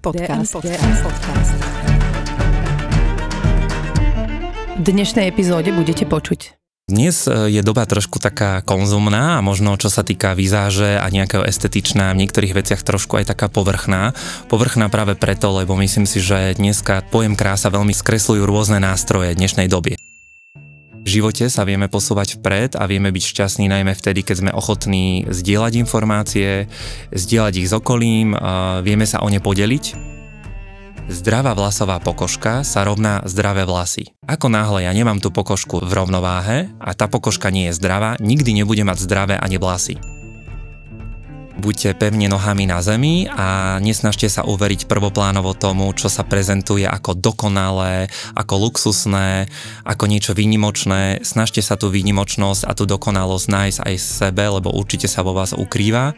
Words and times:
Podcast. 0.00 0.56
DM 0.64 0.96
podcast. 1.04 1.52
V 4.80 4.88
dnešnej 4.88 5.28
epizóde 5.28 5.76
budete 5.76 6.08
počuť. 6.08 6.56
Dnes 6.88 7.28
e, 7.28 7.52
je 7.52 7.60
doba 7.60 7.84
trošku 7.84 8.16
taká 8.16 8.64
konzumná 8.64 9.36
a 9.36 9.44
možno 9.44 9.76
čo 9.76 9.92
sa 9.92 10.00
týka 10.00 10.32
vizáže 10.32 10.96
a 10.96 11.04
nejakého 11.12 11.44
estetičná, 11.44 12.16
v 12.16 12.24
niektorých 12.24 12.56
veciach 12.56 12.80
trošku 12.80 13.20
aj 13.20 13.28
taká 13.36 13.52
povrchná. 13.52 14.16
Povrchná 14.48 14.88
práve 14.88 15.20
preto, 15.20 15.52
lebo 15.52 15.76
myslím 15.76 16.08
si, 16.08 16.24
že 16.24 16.56
dneska 16.56 17.04
pojem 17.12 17.36
krása 17.36 17.68
veľmi 17.68 17.92
skresľujú 17.92 18.40
rôzne 18.48 18.80
nástroje 18.80 19.36
dnešnej 19.36 19.68
doby. 19.68 20.00
V 21.00 21.08
živote 21.08 21.48
sa 21.48 21.64
vieme 21.64 21.88
posúvať 21.88 22.38
vpred 22.38 22.76
a 22.76 22.84
vieme 22.84 23.08
byť 23.08 23.24
šťastní 23.24 23.72
najmä 23.72 23.96
vtedy, 23.96 24.20
keď 24.20 24.36
sme 24.44 24.50
ochotní 24.52 25.24
zdieľať 25.26 25.72
informácie, 25.80 26.68
zdieľať 27.10 27.54
ich 27.56 27.68
s 27.68 27.74
okolím, 27.74 28.36
vieme 28.84 29.08
sa 29.08 29.24
o 29.24 29.28
ne 29.32 29.40
podeliť 29.40 30.16
Zdravá 31.10 31.58
vlasová 31.58 31.98
pokožka 31.98 32.62
sa 32.62 32.86
rovná 32.86 33.26
zdravé 33.26 33.66
vlasy. 33.66 34.14
Ako 34.30 34.46
náhle 34.46 34.86
ja 34.86 34.94
nemám 34.94 35.18
tú 35.18 35.34
pokožku 35.34 35.82
v 35.82 35.90
rovnováhe 35.90 36.70
a 36.78 36.94
tá 36.94 37.10
pokožka 37.10 37.50
nie 37.50 37.66
je 37.66 37.82
zdravá, 37.82 38.14
nikdy 38.22 38.62
nebude 38.62 38.86
mať 38.86 39.10
zdravé 39.10 39.34
ani 39.34 39.58
vlasy. 39.58 40.19
Buďte 41.60 41.92
pevne 41.92 42.24
nohami 42.24 42.64
na 42.64 42.80
zemi 42.80 43.28
a 43.28 43.76
nesnažte 43.84 44.32
sa 44.32 44.48
uveriť 44.48 44.88
prvoplánovo 44.88 45.52
tomu, 45.52 45.92
čo 45.92 46.08
sa 46.08 46.24
prezentuje 46.24 46.88
ako 46.88 47.12
dokonalé, 47.12 48.08
ako 48.32 48.64
luxusné, 48.64 49.44
ako 49.84 50.08
niečo 50.08 50.32
výnimočné. 50.32 51.20
Snažte 51.20 51.60
sa 51.60 51.76
tú 51.76 51.92
výnimočnosť 51.92 52.64
a 52.64 52.72
tú 52.72 52.88
dokonalosť 52.88 53.46
nájsť 53.52 53.78
aj 53.84 53.92
v 53.92 54.08
sebe, 54.24 54.44
lebo 54.48 54.72
určite 54.72 55.04
sa 55.04 55.20
vo 55.20 55.36
vás 55.36 55.52
ukrýva. 55.52 56.16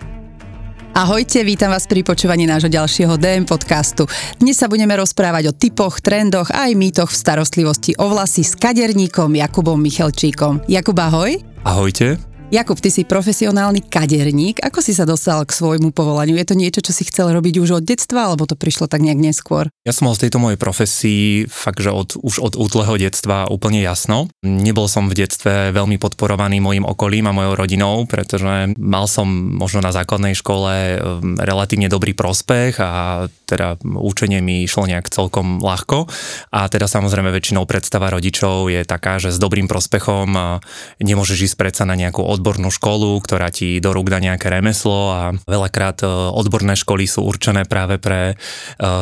Ahojte, 0.95 1.43
vítam 1.43 1.75
vás 1.75 1.91
pri 1.91 2.07
počúvaní 2.07 2.47
nášho 2.47 2.71
ďalšieho 2.71 3.19
DM 3.19 3.43
podcastu. 3.43 4.07
Dnes 4.39 4.55
sa 4.55 4.71
budeme 4.71 4.95
rozprávať 4.95 5.51
o 5.51 5.57
typoch, 5.59 5.99
trendoch 5.99 6.55
a 6.55 6.71
aj 6.71 6.79
mýtoch 6.79 7.11
v 7.11 7.19
starostlivosti 7.19 7.99
o 7.99 8.07
vlasy 8.15 8.47
s 8.47 8.55
kaderníkom 8.55 9.35
Jakubom 9.35 9.81
Michalčíkom. 9.83 10.71
Jakub, 10.71 10.95
ahoj. 11.03 11.35
Ahojte. 11.67 12.32
Jakub, 12.53 12.77
ty 12.77 12.93
si 12.93 13.09
profesionálny 13.09 13.89
kaderník. 13.89 14.61
Ako 14.61 14.85
si 14.85 14.93
sa 14.93 15.09
dostal 15.09 15.41
k 15.49 15.57
svojmu 15.57 15.89
povolaniu? 15.89 16.37
Je 16.37 16.45
to 16.45 16.53
niečo, 16.53 16.85
čo 16.85 16.93
si 16.93 17.09
chcel 17.09 17.33
robiť 17.33 17.57
už 17.57 17.81
od 17.81 17.85
detstva, 17.89 18.29
alebo 18.29 18.45
to 18.45 18.61
prišlo 18.61 18.93
tak 18.93 19.01
nejak 19.01 19.17
neskôr? 19.17 19.73
Ja 19.89 19.97
som 19.97 20.13
mal 20.13 20.21
z 20.21 20.29
tejto 20.29 20.37
mojej 20.37 20.61
profesii 20.61 21.49
fakt, 21.49 21.81
že 21.81 21.89
od, 21.89 22.21
už 22.21 22.45
od 22.45 22.61
útleho 22.61 22.93
detstva 23.01 23.49
úplne 23.49 23.81
jasno. 23.81 24.29
Nebol 24.45 24.85
som 24.85 25.09
v 25.09 25.25
detstve 25.25 25.73
veľmi 25.73 25.97
podporovaný 25.97 26.61
mojim 26.61 26.85
okolím 26.85 27.33
a 27.33 27.33
mojou 27.33 27.57
rodinou, 27.57 28.05
pretože 28.05 28.77
mal 28.77 29.09
som 29.09 29.25
možno 29.33 29.81
na 29.81 29.89
základnej 29.89 30.37
škole 30.37 31.01
um, 31.01 31.41
relatívne 31.41 31.89
dobrý 31.89 32.13
prospech 32.13 32.77
a 32.85 33.33
teda 33.49 33.81
učenie 33.81 34.45
mi 34.45 34.61
išlo 34.61 34.85
nejak 34.85 35.09
celkom 35.09 35.65
ľahko. 35.65 36.05
A 36.53 36.69
teda 36.69 36.85
samozrejme 36.85 37.33
väčšinou 37.33 37.65
predstava 37.65 38.13
rodičov 38.13 38.69
je 38.69 38.85
taká, 38.85 39.17
že 39.17 39.33
s 39.33 39.41
dobrým 39.41 39.73
prospechom 39.73 40.61
nemôžeš 41.01 41.49
ísť 41.49 41.57
predsa 41.57 41.89
na 41.89 41.97
nejakú 41.97 42.21
od 42.21 42.42
odbornú 42.43 42.75
školu, 42.75 43.23
ktorá 43.23 43.55
ti 43.55 43.79
do 43.79 43.95
rúk 43.95 44.11
dá 44.11 44.19
nejaké 44.19 44.51
remeslo 44.51 45.15
a 45.15 45.31
veľakrát 45.47 46.03
e, 46.03 46.11
odborné 46.11 46.75
školy 46.75 47.07
sú 47.07 47.23
určené 47.23 47.63
práve 47.63 48.03
pre 48.03 48.35
e, 48.35 48.37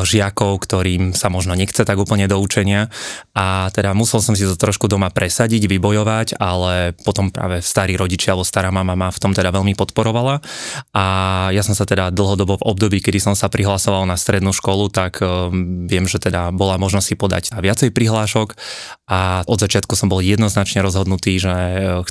žiakov, 0.05 0.61
ktorým 0.61 1.17
sa 1.17 1.33
možno 1.33 1.57
nechce 1.57 1.81
tak 1.81 1.97
úplne 1.97 2.29
do 2.29 2.37
učenia. 2.37 2.93
A 3.33 3.73
teda 3.73 3.97
musel 3.97 4.21
som 4.21 4.37
si 4.37 4.45
to 4.45 4.53
trošku 4.53 4.85
doma 4.85 5.09
presadiť, 5.09 5.65
vybojovať, 5.65 6.37
ale 6.37 6.93
potom 7.01 7.33
práve 7.33 7.65
starí 7.65 7.97
rodičia 7.97 8.37
alebo 8.37 8.45
stará 8.45 8.69
mama 8.69 8.93
ma 8.93 9.09
v 9.09 9.17
tom 9.17 9.33
teda 9.33 9.49
veľmi 9.49 9.73
podporovala. 9.73 10.37
A 10.93 11.05
ja 11.49 11.65
som 11.65 11.73
sa 11.73 11.89
teda 11.89 12.13
dlhodobo 12.13 12.61
v 12.61 12.67
období, 12.69 13.01
kedy 13.01 13.17
som 13.17 13.33
sa 13.33 13.49
prihlasoval 13.49 14.05
na 14.05 14.21
strednú 14.21 14.53
školu, 14.53 14.93
tak 14.93 15.17
e, 15.17 15.49
viem, 15.89 16.05
že 16.05 16.21
teda 16.21 16.53
bola 16.53 16.77
možnosť 16.77 17.07
si 17.09 17.15
podať 17.17 17.43
viacej 17.57 17.89
prihlášok. 17.89 18.53
A 19.09 19.41
od 19.49 19.57
začiatku 19.57 19.97
som 19.97 20.13
bol 20.13 20.21
jednoznačne 20.21 20.85
rozhodnutý, 20.85 21.41
že 21.41 21.51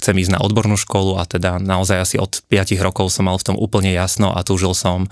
chcem 0.01 0.17
ísť 0.19 0.35
na 0.35 0.41
odbornú 0.41 0.81
školu 0.81 1.20
teda 1.27 1.61
naozaj 1.61 1.99
asi 1.99 2.17
od 2.17 2.41
5 2.49 2.77
rokov 2.81 3.13
som 3.13 3.27
mal 3.29 3.37
v 3.37 3.47
tom 3.53 3.57
úplne 3.57 3.93
jasno 3.93 4.33
a 4.33 4.45
túžil 4.45 4.77
som 4.77 5.07
e, 5.07 5.09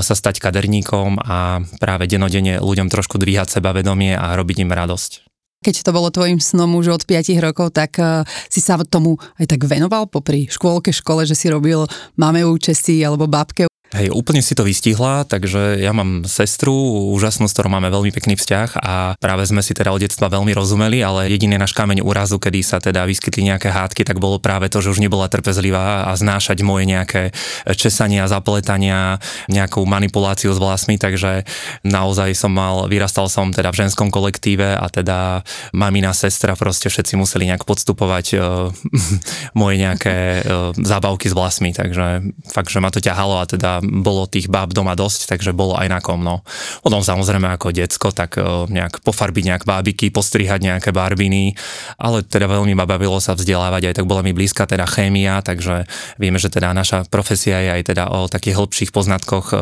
sa 0.00 0.14
stať 0.14 0.38
kaderníkom 0.42 1.20
a 1.22 1.62
práve 1.78 2.06
denodene 2.10 2.62
ľuďom 2.62 2.88
trošku 2.88 3.18
dvíhať 3.18 3.58
sebavedomie 3.58 4.14
a 4.14 4.34
robiť 4.34 4.66
im 4.66 4.70
radosť. 4.72 5.26
Keď 5.64 5.82
to 5.82 5.90
bolo 5.90 6.12
tvojim 6.12 6.38
snom 6.38 6.78
už 6.78 6.94
od 6.94 7.02
5 7.08 7.32
rokov, 7.42 7.74
tak 7.74 7.98
uh, 7.98 8.22
si 8.46 8.62
sa 8.62 8.78
tomu 8.86 9.18
aj 9.40 9.56
tak 9.56 9.66
venoval 9.66 10.06
popri 10.06 10.46
škôlke, 10.46 10.94
škole, 10.94 11.26
že 11.26 11.34
si 11.34 11.50
robil 11.50 11.88
máme 12.14 12.44
účesy 12.46 13.02
alebo 13.02 13.26
babke 13.26 13.66
Hej, 13.96 14.12
úplne 14.12 14.44
si 14.44 14.52
to 14.52 14.60
vystihla, 14.60 15.24
takže 15.24 15.80
ja 15.80 15.88
mám 15.96 16.28
sestru 16.28 16.76
úžasnú, 17.16 17.48
s 17.48 17.56
ktorou 17.56 17.72
máme 17.72 17.88
veľmi 17.88 18.12
pekný 18.12 18.36
vzťah 18.36 18.76
a 18.76 19.16
práve 19.16 19.48
sme 19.48 19.64
si 19.64 19.72
teda 19.72 19.88
od 19.88 20.04
detstva 20.04 20.28
veľmi 20.28 20.52
rozumeli, 20.52 21.00
ale 21.00 21.32
jediný 21.32 21.56
náš 21.56 21.72
kameň 21.72 22.04
úrazu, 22.04 22.36
kedy 22.36 22.60
sa 22.60 22.76
teda 22.76 23.08
vyskytli 23.08 23.48
nejaké 23.48 23.72
hádky, 23.72 24.04
tak 24.04 24.20
bolo 24.20 24.36
práve 24.36 24.68
to, 24.68 24.84
že 24.84 24.92
už 24.92 25.00
nebola 25.00 25.32
trpezlivá 25.32 26.04
a 26.04 26.12
znášať 26.12 26.60
moje 26.60 26.84
nejaké 26.84 27.32
česania, 27.72 28.28
zapletania, 28.28 29.16
nejakú 29.48 29.80
manipuláciu 29.88 30.52
s 30.52 30.60
vlasmi, 30.60 31.00
takže 31.00 31.48
naozaj 31.80 32.36
som 32.36 32.52
mal, 32.52 32.92
vyrastal 32.92 33.32
som 33.32 33.48
teda 33.48 33.72
v 33.72 33.80
ženskom 33.80 34.12
kolektíve 34.12 34.76
a 34.76 34.92
teda 34.92 35.40
mamina, 35.72 36.12
sestra, 36.12 36.52
proste 36.52 36.92
všetci 36.92 37.16
museli 37.16 37.48
nejak 37.48 37.64
podstupovať 37.64 38.26
uh, 38.36 38.68
moje 39.60 39.80
nejaké 39.80 40.44
uh, 40.44 40.76
zábavky 40.76 41.32
s 41.32 41.34
vlasmi, 41.38 41.72
takže 41.72 42.28
fakt, 42.52 42.68
že 42.68 42.84
ma 42.84 42.92
to 42.92 43.00
ťahalo 43.00 43.40
a 43.40 43.48
teda 43.48 43.85
bolo 43.88 44.26
tých 44.26 44.50
báb 44.50 44.74
doma 44.74 44.98
dosť, 44.98 45.30
takže 45.30 45.56
bolo 45.56 45.78
aj 45.78 45.88
na 45.88 46.00
kom. 46.02 46.20
No. 46.20 46.42
Potom 46.82 47.00
samozrejme 47.00 47.46
ako 47.54 47.72
decko, 47.72 48.10
tak 48.10 48.36
e, 48.36 48.42
nejak 48.68 49.00
pofarbiť 49.02 49.44
nejak 49.52 49.64
bábiky, 49.64 50.10
postrihať 50.10 50.60
nejaké 50.62 50.90
barbiny, 50.90 51.54
ale 51.96 52.26
teda 52.26 52.50
veľmi 52.50 52.74
ma 52.74 52.84
bavilo 52.84 53.18
sa 53.22 53.32
vzdelávať, 53.38 53.92
aj 53.92 53.94
tak 54.02 54.06
bola 54.06 54.26
mi 54.26 54.36
blízka 54.36 54.66
teda 54.66 54.84
chémia, 54.84 55.40
takže 55.40 55.86
vieme, 56.20 56.36
že 56.36 56.50
teda 56.50 56.74
naša 56.74 57.06
profesia 57.08 57.62
je 57.62 57.70
aj 57.80 57.82
teda 57.94 58.04
o 58.10 58.26
takých 58.26 58.58
hĺbších 58.58 58.90
poznatkoch 58.90 59.52
e, 59.52 59.56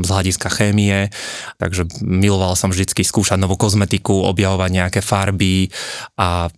z 0.00 0.08
hľadiska 0.08 0.48
chémie, 0.52 1.12
takže 1.60 1.86
miloval 2.02 2.56
som 2.56 2.72
vždycky 2.72 3.04
skúšať 3.06 3.38
novú 3.40 3.60
kozmetiku, 3.60 4.26
objavovať 4.28 4.70
nejaké 4.70 5.00
farby 5.04 5.70
a 6.16 6.48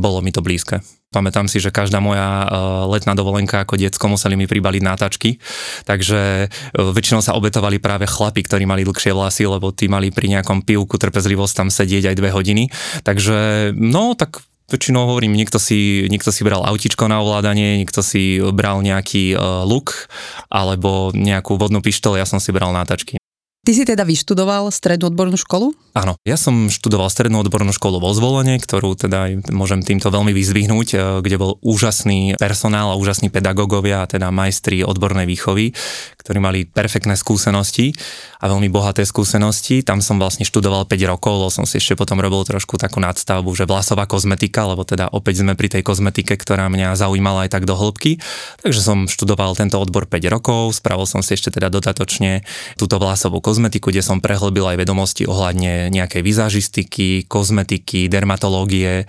bolo 0.00 0.18
mi 0.24 0.30
to 0.30 0.40
blízke. 0.44 0.82
Pamätám 1.14 1.46
si, 1.46 1.62
že 1.62 1.70
každá 1.70 2.02
moja 2.02 2.42
uh, 2.42 2.90
letná 2.90 3.14
dovolenka 3.14 3.62
ako 3.62 3.78
diecko 3.78 4.10
museli 4.10 4.34
mi 4.34 4.50
pribaliť 4.50 4.82
nátačky, 4.82 5.38
takže 5.86 6.50
uh, 6.50 6.90
väčšinou 6.90 7.22
sa 7.22 7.38
obetovali 7.38 7.78
práve 7.78 8.10
chlapi, 8.10 8.42
ktorí 8.42 8.66
mali 8.66 8.82
dlhšie 8.82 9.14
vlasy, 9.14 9.46
lebo 9.46 9.70
tí 9.70 9.86
mali 9.86 10.10
pri 10.10 10.34
nejakom 10.34 10.66
pivku 10.66 10.98
trpezlivosť 10.98 11.54
tam 11.54 11.68
sedieť 11.70 12.10
aj 12.10 12.18
dve 12.18 12.34
hodiny. 12.34 12.66
Takže 13.06 13.70
no, 13.78 14.18
tak 14.18 14.42
väčšinou 14.66 15.06
hovorím, 15.06 15.36
niekto 15.38 15.62
si, 15.62 16.08
niekto 16.10 16.32
si 16.34 16.42
bral 16.42 16.66
autičko 16.66 17.06
na 17.06 17.22
ovládanie, 17.22 17.78
niekto 17.78 18.02
si 18.02 18.40
bral 18.40 18.82
nejaký 18.82 19.36
uh, 19.36 19.62
luk 19.62 20.10
alebo 20.50 21.14
nejakú 21.14 21.54
vodnú 21.60 21.78
pištol, 21.84 22.18
ja 22.18 22.26
som 22.26 22.42
si 22.42 22.50
bral 22.50 22.74
nátačky. 22.74 23.22
Ty 23.64 23.72
si 23.72 23.88
teda 23.88 24.04
vyštudoval 24.04 24.68
strednú 24.68 25.08
odbornú 25.08 25.40
školu? 25.40 25.72
Áno, 25.96 26.20
ja 26.20 26.36
som 26.36 26.68
študoval 26.68 27.08
strednú 27.08 27.40
odbornú 27.40 27.72
školu 27.72 27.96
vo 27.96 28.12
zvolenie, 28.12 28.60
ktorú 28.60 28.92
teda 28.92 29.40
môžem 29.48 29.80
týmto 29.80 30.12
veľmi 30.12 30.36
vyzvihnúť, 30.36 30.88
e, 30.92 30.96
kde 31.24 31.36
bol 31.40 31.56
úžasný 31.64 32.36
personál 32.36 32.92
a 32.92 33.00
úžasní 33.00 33.32
pedagógovia, 33.32 34.04
teda 34.04 34.28
majstri 34.28 34.84
odbornej 34.84 35.24
výchovy, 35.24 35.72
ktorí 36.20 36.38
mali 36.44 36.68
perfektné 36.68 37.16
skúsenosti 37.16 37.96
a 38.36 38.52
veľmi 38.52 38.68
bohaté 38.68 39.08
skúsenosti. 39.08 39.80
Tam 39.80 40.04
som 40.04 40.20
vlastne 40.20 40.44
študoval 40.44 40.84
5 40.84 41.00
rokov, 41.08 41.32
lebo 41.40 41.48
som 41.48 41.64
si 41.64 41.80
ešte 41.80 41.96
potom 41.96 42.20
robil 42.20 42.44
trošku 42.44 42.76
takú 42.76 43.00
nadstavbu, 43.00 43.48
že 43.56 43.64
vlasová 43.64 44.04
kozmetika, 44.04 44.68
lebo 44.68 44.84
teda 44.84 45.08
opäť 45.08 45.40
sme 45.40 45.56
pri 45.56 45.72
tej 45.72 45.80
kozmetike, 45.80 46.36
ktorá 46.36 46.68
mňa 46.68 47.00
zaujímala 47.00 47.48
aj 47.48 47.56
tak 47.56 47.64
do 47.64 47.72
hĺbky. 47.80 48.20
Takže 48.60 48.80
som 48.84 49.08
študoval 49.08 49.56
tento 49.56 49.80
odbor 49.80 50.04
5 50.04 50.20
rokov, 50.28 50.76
spravil 50.76 51.08
som 51.08 51.24
si 51.24 51.32
ešte 51.32 51.48
teda 51.48 51.72
dodatočne 51.72 52.44
túto 52.76 53.00
vlasovú 53.00 53.40
kozmetiku 53.40 53.53
kozmetiku, 53.54 53.94
kde 53.94 54.02
som 54.02 54.18
prehlbil 54.18 54.66
aj 54.66 54.82
vedomosti 54.82 55.30
ohľadne 55.30 55.86
nejakej 55.94 56.26
vizažistiky, 56.26 57.22
kozmetiky, 57.30 58.10
dermatológie, 58.10 59.06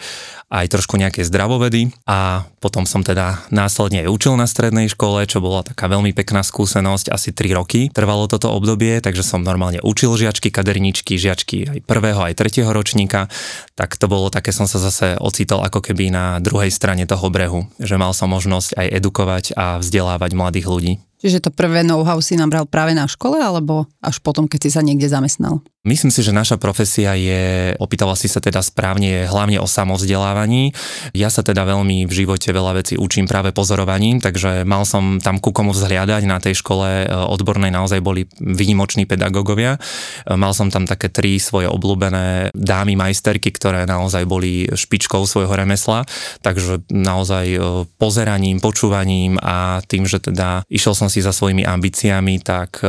aj 0.53 0.69
trošku 0.69 1.01
nejaké 1.01 1.25
zdravovedy 1.25 1.89
a 2.05 2.45
potom 2.61 2.85
som 2.85 3.01
teda 3.01 3.41
následne 3.49 4.05
aj 4.05 4.13
učil 4.13 4.37
na 4.37 4.45
strednej 4.45 4.85
škole, 4.85 5.25
čo 5.25 5.41
bola 5.41 5.65
taká 5.65 5.89
veľmi 5.89 6.13
pekná 6.13 6.45
skúsenosť, 6.45 7.09
asi 7.09 7.33
3 7.33 7.57
roky 7.57 7.89
trvalo 7.89 8.29
toto 8.29 8.53
obdobie, 8.53 9.01
takže 9.01 9.25
som 9.25 9.41
normálne 9.41 9.81
učil 9.81 10.13
žiačky, 10.13 10.53
kaderničky, 10.53 11.17
žiačky 11.17 11.65
aj 11.65 11.79
prvého, 11.89 12.21
aj 12.21 12.37
tretieho 12.37 12.69
ročníka, 12.69 13.25
tak 13.73 13.97
to 13.97 14.05
bolo 14.05 14.29
také, 14.29 14.53
som 14.53 14.69
sa 14.69 14.77
zase 14.77 15.17
ocitol 15.17 15.65
ako 15.65 15.81
keby 15.81 16.13
na 16.13 16.37
druhej 16.37 16.69
strane 16.69 17.09
toho 17.09 17.33
brehu, 17.33 17.65
že 17.81 17.97
mal 17.97 18.13
som 18.13 18.29
možnosť 18.29 18.77
aj 18.77 18.87
edukovať 19.01 19.45
a 19.57 19.81
vzdelávať 19.81 20.31
mladých 20.37 20.69
ľudí. 20.69 20.93
Čiže 21.25 21.41
to 21.41 21.49
prvé 21.49 21.81
know-how 21.81 22.21
si 22.21 22.37
nabral 22.37 22.69
práve 22.69 22.93
na 22.93 23.09
škole, 23.09 23.41
alebo 23.41 23.89
až 23.97 24.21
potom, 24.21 24.45
keď 24.45 24.59
si 24.61 24.69
sa 24.69 24.85
niekde 24.85 25.09
zamestnal? 25.09 25.65
Myslím 25.85 26.09
si, 26.09 26.25
že 26.25 26.33
naša 26.33 26.57
profesia 26.57 27.13
je, 27.13 27.77
opýtala 27.77 28.17
si 28.17 28.25
sa 28.25 28.41
teda 28.41 28.65
správne, 28.65 29.29
hlavne 29.29 29.61
o 29.61 29.69
samovzdelávaní. 29.69 30.73
Ja 31.13 31.29
sa 31.29 31.45
teda 31.45 31.61
veľmi 31.61 32.09
v 32.09 32.13
živote 32.25 32.49
veľa 32.49 32.81
vecí 32.81 32.97
učím 32.97 33.29
práve 33.29 33.53
pozorovaním, 33.53 34.17
takže 34.17 34.65
mal 34.65 34.81
som 34.89 35.21
tam 35.21 35.37
ku 35.37 35.53
komu 35.53 35.77
vzhliadať. 35.77 36.25
Na 36.25 36.41
tej 36.41 36.57
škole 36.57 37.05
e, 37.05 37.07
odbornej 37.13 37.69
naozaj 37.69 38.01
boli 38.01 38.25
výnimoční 38.41 39.05
pedagógovia. 39.05 39.77
E, 39.77 40.33
mal 40.33 40.57
som 40.57 40.73
tam 40.73 40.89
také 40.89 41.13
tri 41.13 41.37
svoje 41.37 41.69
obľúbené 41.69 42.49
dámy 42.57 42.97
majsterky, 42.97 43.53
ktoré 43.53 43.85
naozaj 43.85 44.25
boli 44.25 44.65
špičkou 44.65 45.21
svojho 45.29 45.53
remesla, 45.53 46.01
takže 46.41 46.81
naozaj 46.89 47.45
e, 47.45 47.59
pozeraním, 48.01 48.57
počúvaním 48.57 49.37
a 49.37 49.85
tým, 49.85 50.09
že 50.09 50.17
teda 50.17 50.65
išiel 50.65 50.97
som 50.97 51.13
si 51.13 51.21
za 51.21 51.29
svojimi 51.29 51.61
ambíciami, 51.61 52.41
tak 52.41 52.81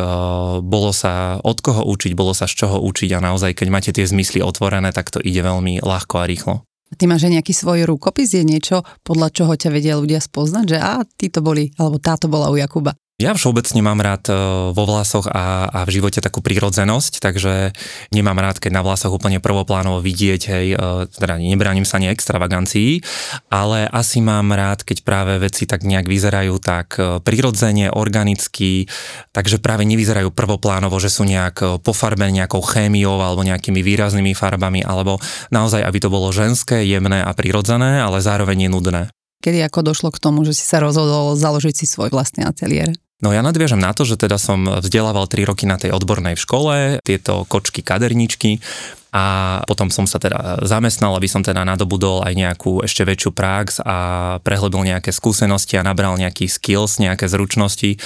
bolo 0.64 0.90
sa 0.96 1.36
od 1.44 1.60
koho 1.60 1.84
učiť, 1.84 2.16
bolo 2.16 2.32
sa 2.32 2.48
z 2.48 2.64
čoho 2.64 2.85
učiť 2.86 3.10
a 3.18 3.20
naozaj, 3.20 3.58
keď 3.58 3.68
máte 3.68 3.90
tie 3.90 4.06
zmysly 4.06 4.38
otvorené, 4.38 4.94
tak 4.94 5.10
to 5.10 5.18
ide 5.18 5.42
veľmi 5.42 5.82
ľahko 5.82 6.22
a 6.22 6.28
rýchlo. 6.30 6.62
Ty 6.94 7.10
máš 7.10 7.26
aj 7.26 7.42
nejaký 7.42 7.50
svoj 7.50 7.82
rukopis, 7.82 8.30
je 8.30 8.46
niečo, 8.46 8.86
podľa 9.02 9.34
čoho 9.34 9.52
ťa 9.58 9.74
vedia 9.74 9.98
ľudia 9.98 10.22
spoznať, 10.22 10.64
že 10.70 10.78
a 10.78 11.02
títo 11.02 11.42
boli, 11.42 11.74
alebo 11.74 11.98
táto 11.98 12.30
bola 12.30 12.46
u 12.46 12.54
Jakuba? 12.54 12.94
Ja 13.16 13.32
všeobecne 13.32 13.80
mám 13.80 14.04
rád 14.04 14.28
e, 14.28 14.36
vo 14.76 14.84
vlasoch 14.84 15.24
a, 15.32 15.72
a 15.72 15.88
v 15.88 15.96
živote 15.96 16.20
takú 16.20 16.44
prírodzenosť, 16.44 17.24
takže 17.24 17.72
nemám 18.12 18.36
rád, 18.36 18.60
keď 18.60 18.76
na 18.76 18.84
vlasoch 18.84 19.08
úplne 19.08 19.40
prvoplánovo 19.40 20.04
vidieť, 20.04 20.42
hej, 20.52 20.66
e, 20.76 21.08
teda 21.08 21.40
nebránim 21.40 21.88
sa 21.88 21.96
ani 21.96 22.12
extravagancii, 22.12 23.00
ale 23.48 23.88
asi 23.88 24.20
mám 24.20 24.52
rád, 24.52 24.84
keď 24.84 25.00
práve 25.00 25.40
veci 25.40 25.64
tak 25.64 25.88
nejak 25.88 26.04
vyzerajú 26.04 26.60
tak 26.60 27.00
e, 27.00 27.24
prirodzene, 27.24 27.88
organicky, 27.88 28.84
takže 29.32 29.64
práve 29.64 29.88
nevyzerajú 29.88 30.28
prvoplánovo, 30.36 31.00
že 31.00 31.08
sú 31.08 31.24
nejak 31.24 31.80
pofarbené 31.80 32.44
nejakou 32.44 32.60
chémiou 32.60 33.16
alebo 33.16 33.40
nejakými 33.40 33.80
výraznými 33.80 34.36
farbami, 34.36 34.84
alebo 34.84 35.24
naozaj, 35.48 35.80
aby 35.88 36.04
to 36.04 36.12
bolo 36.12 36.36
ženské, 36.36 36.84
jemné 36.84 37.24
a 37.24 37.32
prirodzené, 37.32 37.96
ale 37.96 38.20
zároveň 38.20 38.68
nenudné. 38.68 39.08
Kedy 39.40 39.64
ako 39.64 39.88
došlo 39.88 40.12
k 40.12 40.20
tomu, 40.20 40.44
že 40.44 40.52
si 40.52 40.68
sa 40.68 40.84
rozhodol 40.84 41.32
založiť 41.32 41.72
si 41.72 41.88
svoj 41.88 42.12
vlastný 42.12 42.44
ateliér? 42.44 43.05
No 43.24 43.32
ja 43.32 43.40
nadviažem 43.40 43.80
na 43.80 43.96
to, 43.96 44.04
že 44.04 44.20
teda 44.20 44.36
som 44.36 44.68
vzdelával 44.68 45.24
3 45.24 45.48
roky 45.48 45.64
na 45.64 45.80
tej 45.80 45.88
odbornej 45.96 46.36
škole, 46.36 47.00
tieto 47.00 47.48
kočky 47.48 47.80
kaderničky 47.80 48.60
a 49.16 49.64
potom 49.64 49.88
som 49.88 50.04
sa 50.04 50.20
teda 50.20 50.60
zamestnal, 50.68 51.16
aby 51.16 51.24
som 51.24 51.40
teda 51.40 51.64
nadobudol 51.64 52.20
aj 52.20 52.36
nejakú 52.36 52.84
ešte 52.84 53.00
väčšiu 53.00 53.32
prax 53.32 53.80
a 53.80 53.96
prehlbil 54.44 54.84
nejaké 54.84 55.08
skúsenosti 55.08 55.80
a 55.80 55.86
nabral 55.86 56.20
nejaký 56.20 56.44
skills, 56.44 57.00
nejaké 57.00 57.24
zručnosti, 57.24 57.96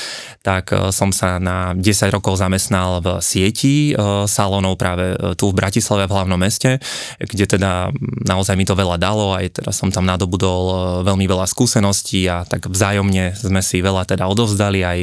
tak 0.47 0.71
e, 0.71 0.95
som 0.95 1.11
sa 1.11 1.43
na 1.43 1.75
10 1.75 2.15
rokov 2.15 2.39
zamestnal 2.39 3.03
v 3.03 3.19
sieti 3.19 3.91
e, 3.91 3.95
salónov 4.31 4.79
práve 4.79 5.19
e, 5.19 5.35
tu 5.35 5.51
v 5.51 5.59
Bratislave 5.59 6.07
v 6.07 6.15
hlavnom 6.15 6.39
meste, 6.39 6.79
kde 7.19 7.59
teda 7.59 7.91
naozaj 8.31 8.55
mi 8.55 8.63
to 8.63 8.79
veľa 8.79 8.95
dalo, 8.95 9.35
aj 9.35 9.59
teda 9.59 9.75
som 9.75 9.91
tam 9.91 10.07
nadobudol 10.07 11.03
veľmi 11.03 11.27
veľa 11.27 11.51
skúseností 11.51 12.31
a 12.31 12.47
tak 12.47 12.71
vzájomne 12.71 13.35
sme 13.35 13.59
si 13.67 13.83
veľa 13.83 14.07
teda 14.07 14.31
odovzdali 14.31 14.87
aj 14.87 14.99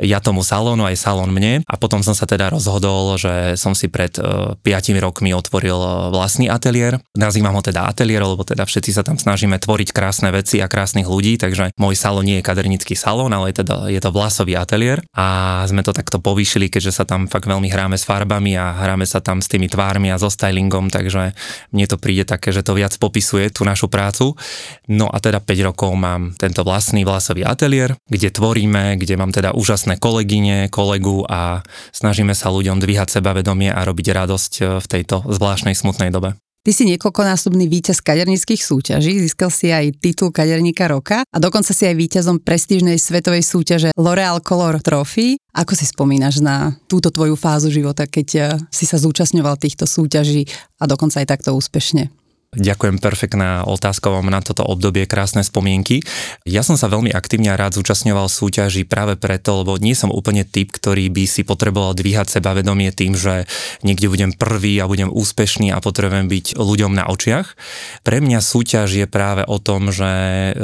ja 0.00 0.18
tomu 0.18 0.40
salónu, 0.40 0.88
aj 0.88 0.96
salón 0.96 1.30
mne. 1.30 1.60
A 1.68 1.74
potom 1.76 2.00
som 2.02 2.16
sa 2.16 2.26
teda 2.26 2.50
rozhodol, 2.50 3.20
že 3.20 3.54
som 3.54 3.76
si 3.76 3.86
pred 3.86 4.16
5 4.16 4.64
rokmi 4.98 5.30
otvoril 5.42 5.74
eh, 5.74 5.90
vlastný 6.14 6.46
ateliér. 6.46 7.02
Nazývam 7.18 7.58
ho 7.58 7.62
teda 7.62 7.90
ateliér, 7.90 8.22
lebo 8.22 8.46
teda 8.46 8.62
všetci 8.62 8.94
sa 8.94 9.02
tam 9.02 9.18
snažíme 9.18 9.58
tvoriť 9.58 9.90
krásne 9.90 10.30
veci 10.30 10.62
a 10.62 10.70
krásnych 10.70 11.10
ľudí, 11.10 11.36
takže 11.36 11.74
môj 11.76 11.98
salón 11.98 12.30
nie 12.30 12.38
je 12.38 12.46
kadernický 12.46 12.94
salón, 12.94 13.34
ale 13.34 13.50
je, 13.50 13.66
teda, 13.66 13.90
je 13.90 14.00
to 14.00 14.14
vlasový 14.14 14.54
ateliér 14.54 15.02
a 15.12 15.60
sme 15.66 15.82
to 15.82 15.90
takto 15.90 16.22
povýšili, 16.22 16.70
keďže 16.70 17.02
sa 17.02 17.04
tam 17.04 17.26
fakt 17.26 17.50
veľmi 17.50 17.66
hráme 17.66 17.98
s 17.98 18.06
farbami 18.06 18.54
a 18.54 18.78
hráme 18.78 19.04
sa 19.04 19.18
tam 19.18 19.42
s 19.42 19.50
tými 19.50 19.66
tvármi 19.66 20.14
a 20.14 20.16
so 20.16 20.30
stylingom, 20.30 20.88
takže 20.88 21.34
mne 21.74 21.86
to 21.90 21.98
príde 21.98 22.24
také, 22.28 22.54
že 22.54 22.62
to 22.62 22.78
viac 22.78 22.94
popisuje 22.96 23.50
tú 23.50 23.66
našu 23.66 23.90
prácu. 23.90 24.38
No 24.86 25.10
a 25.10 25.18
teda 25.18 25.42
5 25.42 25.68
rokov 25.72 25.90
mám 25.98 26.36
tento 26.38 26.62
vlastný 26.62 27.02
vlasový 27.02 27.42
ateliér, 27.42 27.98
kde 28.06 28.30
tvoríme, 28.30 28.96
kde 29.00 29.14
mám 29.18 29.34
teda 29.34 29.56
úžasné 29.56 29.98
kolegyne, 29.98 30.70
kolegu 30.70 31.24
a 31.26 31.64
snažíme 31.90 32.36
sa 32.36 32.52
ľuďom 32.52 32.78
dvíhať 32.78 33.18
sebavedomie 33.18 33.72
a 33.72 33.80
robiť 33.82 34.06
radosť 34.12 34.52
eh, 34.60 34.66
v 34.78 34.86
tejto 34.86 35.21
zvláštnej 35.26 35.76
smutnej 35.76 36.10
dobe. 36.10 36.34
Ty 36.62 36.70
si 36.70 36.86
niekoľkonásobný 36.94 37.66
víťaz 37.66 37.98
kadernických 37.98 38.62
súťaží, 38.62 39.18
získal 39.18 39.50
si 39.50 39.74
aj 39.74 39.98
titul 39.98 40.30
kaderníka 40.30 40.86
roka 40.86 41.26
a 41.26 41.38
dokonca 41.42 41.74
si 41.74 41.90
aj 41.90 41.98
víťazom 41.98 42.38
prestížnej 42.38 43.02
svetovej 43.02 43.42
súťaže 43.42 43.90
L'Oreal 43.98 44.38
Color 44.38 44.78
Trophy. 44.78 45.42
Ako 45.58 45.74
si 45.74 45.90
spomínaš 45.90 46.38
na 46.38 46.78
túto 46.86 47.10
tvoju 47.10 47.34
fázu 47.34 47.66
života, 47.66 48.06
keď 48.06 48.28
eh, 48.38 48.46
si 48.70 48.86
sa 48.86 48.94
zúčastňoval 48.94 49.58
týchto 49.58 49.90
súťaží 49.90 50.46
a 50.78 50.86
dokonca 50.86 51.18
aj 51.18 51.34
takto 51.34 51.50
úspešne? 51.50 52.21
Ďakujem, 52.52 53.00
perfektná 53.00 53.64
otázka, 53.64 54.12
vám 54.12 54.28
na 54.28 54.44
toto 54.44 54.60
obdobie 54.60 55.08
krásne 55.08 55.40
spomienky. 55.40 56.04
Ja 56.44 56.60
som 56.60 56.76
sa 56.76 56.92
veľmi 56.92 57.08
aktívne 57.08 57.48
a 57.48 57.56
rád 57.56 57.80
zúčastňoval 57.80 58.28
súťaži 58.28 58.84
práve 58.84 59.16
preto, 59.16 59.64
lebo 59.64 59.80
nie 59.80 59.96
som 59.96 60.12
úplne 60.12 60.44
typ, 60.44 60.68
ktorý 60.68 61.08
by 61.08 61.24
si 61.24 61.48
potreboval 61.48 61.96
dvíhať 61.96 62.28
sebavedomie 62.28 62.92
tým, 62.92 63.16
že 63.16 63.48
niekde 63.80 64.12
budem 64.12 64.36
prvý 64.36 64.76
a 64.84 64.84
budem 64.84 65.08
úspešný 65.08 65.72
a 65.72 65.80
potrebujem 65.80 66.28
byť 66.28 66.60
ľuďom 66.60 66.92
na 66.92 67.08
očiach. 67.08 67.56
Pre 68.04 68.20
mňa 68.20 68.44
súťaž 68.44 69.00
je 69.00 69.08
práve 69.08 69.48
o 69.48 69.56
tom, 69.56 69.88
že 69.88 70.12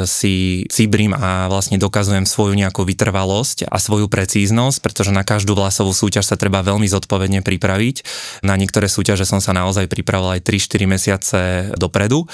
si 0.04 0.68
cibrím 0.68 1.16
a 1.16 1.48
vlastne 1.48 1.80
dokazujem 1.80 2.28
svoju 2.28 2.52
nejakú 2.52 2.84
vytrvalosť 2.84 3.64
a 3.64 3.80
svoju 3.80 4.12
precíznosť, 4.12 4.84
pretože 4.84 5.08
na 5.08 5.24
každú 5.24 5.56
vlasovú 5.56 5.96
súťaž 5.96 6.28
sa 6.28 6.36
treba 6.36 6.60
veľmi 6.60 6.84
zodpovedne 6.84 7.40
pripraviť. 7.40 8.04
Na 8.44 8.60
niektoré 8.60 8.92
súťaže 8.92 9.24
som 9.24 9.40
sa 9.40 9.56
naozaj 9.56 9.88
pripravoval 9.88 10.36
aj 10.36 10.44
3-4 10.44 10.84
mesiace 10.84 11.40
dopredu. 11.78 12.26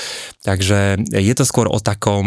Takže 0.42 0.98
je 1.12 1.34
to 1.36 1.44
skôr 1.44 1.68
o 1.68 1.78
takom 1.78 2.26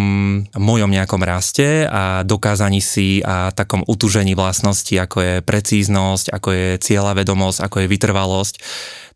mojom 0.53 0.89
nejakom 0.93 1.21
raste 1.25 1.89
a 1.89 2.21
dokázaní 2.23 2.79
si 2.79 3.19
a 3.25 3.51
takom 3.51 3.83
utužení 3.83 4.37
vlastnosti, 4.37 4.93
ako 4.93 5.17
je 5.19 5.33
precíznosť, 5.41 6.31
ako 6.31 6.49
je 6.53 6.67
cieľa 6.79 7.17
vedomosť, 7.17 7.59
ako 7.65 7.75
je 7.83 7.87
vytrvalosť 7.91 8.55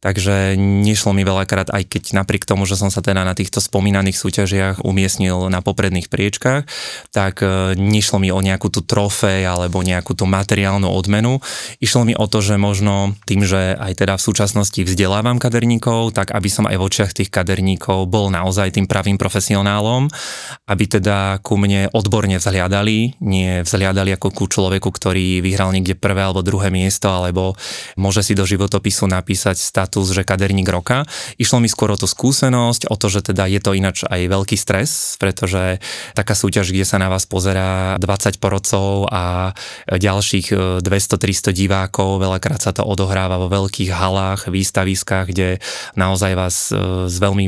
takže 0.01 0.57
nešlo 0.57 1.13
mi 1.13 1.21
veľakrát, 1.21 1.69
aj 1.69 1.85
keď 1.85 2.17
napriek 2.17 2.49
tomu, 2.49 2.65
že 2.65 2.73
som 2.73 2.89
sa 2.89 3.05
teda 3.05 3.21
na 3.21 3.37
týchto 3.37 3.61
spomínaných 3.61 4.17
súťažiach 4.17 4.75
umiestnil 4.81 5.53
na 5.53 5.61
popredných 5.61 6.09
priečkách, 6.09 6.65
tak 7.13 7.45
e, 7.45 7.77
nešlo 7.77 8.17
mi 8.17 8.33
o 8.33 8.41
nejakú 8.41 8.73
tú 8.73 8.81
trofej 8.81 9.45
alebo 9.45 9.85
nejakú 9.85 10.17
tú 10.17 10.25
materiálnu 10.25 10.89
odmenu. 10.89 11.37
Išlo 11.77 12.09
mi 12.09 12.17
o 12.17 12.25
to, 12.25 12.41
že 12.41 12.57
možno 12.57 13.13
tým, 13.29 13.45
že 13.45 13.77
aj 13.77 14.01
teda 14.01 14.17
v 14.17 14.25
súčasnosti 14.25 14.81
vzdelávam 14.81 15.37
kaderníkov, 15.37 16.17
tak 16.17 16.33
aby 16.33 16.49
som 16.49 16.65
aj 16.65 16.81
v 16.81 16.85
očiach 16.89 17.11
tých 17.13 17.29
kaderníkov 17.29 18.09
bol 18.09 18.33
naozaj 18.33 18.73
tým 18.73 18.89
pravým 18.89 19.21
profesionálom, 19.21 20.09
aby 20.65 20.83
teda 20.89 21.37
ku 21.45 21.61
mne 21.61 21.93
odborne 21.93 22.41
vzhliadali, 22.41 23.21
nie 23.21 23.61
vzhliadali 23.61 24.17
ako 24.17 24.33
ku 24.33 24.45
človeku, 24.49 24.89
ktorý 24.89 25.45
vyhral 25.45 25.69
niekde 25.69 25.93
prvé 25.93 26.25
alebo 26.25 26.41
druhé 26.41 26.73
miesto, 26.73 27.05
alebo 27.05 27.53
môže 28.01 28.25
si 28.25 28.33
do 28.33 28.49
životopisu 28.49 29.05
napísať 29.05 29.61
stat 29.61 29.90
status, 29.91 30.15
že 30.15 30.23
kaderník 30.23 30.71
roka. 30.71 31.03
Išlo 31.35 31.59
mi 31.59 31.67
skôr 31.67 31.91
o 31.91 31.99
tú 31.99 32.07
skúsenosť, 32.07 32.87
o 32.87 32.95
to, 32.95 33.11
že 33.11 33.27
teda 33.27 33.43
je 33.51 33.59
to 33.59 33.75
ináč 33.75 34.07
aj 34.07 34.31
veľký 34.31 34.55
stres, 34.55 35.19
pretože 35.19 35.83
taká 36.15 36.31
súťaž, 36.31 36.71
kde 36.71 36.87
sa 36.87 36.95
na 36.95 37.11
vás 37.11 37.27
pozerá 37.27 37.99
20 37.99 38.39
porodcov 38.39 39.11
a 39.11 39.51
ďalších 39.91 40.79
200-300 40.79 40.87
e, 40.87 41.67
divákov, 41.67 42.23
veľakrát 42.23 42.63
sa 42.63 42.71
to 42.71 42.87
odohráva 42.87 43.35
vo 43.35 43.51
veľkých 43.51 43.91
halách, 43.91 44.47
výstaviskách, 44.47 45.35
kde 45.35 45.59
naozaj 45.99 46.31
vás 46.39 46.71
e, 46.71 47.11
z 47.11 47.15
veľmi 47.19 47.45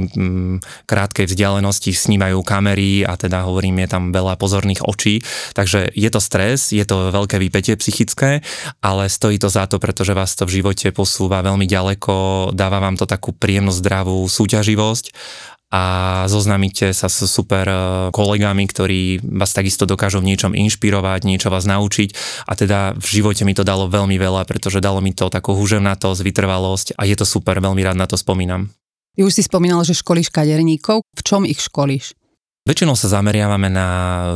krátkej 0.83 1.31
vzdialenosti 1.31 1.95
snímajú 1.95 2.43
kamery 2.43 3.07
a 3.07 3.15
teda 3.15 3.47
hovorím, 3.47 3.87
je 3.87 3.95
tam 3.95 4.11
veľa 4.11 4.35
pozorných 4.35 4.83
očí, 4.83 5.23
takže 5.55 5.95
je 5.95 6.09
to 6.11 6.19
stres, 6.19 6.75
je 6.75 6.83
to 6.83 7.07
veľké 7.15 7.39
vypetie 7.39 7.79
psychické, 7.79 8.43
ale 8.83 9.07
stojí 9.07 9.39
to 9.39 9.47
za 9.47 9.63
to, 9.71 9.79
pretože 9.79 10.11
vás 10.11 10.35
to 10.35 10.43
v 10.43 10.59
živote 10.59 10.91
posúva 10.91 11.39
veľmi 11.39 11.63
ďaleko 11.69 12.32
dáva 12.55 12.81
vám 12.81 12.95
to 12.97 13.05
takú 13.05 13.35
príjemnú 13.35 13.71
zdravú 13.71 14.25
súťaživosť 14.25 15.13
a 15.73 15.83
zoznamíte 16.29 16.93
sa 16.93 17.09
s 17.09 17.25
super 17.25 17.65
e, 17.65 17.77
kolegami, 18.13 18.69
ktorí 18.69 19.25
vás 19.25 19.57
takisto 19.57 19.89
dokážu 19.89 20.21
v 20.21 20.29
niečom 20.29 20.53
inšpirovať, 20.53 21.25
niečo 21.25 21.49
vás 21.49 21.65
naučiť 21.65 22.13
a 22.45 22.53
teda 22.53 22.93
v 22.93 23.07
živote 23.09 23.41
mi 23.41 23.57
to 23.57 23.65
dalo 23.65 23.89
veľmi 23.89 24.13
veľa, 24.21 24.45
pretože 24.45 24.77
dalo 24.77 25.01
mi 25.01 25.17
to 25.17 25.33
takú 25.33 25.57
húževnatosť, 25.57 26.21
vytrvalosť 26.21 26.87
a 26.93 27.09
je 27.09 27.17
to 27.17 27.25
super, 27.25 27.57
veľmi 27.57 27.81
rád 27.81 27.97
na 27.97 28.05
to 28.05 28.21
spomínam. 28.21 28.69
Ty 29.17 29.25
už 29.25 29.33
si 29.33 29.41
spomínal, 29.45 29.81
že 29.81 29.97
školíš 29.97 30.29
kaderníkov. 30.29 31.01
V 31.01 31.21
čom 31.25 31.41
ich 31.45 31.61
školíš? 31.61 32.17
Väčšinou 32.63 32.95
sa 32.95 33.19
zameriavame 33.19 33.67
na 33.67 33.87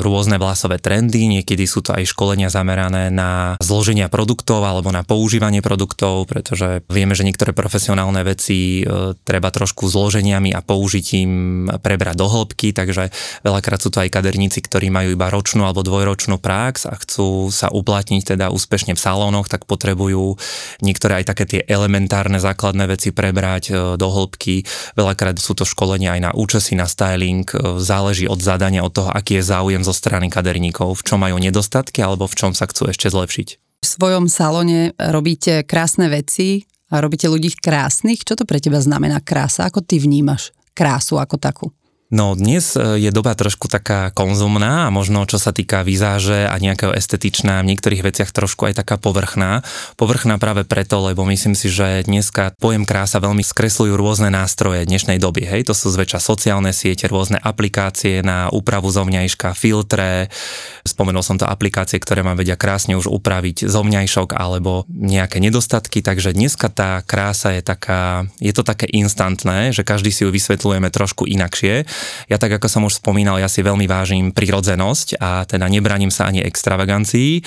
rôzne 0.04 0.36
vlasové 0.36 0.84
trendy, 0.84 1.32
niekedy 1.32 1.64
sú 1.64 1.80
to 1.80 1.96
aj 1.96 2.12
školenia 2.12 2.52
zamerané 2.52 3.08
na 3.08 3.56
zloženia 3.64 4.12
produktov 4.12 4.68
alebo 4.68 4.92
na 4.92 5.08
používanie 5.08 5.64
produktov, 5.64 6.28
pretože 6.28 6.84
vieme, 6.92 7.16
že 7.16 7.24
niektoré 7.24 7.56
profesionálne 7.56 8.20
veci 8.28 8.84
e, 8.84 9.16
treba 9.24 9.48
trošku 9.48 9.88
zloženiami 9.88 10.52
a 10.52 10.60
použitím 10.60 11.72
prebrať 11.80 12.20
do 12.20 12.28
hĺbky, 12.28 12.76
takže 12.76 13.16
veľakrát 13.48 13.80
sú 13.80 13.96
to 13.96 14.04
aj 14.04 14.12
kaderníci, 14.12 14.60
ktorí 14.60 14.92
majú 14.92 15.16
iba 15.16 15.32
ročnú 15.32 15.64
alebo 15.64 15.88
dvojročnú 15.88 16.36
prax 16.36 16.84
a 16.84 17.00
chcú 17.00 17.48
sa 17.48 17.72
uplatniť 17.72 18.36
teda 18.36 18.52
úspešne 18.52 18.92
v 18.92 19.00
salónoch, 19.00 19.48
tak 19.48 19.64
potrebujú 19.64 20.36
niektoré 20.84 21.24
aj 21.24 21.32
také 21.32 21.44
tie 21.48 21.62
elementárne 21.64 22.44
základné 22.44 22.92
veci 22.92 23.16
prebrať 23.16 23.64
e, 23.72 23.96
do 23.96 24.08
hĺbky. 24.12 24.68
Veľakrát 25.00 25.40
sú 25.40 25.56
to 25.56 25.64
školenia 25.64 26.20
aj 26.20 26.22
na 26.28 26.32
účesy, 26.36 26.76
na 26.76 26.92
styling, 26.92 27.48
e, 27.56 27.80
záleží 27.80 28.17
záleží 28.18 28.34
od 28.34 28.42
zadania, 28.42 28.82
od 28.82 28.90
toho, 28.98 29.14
aký 29.14 29.38
je 29.38 29.44
záujem 29.46 29.86
zo 29.86 29.94
strany 29.94 30.34
kaderníkov, 30.34 30.98
v 30.98 31.06
čom 31.06 31.22
majú 31.22 31.38
nedostatky 31.38 32.02
alebo 32.02 32.26
v 32.26 32.34
čom 32.34 32.52
sa 32.58 32.66
chcú 32.66 32.90
ešte 32.90 33.14
zlepšiť. 33.14 33.48
V 33.78 33.86
svojom 33.86 34.26
salóne 34.26 34.98
robíte 34.98 35.62
krásne 35.62 36.10
veci 36.10 36.66
a 36.90 36.98
robíte 36.98 37.30
ľudí 37.30 37.54
krásnych. 37.62 38.26
Čo 38.26 38.42
to 38.42 38.50
pre 38.50 38.58
teba 38.58 38.82
znamená 38.82 39.22
krása? 39.22 39.70
Ako 39.70 39.86
ty 39.86 40.02
vnímaš 40.02 40.50
krásu 40.74 41.22
ako 41.22 41.38
takú? 41.38 41.70
No 42.08 42.40
dnes 42.40 42.80
e, 42.80 43.04
je 43.04 43.12
doba 43.12 43.36
trošku 43.36 43.68
taká 43.68 44.16
konzumná 44.16 44.88
a 44.88 44.94
možno 44.96 45.28
čo 45.28 45.36
sa 45.36 45.52
týka 45.52 45.84
vizáže 45.84 46.48
a 46.48 46.56
nejakého 46.56 46.96
estetičná, 46.96 47.60
v 47.60 47.76
niektorých 47.76 48.00
veciach 48.00 48.32
trošku 48.32 48.64
aj 48.64 48.80
taká 48.80 48.96
povrchná. 48.96 49.60
Povrchná 50.00 50.40
práve 50.40 50.64
preto, 50.64 51.04
lebo 51.04 51.28
myslím 51.28 51.52
si, 51.52 51.68
že 51.68 52.08
dneska 52.08 52.56
pojem 52.64 52.88
krása 52.88 53.20
veľmi 53.20 53.44
skresľujú 53.44 53.92
rôzne 54.00 54.32
nástroje 54.32 54.88
dnešnej 54.88 55.20
doby. 55.20 55.52
Hej, 55.52 55.68
to 55.68 55.76
sú 55.76 55.92
zväčša 55.92 56.24
sociálne 56.24 56.72
siete, 56.72 57.12
rôzne 57.12 57.44
aplikácie 57.44 58.24
na 58.24 58.48
úpravu 58.56 58.88
zovňajška, 58.88 59.52
filtre. 59.52 60.32
Spomenul 60.88 61.28
som 61.28 61.36
to 61.36 61.44
aplikácie, 61.44 62.00
ktoré 62.00 62.24
vám 62.24 62.40
vedia 62.40 62.56
krásne 62.56 62.96
už 62.96 63.12
upraviť 63.12 63.68
zovňajšok 63.68 64.32
alebo 64.32 64.88
nejaké 64.88 65.44
nedostatky, 65.44 66.00
takže 66.00 66.32
dneska 66.32 66.72
tá 66.72 67.04
krása 67.04 67.52
je 67.52 67.68
taká, 67.68 68.32
je 68.40 68.56
to 68.56 68.64
také 68.64 68.88
instantné, 68.96 69.76
že 69.76 69.84
každý 69.84 70.16
si 70.16 70.24
ju 70.24 70.32
vysvetľujeme 70.32 70.88
trošku 70.88 71.28
inakšie 71.28 71.97
ja 72.28 72.38
tak 72.40 72.58
ako 72.58 72.68
som 72.68 72.84
už 72.86 73.00
spomínal, 73.00 73.40
ja 73.40 73.50
si 73.50 73.66
veľmi 73.66 73.86
vážim 73.86 74.32
prirodzenosť 74.32 75.22
a 75.22 75.44
teda 75.46 75.70
nebraním 75.70 76.12
sa 76.14 76.28
ani 76.28 76.44
extravagancii, 76.44 77.42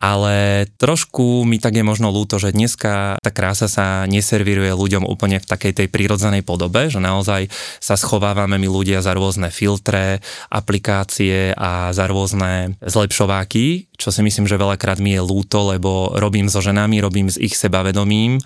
ale 0.00 0.66
trošku 0.78 1.44
mi 1.44 1.58
tak 1.58 1.76
je 1.76 1.84
možno 1.84 2.12
ľúto, 2.12 2.36
že 2.36 2.54
dneska 2.54 3.20
tá 3.20 3.30
krása 3.30 3.66
sa 3.66 4.06
neservíruje 4.08 4.72
ľuďom 4.72 5.04
úplne 5.04 5.40
v 5.42 5.48
takej 5.48 5.72
tej 5.72 5.88
prirodzenej 5.90 6.46
podobe, 6.46 6.88
že 6.88 7.02
naozaj 7.02 7.48
sa 7.82 7.94
schovávame 7.98 8.56
my 8.56 8.68
ľudia 8.68 9.04
za 9.04 9.12
rôzne 9.12 9.48
filtre, 9.50 10.20
aplikácie 10.48 11.52
a 11.56 11.90
za 11.92 12.04
rôzne 12.08 12.76
zlepšováky, 12.84 13.92
čo 13.96 14.12
si 14.12 14.20
myslím, 14.20 14.46
že 14.46 14.60
veľakrát 14.60 15.00
mi 15.00 15.16
je 15.16 15.22
lúto, 15.24 15.72
lebo 15.72 16.14
robím 16.16 16.46
so 16.52 16.60
ženami, 16.60 17.00
robím 17.00 17.32
s 17.32 17.40
ich 17.40 17.56
sebavedomím 17.56 18.38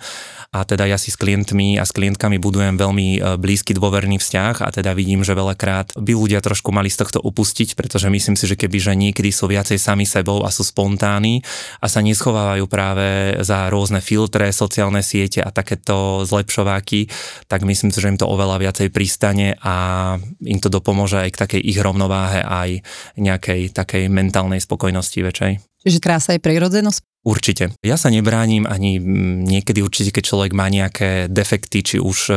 a 0.51 0.67
teda 0.67 0.83
ja 0.83 0.99
si 0.99 1.15
s 1.15 1.15
klientmi 1.15 1.79
a 1.79 1.87
s 1.87 1.95
klientkami 1.95 2.35
budujem 2.35 2.75
veľmi 2.75 3.07
e, 3.15 3.19
blízky 3.39 3.71
dôverný 3.71 4.19
vzťah 4.19 4.67
a 4.67 4.69
teda 4.75 4.91
vidím, 4.91 5.23
že 5.23 5.31
veľakrát 5.31 5.95
by 5.95 6.11
ľudia 6.11 6.43
trošku 6.43 6.75
mali 6.75 6.91
z 6.91 6.99
tohto 6.99 7.23
upustiť, 7.23 7.79
pretože 7.79 8.11
myslím 8.11 8.35
si, 8.35 8.51
že 8.51 8.59
keby 8.59 8.77
že 8.83 8.93
niekedy 8.99 9.31
sú 9.31 9.47
viacej 9.47 9.79
sami 9.79 10.03
sebou 10.03 10.43
a 10.43 10.51
sú 10.51 10.67
spontáni 10.67 11.39
a 11.79 11.87
sa 11.87 12.03
neschovávajú 12.03 12.67
práve 12.67 13.39
za 13.39 13.71
rôzne 13.71 14.03
filtre, 14.03 14.51
sociálne 14.51 14.99
siete 14.99 15.39
a 15.39 15.55
takéto 15.55 16.27
zlepšováky, 16.27 17.07
tak 17.47 17.63
myslím 17.63 17.95
si, 17.95 18.03
že 18.03 18.11
im 18.11 18.19
to 18.19 18.27
oveľa 18.27 18.59
viacej 18.59 18.91
pristane 18.91 19.55
a 19.63 20.19
im 20.43 20.59
to 20.59 20.67
dopomôže 20.67 21.15
aj 21.15 21.31
k 21.31 21.41
takej 21.47 21.61
ich 21.63 21.79
rovnováhe 21.79 22.43
aj 22.43 22.83
nejakej 23.15 23.71
takej 23.71 24.11
mentálnej 24.11 24.59
spokojnosti 24.59 25.15
väčšej. 25.15 25.53
Čiže 25.87 26.03
krása 26.03 26.35
je 26.35 26.43
prirodzenosť? 26.43 27.10
Určite. 27.21 27.77
Ja 27.85 28.01
sa 28.01 28.09
nebránim 28.09 28.65
ani 28.65 28.97
niekedy 29.45 29.85
určite, 29.85 30.09
keď 30.09 30.23
človek 30.25 30.51
má 30.57 30.65
nejaké 30.73 31.29
defekty, 31.29 31.85
či 31.85 31.97
už 32.01 32.17
e, 32.33 32.35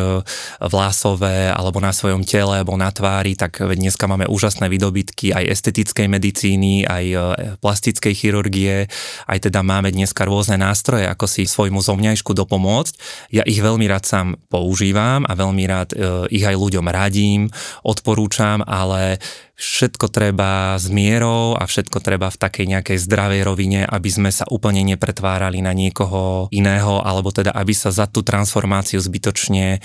vlásové, 0.60 1.48
alebo 1.48 1.80
na 1.80 1.88
svojom 1.88 2.20
tele, 2.20 2.60
alebo 2.60 2.76
na 2.76 2.92
tvári, 2.92 3.32
tak 3.32 3.64
dneska 3.64 4.04
máme 4.04 4.28
úžasné 4.28 4.68
výdobytky 4.68 5.32
aj 5.32 5.48
estetickej 5.56 6.04
medicíny, 6.04 6.84
aj 6.84 7.04
e, 7.08 7.16
plastickej 7.64 8.12
chirurgie, 8.12 8.84
aj 9.24 9.48
teda 9.48 9.64
máme 9.64 9.88
dneska 9.88 10.28
rôzne 10.28 10.60
nástroje, 10.60 11.08
ako 11.08 11.32
si 11.32 11.48
svojmu 11.48 11.80
zomňajšku 11.80 12.36
dopomôcť. 12.36 12.94
Ja 13.32 13.40
ich 13.48 13.64
veľmi 13.64 13.88
rád 13.88 14.04
sám 14.04 14.36
používam 14.52 15.24
a 15.24 15.32
veľmi 15.32 15.64
rád 15.64 15.96
e, 15.96 16.28
ich 16.28 16.44
aj 16.44 16.60
ľuďom 16.60 16.84
radím, 16.92 17.48
odporúčam, 17.88 18.60
ale 18.68 19.16
všetko 19.54 20.10
treba 20.10 20.74
s 20.74 20.90
mierou 20.90 21.54
a 21.54 21.62
všetko 21.62 22.02
treba 22.02 22.26
v 22.26 22.40
takej 22.42 22.66
nejakej 22.74 22.98
zdravej 22.98 23.40
rovine, 23.46 23.80
aby 23.86 24.10
sme 24.10 24.30
sa 24.34 24.42
úplne 24.50 24.82
nepretvárali 24.82 25.62
na 25.62 25.70
niekoho 25.70 26.50
iného, 26.50 26.98
alebo 26.98 27.30
teda 27.30 27.54
aby 27.54 27.70
sa 27.70 27.94
za 27.94 28.10
tú 28.10 28.26
transformáciu 28.26 28.98
zbytočne 28.98 29.78
e, 29.78 29.80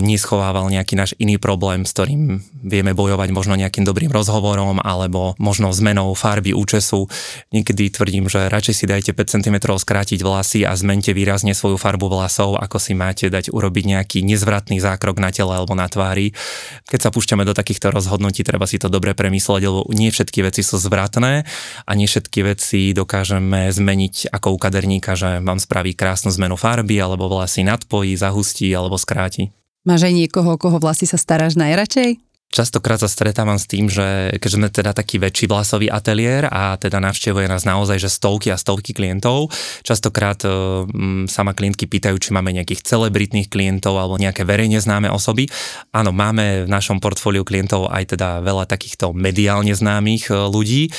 neschovával 0.00 0.72
nejaký 0.72 0.96
náš 0.96 1.12
iný 1.20 1.36
problém, 1.36 1.84
s 1.84 1.92
ktorým 1.92 2.40
vieme 2.64 2.96
bojovať 2.96 3.28
možno 3.36 3.52
nejakým 3.60 3.84
dobrým 3.84 4.08
rozhovorom 4.08 4.80
alebo 4.80 5.36
možno 5.36 5.68
zmenou 5.76 6.16
farby 6.16 6.56
účesu. 6.56 7.04
Niekedy 7.52 7.92
tvrdím, 7.92 8.32
že 8.32 8.48
radšej 8.48 8.74
si 8.74 8.84
dajte 8.88 9.10
5 9.12 9.34
cm 9.38 9.56
skrátiť 9.60 10.24
vlasy 10.24 10.64
a 10.64 10.72
zmente 10.72 11.12
výrazne 11.12 11.52
svoju 11.52 11.76
farbu 11.76 12.08
vlasov, 12.08 12.56
ako 12.56 12.80
si 12.80 12.96
máte 12.96 13.28
dať 13.28 13.52
urobiť 13.52 13.84
nejaký 13.92 14.18
nezvratný 14.24 14.80
zákrok 14.80 15.20
na 15.20 15.28
tele 15.28 15.52
alebo 15.52 15.76
na 15.76 15.84
tvári. 15.84 16.32
Keď 16.88 17.00
sa 17.08 17.10
púšťame 17.12 17.44
do 17.44 17.52
takýchto 17.52 17.92
rozhodnutí, 17.92 18.40
treba 18.40 18.64
si 18.64 18.80
to 18.80 18.88
dobre 18.88 19.01
premyslieť, 19.10 19.62
lebo 19.66 19.90
nie 19.90 20.14
všetky 20.14 20.46
veci 20.46 20.62
sú 20.62 20.78
zvratné 20.78 21.42
a 21.82 21.90
nie 21.98 22.06
všetky 22.06 22.46
veci 22.46 22.94
dokážeme 22.94 23.74
zmeniť 23.74 24.30
ako 24.30 24.54
u 24.54 24.58
kaderníka, 24.62 25.18
že 25.18 25.42
vám 25.42 25.58
spraví 25.58 25.98
krásnu 25.98 26.30
zmenu 26.30 26.54
farby 26.54 27.02
alebo 27.02 27.26
vlasy 27.26 27.66
nadpojí, 27.66 28.14
zahustí 28.14 28.70
alebo 28.70 28.94
skráti. 28.94 29.50
Máš 29.82 30.06
aj 30.06 30.14
niekoho, 30.14 30.54
koho 30.54 30.78
vlasy 30.78 31.10
sa 31.10 31.18
staráš 31.18 31.58
najradšej? 31.58 32.31
Častokrát 32.52 33.00
sa 33.00 33.08
stretávam 33.08 33.56
s 33.56 33.64
tým, 33.64 33.88
že 33.88 34.36
keďže 34.36 34.56
sme 34.60 34.68
teda 34.68 34.92
taký 34.92 35.16
väčší 35.16 35.48
vlasový 35.48 35.88
ateliér 35.88 36.52
a 36.52 36.76
teda 36.76 37.00
navštevuje 37.00 37.48
nás 37.48 37.64
naozaj 37.64 37.96
že 37.96 38.12
stovky 38.12 38.52
a 38.52 38.60
stovky 38.60 38.92
klientov, 38.92 39.48
častokrát 39.80 40.36
um, 40.44 41.24
sama 41.24 41.56
klientky 41.56 41.88
pýtajú, 41.88 42.20
či 42.20 42.36
máme 42.36 42.52
nejakých 42.52 42.84
celebritných 42.84 43.48
klientov 43.48 43.96
alebo 43.96 44.20
nejaké 44.20 44.44
verejne 44.44 44.84
známe 44.84 45.08
osoby. 45.08 45.48
Áno, 45.96 46.12
máme 46.12 46.68
v 46.68 46.68
našom 46.68 47.00
portfóliu 47.00 47.40
klientov 47.40 47.88
aj 47.88 48.20
teda 48.20 48.44
veľa 48.44 48.68
takýchto 48.68 49.16
mediálne 49.16 49.72
známych 49.72 50.28
e, 50.28 50.36
ľudí. 50.36 50.92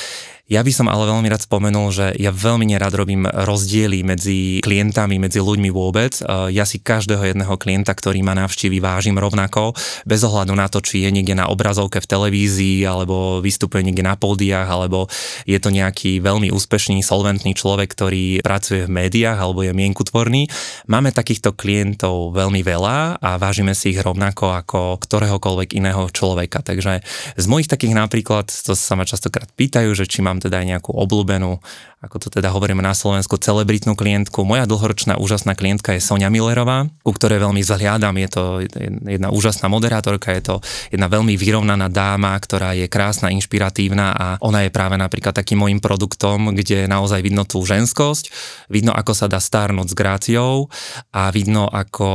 Ja 0.44 0.60
by 0.60 0.76
som 0.76 0.92
ale 0.92 1.08
veľmi 1.08 1.32
rád 1.32 1.48
spomenul, 1.48 1.88
že 1.88 2.12
ja 2.20 2.28
veľmi 2.28 2.68
nerad 2.68 2.92
robím 2.92 3.24
rozdiely 3.24 4.04
medzi 4.04 4.60
klientami, 4.60 5.16
medzi 5.16 5.40
ľuďmi 5.40 5.72
vôbec. 5.72 6.20
E, 6.20 6.52
ja 6.52 6.68
si 6.68 6.84
každého 6.84 7.32
jedného 7.32 7.56
klienta, 7.56 7.96
ktorý 7.96 8.20
ma 8.20 8.36
navštívi, 8.36 8.76
vážim 8.76 9.16
rovnako, 9.16 9.72
bez 10.04 10.20
ohľadu 10.20 10.52
na 10.52 10.68
to, 10.68 10.84
či 10.84 11.00
je 11.00 11.16
niekde 11.16 11.32
na 11.32 11.48
obrazovke 11.48 11.96
v 11.96 12.10
televízii, 12.12 12.84
alebo 12.84 13.40
vystupuje 13.40 13.88
niekde 13.88 14.04
na 14.04 14.20
pódiach, 14.20 14.68
alebo 14.68 15.08
je 15.48 15.56
to 15.56 15.72
nejaký 15.72 16.20
veľmi 16.20 16.52
úspešný, 16.52 17.00
solventný 17.00 17.56
človek, 17.56 17.88
ktorý 17.96 18.44
pracuje 18.44 18.84
v 18.84 18.94
médiách 19.00 19.40
alebo 19.40 19.64
je 19.64 19.72
mienkutvorný. 19.72 20.52
Máme 20.92 21.08
takýchto 21.16 21.56
klientov 21.56 22.36
veľmi 22.36 22.60
veľa 22.60 23.16
a 23.16 23.40
vážime 23.40 23.72
si 23.72 23.96
ich 23.96 24.00
rovnako 24.04 24.52
ako 24.60 25.00
ktoréhokoľvek 25.00 25.72
iného 25.72 26.04
človeka. 26.12 26.60
Takže 26.60 27.00
z 27.32 27.46
mojich 27.48 27.72
takých 27.72 27.96
napríklad, 27.96 28.52
to 28.52 28.76
sa 28.76 28.92
ma 28.92 29.08
častokrát 29.08 29.48
pýtajú, 29.56 29.88
že 29.96 30.04
či 30.04 30.20
mám 30.20 30.33
mám 30.34 30.42
teda 30.42 30.58
aj 30.58 30.66
nejakú 30.74 30.90
obľúbenú, 30.90 31.62
ako 32.04 32.20
to 32.20 32.28
teda 32.28 32.52
hovoríme 32.52 32.84
na 32.84 32.92
Slovensku, 32.92 33.40
celebritnú 33.40 33.96
klientku. 33.96 34.44
Moja 34.44 34.68
dlhoročná 34.68 35.16
úžasná 35.16 35.56
klientka 35.56 35.96
je 35.96 36.04
Sonia 36.04 36.28
Millerová, 36.28 36.84
ku 37.00 37.16
ktorej 37.16 37.40
veľmi 37.40 37.64
zhliadam. 37.64 38.12
Je 38.20 38.28
to 38.28 38.42
jedna 39.08 39.32
úžasná 39.32 39.72
moderátorka, 39.72 40.36
je 40.36 40.42
to 40.44 40.54
jedna 40.92 41.08
veľmi 41.08 41.32
vyrovnaná 41.40 41.88
dáma, 41.88 42.36
ktorá 42.36 42.76
je 42.76 42.92
krásna, 42.92 43.32
inšpiratívna 43.32 44.12
a 44.12 44.26
ona 44.44 44.68
je 44.68 44.70
práve 44.70 45.00
napríklad 45.00 45.32
takým 45.32 45.64
môjim 45.64 45.80
produktom, 45.80 46.52
kde 46.52 46.84
naozaj 46.84 47.24
vidno 47.24 47.48
tú 47.48 47.64
ženskosť, 47.64 48.28
vidno 48.68 48.92
ako 48.92 49.12
sa 49.16 49.24
dá 49.24 49.40
stárnuť 49.40 49.88
s 49.88 49.94
gráciou 49.96 50.68
a 51.08 51.32
vidno 51.32 51.72
ako 51.72 52.08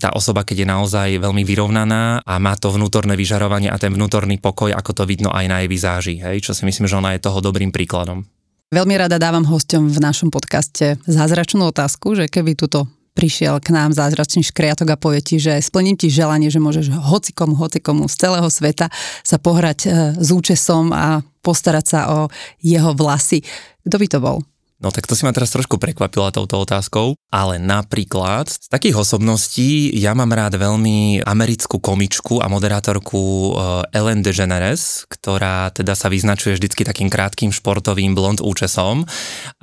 tá 0.00 0.16
osoba, 0.16 0.48
keď 0.48 0.64
je 0.64 0.68
naozaj 0.72 1.08
veľmi 1.20 1.44
vyrovnaná 1.44 2.24
a 2.24 2.34
má 2.40 2.56
to 2.56 2.72
vnútorné 2.72 3.20
vyžarovanie 3.20 3.68
a 3.68 3.76
ten 3.76 3.92
vnútorný 3.92 4.40
pokoj, 4.40 4.72
ako 4.72 5.02
to 5.02 5.04
vidno 5.04 5.28
aj 5.28 5.44
na 5.44 5.60
jej 5.60 5.68
vizáži, 5.68 6.14
hej, 6.24 6.40
čo 6.40 6.56
si 6.56 6.64
myslím, 6.64 6.88
že 6.88 6.96
ona 6.96 7.12
je 7.12 7.20
toho 7.20 7.44
dobrým 7.44 7.68
príkladom. 7.68 8.24
Veľmi 8.66 8.98
rada 8.98 9.22
dávam 9.22 9.46
hosťom 9.46 9.86
v 9.86 9.98
našom 10.02 10.34
podcaste 10.34 10.98
zázračnú 11.06 11.70
otázku, 11.70 12.18
že 12.18 12.26
keby 12.26 12.58
tuto 12.58 12.90
prišiel 13.14 13.62
k 13.62 13.70
nám 13.70 13.94
zázračný 13.94 14.42
škriatok 14.42 14.90
a 14.90 14.98
povie 14.98 15.22
ti, 15.22 15.38
že 15.38 15.62
splním 15.62 15.94
ti 15.94 16.10
želanie, 16.10 16.50
že 16.50 16.58
môžeš 16.58 16.90
hocikomu, 16.90 17.54
hocikomu 17.54 18.10
z 18.10 18.26
celého 18.26 18.50
sveta 18.50 18.90
sa 19.22 19.38
pohrať 19.38 19.78
e, 19.86 19.88
s 20.18 20.28
účesom 20.34 20.90
a 20.90 21.22
postarať 21.46 21.84
sa 21.86 22.00
o 22.10 22.18
jeho 22.58 22.90
vlasy. 22.90 23.46
Kto 23.86 23.96
by 24.02 24.06
to 24.10 24.18
bol? 24.18 24.42
No 24.76 24.92
tak 24.92 25.08
to 25.08 25.16
si 25.16 25.24
ma 25.24 25.32
teraz 25.32 25.48
trošku 25.56 25.80
prekvapila 25.80 26.28
touto 26.28 26.60
otázkou, 26.60 27.16
ale 27.32 27.56
napríklad 27.56 28.52
z 28.52 28.68
takých 28.68 29.00
osobností 29.00 29.88
ja 29.96 30.12
mám 30.12 30.28
rád 30.36 30.60
veľmi 30.60 31.24
americkú 31.24 31.80
komičku 31.80 32.44
a 32.44 32.52
moderátorku 32.52 33.56
eh, 33.56 33.96
Ellen 33.96 34.20
DeGeneres, 34.20 35.08
ktorá 35.08 35.72
teda 35.72 35.96
sa 35.96 36.12
vyznačuje 36.12 36.60
vždycky 36.60 36.84
takým 36.84 37.08
krátkým 37.08 37.56
športovým 37.56 38.12
blond 38.12 38.44
účesom. 38.44 39.08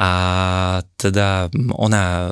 A 0.02 0.12
teda 0.98 1.54
ona 1.78 2.04
eh, 2.26 2.32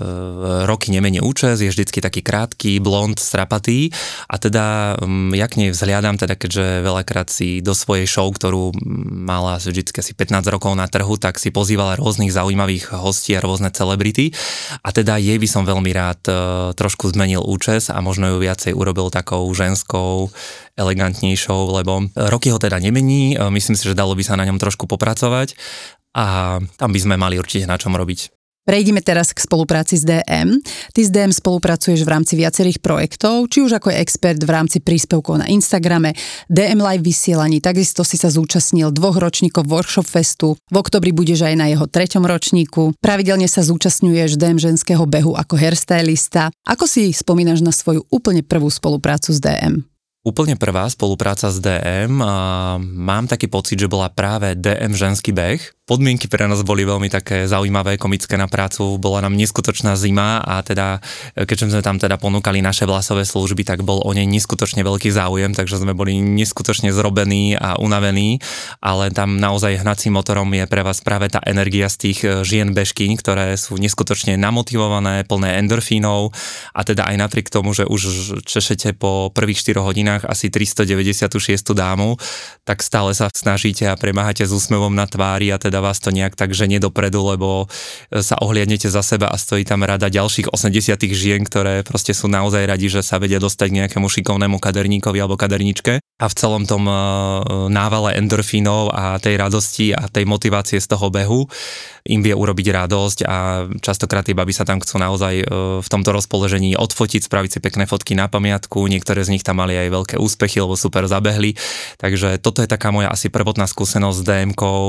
roky 0.65 0.89
nemenie 0.89 1.21
účes, 1.21 1.61
je 1.61 1.69
vždycky 1.69 2.01
taký 2.01 2.25
krátky, 2.25 2.81
blond, 2.81 3.21
strapatý. 3.21 3.93
A 4.25 4.41
teda 4.41 4.97
mm, 4.97 5.37
ja 5.37 5.45
k 5.45 5.61
nej 5.61 5.69
vzhliadam, 5.69 6.17
teda 6.17 6.33
keďže 6.33 6.81
veľakrát 6.81 7.29
si 7.29 7.61
do 7.61 7.77
svojej 7.77 8.09
show, 8.09 8.25
ktorú 8.25 8.73
mala 9.21 9.61
vždycky 9.61 10.01
asi 10.01 10.17
15 10.17 10.49
rokov 10.49 10.73
na 10.73 10.89
trhu, 10.89 11.13
tak 11.21 11.37
si 11.37 11.53
pozývala 11.53 12.01
rôznych 12.01 12.33
zaujímavých 12.33 12.70
zaujímavých 12.71 12.95
hostí 12.95 13.35
a 13.35 13.43
rôzne 13.43 13.69
celebrity 13.73 14.31
a 14.79 14.89
teda 14.95 15.19
jej 15.19 15.35
by 15.35 15.47
som 15.47 15.67
veľmi 15.67 15.91
rád 15.91 16.21
e, 16.27 16.33
trošku 16.79 17.11
zmenil 17.11 17.43
účes 17.43 17.91
a 17.91 17.99
možno 17.99 18.31
ju 18.31 18.37
viacej 18.39 18.71
urobil 18.71 19.11
takou 19.11 19.43
ženskou, 19.51 20.31
elegantnejšou, 20.79 21.75
lebo 21.75 22.07
roky 22.15 22.47
ho 22.51 22.59
teda 22.61 22.79
nemení, 22.79 23.35
e, 23.35 23.37
myslím 23.51 23.75
si, 23.75 23.83
že 23.91 23.97
dalo 23.97 24.15
by 24.15 24.23
sa 24.23 24.39
na 24.39 24.47
ňom 24.47 24.55
trošku 24.55 24.87
popracovať 24.87 25.59
a 26.15 26.59
tam 26.79 26.89
by 26.91 26.99
sme 26.99 27.15
mali 27.19 27.35
určite 27.35 27.67
na 27.67 27.75
čom 27.75 27.95
robiť. 27.95 28.40
Prejdime 28.71 29.03
teraz 29.03 29.35
k 29.35 29.43
spolupráci 29.43 29.99
s 29.99 30.07
DM. 30.07 30.63
Ty 30.95 31.01
s 31.03 31.11
DM 31.11 31.35
spolupracuješ 31.35 32.07
v 32.07 32.11
rámci 32.15 32.39
viacerých 32.39 32.79
projektov, 32.79 33.51
či 33.51 33.67
už 33.67 33.75
ako 33.75 33.91
expert 33.91 34.39
v 34.39 34.47
rámci 34.47 34.79
príspevkov 34.79 35.43
na 35.43 35.51
Instagrame, 35.51 36.15
DM 36.47 36.79
Live 36.79 37.03
vysielaní, 37.03 37.59
takisto 37.59 38.07
si 38.07 38.15
sa 38.15 38.31
zúčastnil 38.31 38.95
dvoch 38.95 39.19
ročníkov 39.19 39.67
Workshop 39.67 40.07
Festu, 40.07 40.55
v 40.55 40.75
oktobri 40.79 41.11
budeš 41.11 41.51
aj 41.51 41.55
na 41.59 41.67
jeho 41.67 41.83
treťom 41.83 42.23
ročníku, 42.23 42.95
pravidelne 43.03 43.51
sa 43.51 43.59
zúčastňuješ 43.59 44.39
DM 44.39 44.55
ženského 44.55 45.03
behu 45.03 45.35
ako 45.35 45.59
hairstylista. 45.59 46.55
Ako 46.63 46.87
si 46.87 47.11
spomínaš 47.11 47.59
na 47.59 47.75
svoju 47.75 48.07
úplne 48.07 48.39
prvú 48.39 48.71
spoluprácu 48.71 49.35
s 49.35 49.43
DM? 49.43 49.83
Úplne 50.21 50.53
prvá 50.53 50.85
spolupráca 50.85 51.49
s 51.49 51.57
DM, 51.57 52.21
a 52.21 52.77
mám 52.79 53.25
taký 53.25 53.49
pocit, 53.49 53.81
že 53.81 53.89
bola 53.89 54.05
práve 54.13 54.53
DM 54.53 54.93
ženský 54.93 55.33
beh, 55.33 55.59
podmienky 55.91 56.31
pre 56.31 56.47
nás 56.47 56.63
boli 56.63 56.87
veľmi 56.87 57.11
také 57.11 57.51
zaujímavé, 57.51 57.99
komické 57.99 58.39
na 58.39 58.47
prácu, 58.47 58.95
bola 58.95 59.19
nám 59.27 59.35
neskutočná 59.35 59.99
zima 59.99 60.39
a 60.39 60.63
teda, 60.63 61.03
keďže 61.35 61.67
sme 61.67 61.83
tam 61.83 61.99
teda 61.99 62.15
ponúkali 62.15 62.63
naše 62.63 62.87
vlasové 62.87 63.27
služby, 63.27 63.67
tak 63.67 63.83
bol 63.83 63.99
o 63.99 64.11
nej 64.15 64.23
neskutočne 64.23 64.87
veľký 64.87 65.11
záujem, 65.11 65.51
takže 65.51 65.83
sme 65.83 65.91
boli 65.91 66.15
neskutočne 66.23 66.95
zrobení 66.95 67.59
a 67.59 67.75
unavení, 67.75 68.39
ale 68.79 69.11
tam 69.11 69.35
naozaj 69.35 69.83
hnacím 69.83 70.15
motorom 70.15 70.47
je 70.55 70.63
pre 70.63 70.79
vás 70.79 71.03
práve 71.03 71.27
tá 71.27 71.43
energia 71.43 71.91
z 71.91 71.97
tých 72.07 72.19
e, 72.23 72.47
žien 72.47 72.71
bežkyň, 72.71 73.19
ktoré 73.19 73.59
sú 73.59 73.75
neskutočne 73.75 74.39
namotivované, 74.39 75.27
plné 75.27 75.59
endorfínov. 75.59 76.31
A 76.71 76.87
teda 76.87 77.03
aj 77.09 77.19
napriek 77.19 77.51
tomu, 77.51 77.75
že 77.75 77.83
už 77.83 78.39
češete 78.47 78.95
po 78.95 79.27
prvých 79.35 79.59
4 79.59 79.83
hodinách 79.83 80.23
asi 80.23 80.47
396 80.47 81.27
dámu, 81.75 82.15
tak 82.63 82.79
stále 82.79 83.11
sa 83.11 83.27
snažíte 83.27 83.91
a 83.91 83.99
premáhate 83.99 84.47
s 84.47 84.55
úsmevom 84.55 84.95
na 84.95 85.03
tvári 85.03 85.51
a 85.51 85.59
teda 85.59 85.80
vás 85.81 85.99
to 85.99 86.13
nejak 86.13 86.37
tak 86.37 86.53
ženie 86.53 86.77
dopredu, 86.77 87.25
lebo 87.25 87.65
e, 88.13 88.21
sa 88.21 88.37
ohliadnete 88.39 88.87
za 88.87 89.01
seba 89.01 89.27
a 89.27 89.35
stojí 89.35 89.65
tam 89.65 89.81
rada 89.81 90.07
ďalších 90.07 90.53
80 90.53 91.01
žien, 91.11 91.41
ktoré 91.43 91.81
proste 91.81 92.13
sú 92.13 92.29
naozaj 92.29 92.69
radi, 92.69 92.87
že 92.87 93.01
sa 93.01 93.17
vedia 93.17 93.41
dostať 93.41 93.67
k 93.67 93.77
nejakému 93.83 94.07
šikovnému 94.07 94.61
kaderníkovi 94.61 95.17
alebo 95.17 95.35
kaderničke 95.35 95.99
a 96.21 96.29
v 96.29 96.37
celom 96.37 96.69
tom 96.69 96.85
e, 96.85 96.93
návale 97.73 98.13
endorfínov 98.21 98.93
a 98.93 99.17
tej 99.17 99.41
radosti 99.41 99.89
a 99.89 100.05
tej 100.05 100.29
motivácie 100.29 100.77
z 100.77 100.85
toho 100.85 101.09
behu. 101.09 101.49
Im 102.01 102.21
vie 102.25 102.33
urobiť 102.33 102.73
radosť 102.73 103.19
a 103.29 103.69
častokrát 103.77 104.25
tie 104.25 104.33
baby 104.33 104.53
sa 104.53 104.65
tam 104.65 104.77
chcú 104.81 105.01
naozaj 105.01 105.33
e, 105.41 105.45
v 105.81 105.87
tomto 105.89 106.13
rozpoložení 106.13 106.77
odfotiť, 106.77 107.25
spraviť 107.25 107.57
si 107.57 107.59
pekné 107.59 107.89
fotky 107.89 108.13
na 108.13 108.29
pamiatku, 108.29 108.85
niektoré 108.85 109.25
z 109.25 109.33
nich 109.33 109.41
tam 109.41 109.65
mali 109.65 109.73
aj 109.73 109.89
veľké 109.89 110.15
úspechy, 110.21 110.61
lebo 110.61 110.77
super 110.77 111.09
zabehli, 111.09 111.57
takže 111.97 112.37
toto 112.37 112.61
je 112.61 112.69
taká 112.69 112.93
moja 112.93 113.09
asi 113.09 113.33
prvotná 113.33 113.65
skúsenosť 113.65 114.17
s 114.21 114.25
DM-kou, 114.25 114.81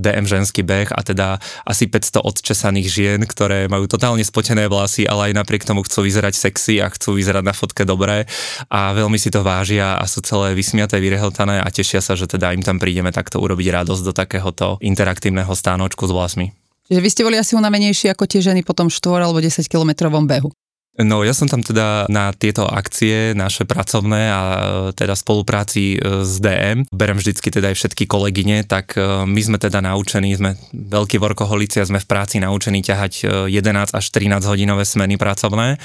DM 0.00 0.24
ženský 0.24 0.64
beh 0.64 0.92
a 0.92 1.00
teda 1.04 1.40
asi 1.64 1.88
500 1.88 2.24
odčesaných 2.24 2.88
žien, 2.88 3.20
ktoré 3.24 3.68
majú 3.68 3.84
totálne 3.88 4.24
spotené 4.24 4.68
vlasy, 4.68 5.04
ale 5.04 5.32
aj 5.32 5.40
napriek 5.40 5.64
tomu 5.64 5.84
chcú 5.84 6.04
vyzerať 6.04 6.36
sexy 6.36 6.80
a 6.80 6.92
chcú 6.92 7.16
vyzerať 7.16 7.44
na 7.44 7.56
fotke 7.56 7.88
dobre 7.88 8.28
a 8.68 8.92
veľmi 8.92 9.16
si 9.16 9.28
to 9.32 9.40
vážia 9.40 9.96
a 9.96 10.04
sú 10.04 10.20
celé 10.20 10.52
vysmiaté 10.52 10.77
usmiaté, 10.78 11.02
vyrehltané 11.02 11.58
a 11.58 11.66
tešia 11.74 11.98
sa, 11.98 12.14
že 12.14 12.30
teda 12.30 12.54
im 12.54 12.62
tam 12.62 12.78
prídeme 12.78 13.10
takto 13.10 13.42
urobiť 13.42 13.82
radosť 13.82 14.02
do 14.06 14.12
takéhoto 14.14 14.78
interaktívneho 14.78 15.50
stánočku 15.50 16.06
s 16.06 16.14
vlasmi. 16.14 16.54
Čiže 16.86 17.02
vy 17.02 17.08
ste 17.10 17.26
boli 17.26 17.34
asi 17.34 17.58
unavenejší 17.58 18.14
ako 18.14 18.30
tie 18.30 18.38
ženy 18.38 18.62
po 18.62 18.78
tom 18.78 18.86
4 18.86 19.26
alebo 19.26 19.42
10 19.42 19.58
kilometrovom 19.66 20.30
behu. 20.30 20.54
No 20.98 21.22
ja 21.22 21.30
som 21.30 21.46
tam 21.46 21.62
teda 21.62 22.10
na 22.10 22.34
tieto 22.34 22.66
akcie 22.66 23.30
naše 23.30 23.62
pracovné 23.62 24.22
a 24.34 24.42
e, 24.42 24.58
teda 24.98 25.14
spolupráci 25.14 25.94
e, 25.94 26.26
s 26.26 26.42
DM, 26.42 26.90
berem 26.90 27.14
vždycky 27.14 27.54
teda 27.54 27.70
aj 27.70 27.78
všetky 27.78 28.10
kolegyne, 28.10 28.66
tak 28.66 28.98
e, 28.98 29.22
my 29.22 29.38
sme 29.38 29.62
teda 29.62 29.78
naučení, 29.78 30.34
sme 30.34 30.58
veľkí 30.74 31.22
workoholici 31.22 31.78
a 31.78 31.86
sme 31.86 32.02
v 32.02 32.08
práci 32.10 32.42
naučení 32.42 32.82
ťahať 32.82 33.46
11 33.46 33.94
až 33.94 34.04
13 34.10 34.42
hodinové 34.50 34.82
smeny 34.82 35.14
pracovné, 35.22 35.78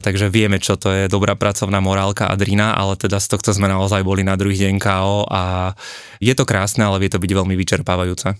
takže 0.00 0.32
vieme, 0.32 0.56
čo 0.56 0.80
to 0.80 0.88
je 0.88 1.12
dobrá 1.12 1.36
pracovná 1.36 1.84
morálka 1.84 2.32
a 2.32 2.34
drina, 2.40 2.72
ale 2.72 2.96
teda 2.96 3.20
z 3.20 3.36
tohto 3.36 3.52
sme 3.52 3.68
naozaj 3.68 4.00
boli 4.00 4.24
na 4.24 4.32
druhý 4.32 4.56
deň 4.56 4.80
KO 4.80 5.28
a 5.28 5.76
je 6.24 6.32
to 6.32 6.48
krásne, 6.48 6.88
ale 6.88 7.04
vie 7.04 7.12
to 7.12 7.20
byť 7.20 7.30
veľmi 7.36 7.52
vyčerpávajúce. 7.52 8.32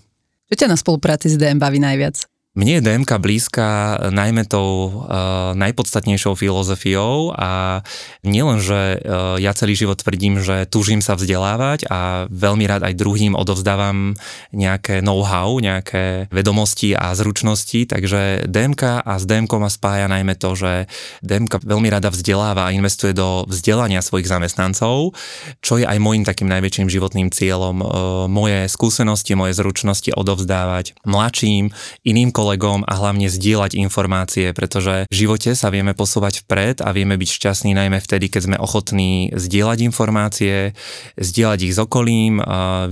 Čo 0.49 0.55
ťa 0.57 0.73
na 0.73 0.77
spolupráci 0.77 1.29
s 1.29 1.37
DM 1.37 1.61
baví 1.61 1.77
najviac? 1.77 2.34
Mne 2.55 2.79
je 2.79 2.85
DMK 2.87 3.19
blízka 3.19 3.99
najmä 4.15 4.47
tou 4.47 4.87
uh, 4.87 5.51
najpodstatnejšou 5.59 6.39
filozofiou 6.39 7.35
a 7.35 7.83
nielen, 8.23 8.63
že 8.63 9.03
uh, 9.03 9.35
ja 9.35 9.51
celý 9.51 9.75
život 9.75 9.99
tvrdím, 9.99 10.39
že 10.39 10.63
túžim 10.63 11.03
sa 11.03 11.19
vzdelávať 11.19 11.83
a 11.91 12.31
veľmi 12.31 12.63
rád 12.63 12.87
aj 12.87 12.95
druhým 12.95 13.35
odovzdávam 13.35 14.15
nejaké 14.55 15.03
know-how, 15.03 15.59
nejaké 15.59 16.31
vedomosti 16.31 16.95
a 16.95 17.11
zručnosti, 17.11 17.91
takže 17.91 18.47
DMK 18.47 19.03
a 19.03 19.13
s 19.19 19.27
DMK 19.27 19.51
ma 19.59 19.67
spája 19.67 20.07
najmä 20.07 20.39
to, 20.39 20.55
že 20.55 20.87
DMK 21.27 21.59
veľmi 21.59 21.91
rada 21.91 22.07
vzdeláva 22.07 22.71
a 22.71 22.73
investuje 22.73 23.11
do 23.11 23.43
vzdelania 23.51 23.99
svojich 23.99 24.31
zamestnancov, 24.31 25.11
čo 25.59 25.75
je 25.75 25.83
aj 25.83 25.99
môjim 25.99 26.23
takým 26.23 26.47
najväčším 26.47 26.87
životným 26.87 27.35
cieľom. 27.35 27.83
Uh, 27.83 27.87
moje 28.31 28.71
skúsenosti, 28.71 29.35
moje 29.35 29.59
zručnosti 29.59 30.15
odovzdávať 30.15 30.95
mladším, 31.03 31.75
iným 32.07 32.31
kolegom, 32.31 32.44
kolegom 32.45 32.85
a 32.85 32.93
hlavne 32.93 33.25
zdieľať 33.25 33.73
informácie, 33.73 34.53
pretože 34.53 35.09
v 35.09 35.15
živote 35.17 35.57
sa 35.57 35.73
vieme 35.73 35.97
posúvať 35.97 36.45
vpred 36.45 36.85
a 36.85 36.93
vieme 36.93 37.17
byť 37.17 37.29
šťastní 37.41 37.73
najmä 37.73 37.97
vtedy, 37.97 38.29
keď 38.29 38.41
sme 38.45 38.57
ochotní 38.61 39.33
zdieľať 39.33 39.81
informácie, 39.81 40.77
zdieľať 41.17 41.59
ich 41.65 41.73
s 41.73 41.81
okolím, 41.81 42.37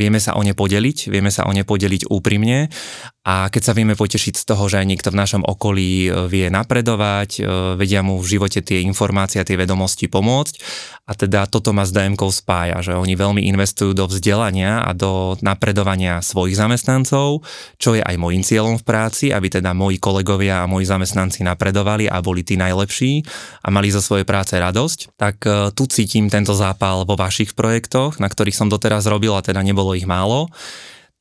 vieme 0.01 0.17
sa 0.17 0.33
o 0.33 0.41
ne 0.41 0.57
podeliť, 0.57 1.13
vieme 1.13 1.29
sa 1.29 1.45
o 1.45 1.53
ne 1.53 1.61
podeliť 1.61 2.09
úprimne 2.09 2.73
a 3.23 3.47
keď 3.47 3.61
sa 3.63 3.71
vieme 3.71 3.95
potešiť 3.95 4.35
z 4.35 4.43
toho, 4.43 4.67
že 4.67 4.83
aj 4.83 4.87
niekto 4.87 5.07
v 5.07 5.19
našom 5.23 5.47
okolí 5.47 6.11
e, 6.11 6.27
vie 6.27 6.51
napredovať, 6.51 7.39
e, 7.39 7.41
vedia 7.79 8.03
mu 8.03 8.19
v 8.19 8.35
živote 8.35 8.59
tie 8.59 8.83
informácie 8.83 9.39
a 9.39 9.47
tie 9.47 9.55
vedomosti 9.55 10.11
pomôcť 10.11 10.59
a 11.07 11.15
teda 11.15 11.47
toto 11.47 11.71
ma 11.71 11.87
s 11.87 11.95
dm 11.95 12.19
spája, 12.19 12.83
že 12.83 12.91
oni 12.91 13.15
veľmi 13.15 13.47
investujú 13.47 13.95
do 13.95 14.11
vzdelania 14.11 14.83
a 14.83 14.91
do 14.91 15.39
napredovania 15.39 16.19
svojich 16.19 16.59
zamestnancov, 16.59 17.47
čo 17.79 17.95
je 17.95 18.03
aj 18.03 18.15
môjim 18.19 18.43
cieľom 18.43 18.75
v 18.79 18.87
práci, 18.87 19.31
aby 19.31 19.47
teda 19.47 19.71
moji 19.71 20.03
kolegovia 20.03 20.63
a 20.63 20.67
moji 20.67 20.83
zamestnanci 20.83 21.47
napredovali 21.47 22.11
a 22.11 22.19
boli 22.19 22.43
tí 22.43 22.59
najlepší 22.59 23.23
a 23.63 23.71
mali 23.71 23.87
zo 23.87 24.03
svojej 24.03 24.27
práce 24.27 24.59
radosť, 24.59 25.15
tak 25.15 25.39
e, 25.47 25.71
tu 25.71 25.87
cítim 25.87 26.27
tento 26.27 26.51
zápal 26.51 27.07
vo 27.07 27.15
vašich 27.15 27.55
projektoch, 27.55 28.19
na 28.19 28.27
ktorých 28.27 28.59
som 28.59 28.67
doteraz 28.67 29.07
robil 29.07 29.31
a 29.31 29.39
teda 29.39 29.63
nebolo 29.63 29.95
ich 29.95 30.03
málo 30.03 30.51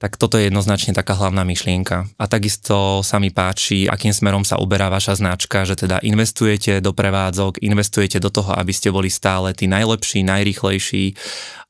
tak 0.03 0.19
toto 0.19 0.35
je 0.35 0.51
jednoznačne 0.51 0.99
taká 0.99 1.15
hlavná 1.15 1.47
myšlienka. 1.47 2.11
A 2.19 2.27
takisto 2.27 3.07
sa 3.07 3.23
mi 3.23 3.31
páči, 3.31 3.87
akým 3.87 4.11
smerom 4.11 4.43
sa 4.43 4.59
uberá 4.59 4.91
vaša 4.91 5.23
značka, 5.23 5.63
že 5.63 5.79
teda 5.79 6.03
investujete 6.03 6.83
do 6.83 6.91
prevádzok, 6.91 7.63
investujete 7.63 8.19
do 8.19 8.27
toho, 8.35 8.51
aby 8.51 8.75
ste 8.75 8.91
boli 8.91 9.07
stále 9.07 9.55
tí 9.55 9.71
najlepší, 9.71 10.27
najrychlejší 10.27 11.15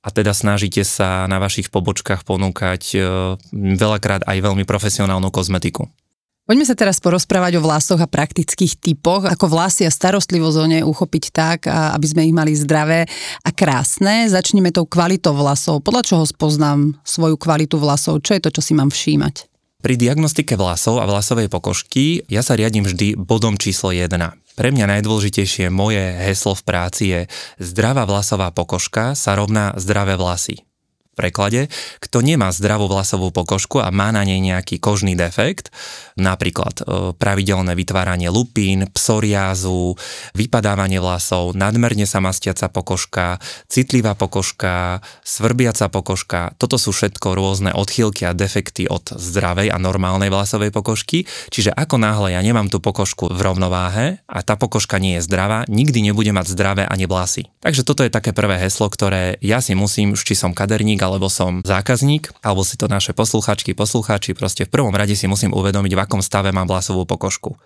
a 0.01 0.09
teda 0.09 0.33
snažíte 0.33 0.81
sa 0.81 1.29
na 1.29 1.37
vašich 1.45 1.68
pobočkách 1.68 2.25
ponúkať 2.25 2.83
e, 2.97 2.99
veľakrát 3.53 4.25
aj 4.25 4.38
veľmi 4.40 4.64
profesionálnu 4.64 5.29
kozmetiku. 5.29 5.92
Poďme 6.42 6.66
sa 6.66 6.74
teraz 6.74 6.98
porozprávať 6.98 7.57
o 7.57 7.64
vlasoch 7.64 8.02
a 8.02 8.11
praktických 8.11 8.74
typoch, 8.74 9.31
ako 9.31 9.46
vlasy 9.46 9.87
a 9.87 9.94
starostlivosť 9.94 10.59
o 10.59 10.66
ne 10.66 10.81
uchopiť 10.83 11.24
tak, 11.31 11.70
aby 11.70 12.02
sme 12.02 12.26
ich 12.26 12.35
mali 12.35 12.50
zdravé 12.59 13.07
a 13.46 13.50
krásne. 13.55 14.26
Začneme 14.26 14.74
tou 14.74 14.83
kvalitou 14.83 15.38
vlasov. 15.38 15.87
Podľa 15.87 16.02
čoho 16.02 16.26
spoznám 16.26 16.98
svoju 17.07 17.38
kvalitu 17.38 17.78
vlasov? 17.78 18.26
Čo 18.26 18.35
je 18.35 18.42
to, 18.42 18.50
čo 18.59 18.59
si 18.59 18.74
mám 18.74 18.90
všímať? 18.90 19.46
Pri 19.87 19.94
diagnostike 19.94 20.59
vlasov 20.59 20.98
a 20.98 21.07
vlasovej 21.07 21.46
pokožky 21.46 22.26
ja 22.26 22.42
sa 22.42 22.59
riadím 22.59 22.90
vždy 22.90 23.14
bodom 23.14 23.55
číslo 23.55 23.94
1. 23.94 24.11
Pre 24.52 24.68
mňa 24.74 24.98
najdôležitejšie 24.98 25.70
moje 25.70 26.02
heslo 26.26 26.59
v 26.59 26.62
práci 26.66 27.05
je 27.14 27.20
zdravá 27.62 28.02
vlasová 28.02 28.50
pokožka 28.50 29.14
sa 29.14 29.38
rovná 29.38 29.78
zdravé 29.78 30.18
vlasy. 30.18 30.66
Preklade, 31.12 31.68
kto 32.01 32.25
nemá 32.25 32.48
zdravú 32.48 32.88
vlasovú 32.88 33.29
pokožku 33.29 33.85
a 33.85 33.92
má 33.92 34.09
na 34.11 34.25
nej 34.25 34.40
nejaký 34.40 34.81
kožný 34.81 35.12
defekt, 35.12 35.68
napríklad 36.16 36.81
e, 36.81 37.12
pravidelné 37.12 37.77
vytváranie 37.77 38.33
lupín, 38.33 38.88
psoriázu, 38.88 39.94
vypadávanie 40.33 40.98
vlasov, 41.05 41.53
nadmerne 41.53 42.09
sa 42.09 42.25
mastiaca 42.25 42.72
pokožka, 42.72 43.37
citlivá 43.68 44.16
pokožka, 44.16 45.05
svrbiaca 45.20 45.92
pokožka, 45.92 46.57
toto 46.57 46.81
sú 46.81 46.96
všetko 46.96 47.37
rôzne 47.37 47.70
odchýlky 47.77 48.25
a 48.25 48.33
defekty 48.33 48.88
od 48.88 49.12
zdravej 49.12 49.68
a 49.68 49.77
normálnej 49.77 50.33
vlasovej 50.33 50.72
pokožky, 50.72 51.29
čiže 51.53 51.77
ako 51.77 52.01
náhle 52.01 52.33
ja 52.33 52.40
nemám 52.40 52.72
tú 52.72 52.81
pokožku 52.81 53.29
v 53.29 53.40
rovnováhe 53.40 54.25
a 54.25 54.38
tá 54.40 54.57
pokožka 54.57 54.96
nie 54.96 55.20
je 55.20 55.27
zdravá, 55.29 55.68
nikdy 55.68 56.09
nebude 56.09 56.33
mať 56.33 56.57
zdravé 56.57 56.85
ani 56.88 57.05
vlasy. 57.05 57.53
Takže 57.61 57.85
toto 57.85 58.01
je 58.01 58.11
také 58.11 58.33
prvé 58.33 58.57
heslo, 58.57 58.88
ktoré 58.88 59.37
ja 59.44 59.61
si 59.61 59.77
musím, 59.77 60.16
či 60.16 60.33
som 60.33 60.57
kaderník 60.57 61.02
alebo 61.03 61.27
som 61.27 61.61
zákazník, 61.67 62.31
alebo 62.47 62.62
si 62.62 62.79
to 62.79 62.87
naše 62.87 63.11
posluchačky, 63.12 63.75
poslucháči, 63.75 64.38
proste 64.38 64.65
v 64.65 64.73
prvom 64.73 64.95
rade 64.95 65.19
si 65.19 65.27
musím 65.27 65.51
uvedomiť, 65.51 65.93
v 65.93 66.03
akom 66.03 66.23
stave 66.23 66.55
mám 66.55 66.71
vlasovú 66.71 67.03
pokožku. 67.05 67.59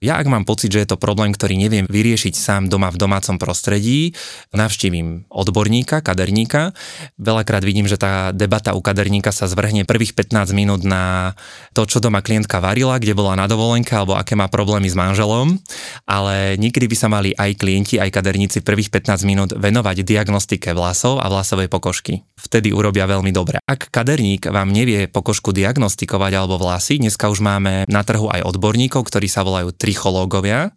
Ja 0.00 0.16
ak 0.16 0.32
mám 0.32 0.48
pocit, 0.48 0.72
že 0.72 0.80
je 0.80 0.88
to 0.88 0.96
problém, 0.96 1.36
ktorý 1.36 1.60
neviem 1.60 1.84
vyriešiť 1.84 2.32
sám 2.32 2.62
doma 2.72 2.88
v 2.88 2.96
domácom 2.96 3.36
prostredí, 3.36 4.16
navštívim 4.56 5.28
odborníka, 5.28 6.00
kaderníka. 6.00 6.72
Veľakrát 7.20 7.60
vidím, 7.60 7.84
že 7.84 8.00
tá 8.00 8.32
debata 8.32 8.72
u 8.72 8.80
kaderníka 8.80 9.28
sa 9.28 9.44
zvrhne 9.44 9.84
prvých 9.84 10.16
15 10.16 10.56
minút 10.56 10.80
na 10.88 11.36
to, 11.76 11.84
čo 11.84 12.00
doma 12.00 12.24
klientka 12.24 12.64
varila, 12.64 12.96
kde 12.96 13.12
bola 13.12 13.36
na 13.36 13.44
dovolenke 13.44 13.92
alebo 13.92 14.16
aké 14.16 14.32
má 14.32 14.48
problémy 14.48 14.88
s 14.88 14.96
manželom, 14.96 15.60
ale 16.08 16.56
niekedy 16.56 16.88
by 16.88 16.96
sa 16.96 17.12
mali 17.12 17.36
aj 17.36 17.60
klienti, 17.60 18.00
aj 18.00 18.08
kaderníci 18.08 18.64
prvých 18.64 18.88
15 18.88 19.28
minút 19.28 19.50
venovať 19.52 20.00
diagnostike 20.00 20.72
vlasov 20.72 21.20
a 21.20 21.28
vlasovej 21.28 21.68
pokožky. 21.68 22.24
Vtedy 22.40 22.69
urobia 22.72 23.06
veľmi 23.06 23.30
dobre. 23.30 23.60
Ak 23.62 23.90
kaderník 23.92 24.48
vám 24.50 24.70
nevie 24.72 25.06
pokožku 25.06 25.54
diagnostikovať 25.54 26.32
alebo 26.34 26.58
vlasy, 26.58 26.98
dneska 27.02 27.28
už 27.28 27.42
máme 27.42 27.84
na 27.86 28.02
trhu 28.02 28.30
aj 28.30 28.46
odborníkov, 28.46 29.06
ktorí 29.06 29.26
sa 29.28 29.46
volajú 29.46 29.74
trichológovia, 29.74 30.72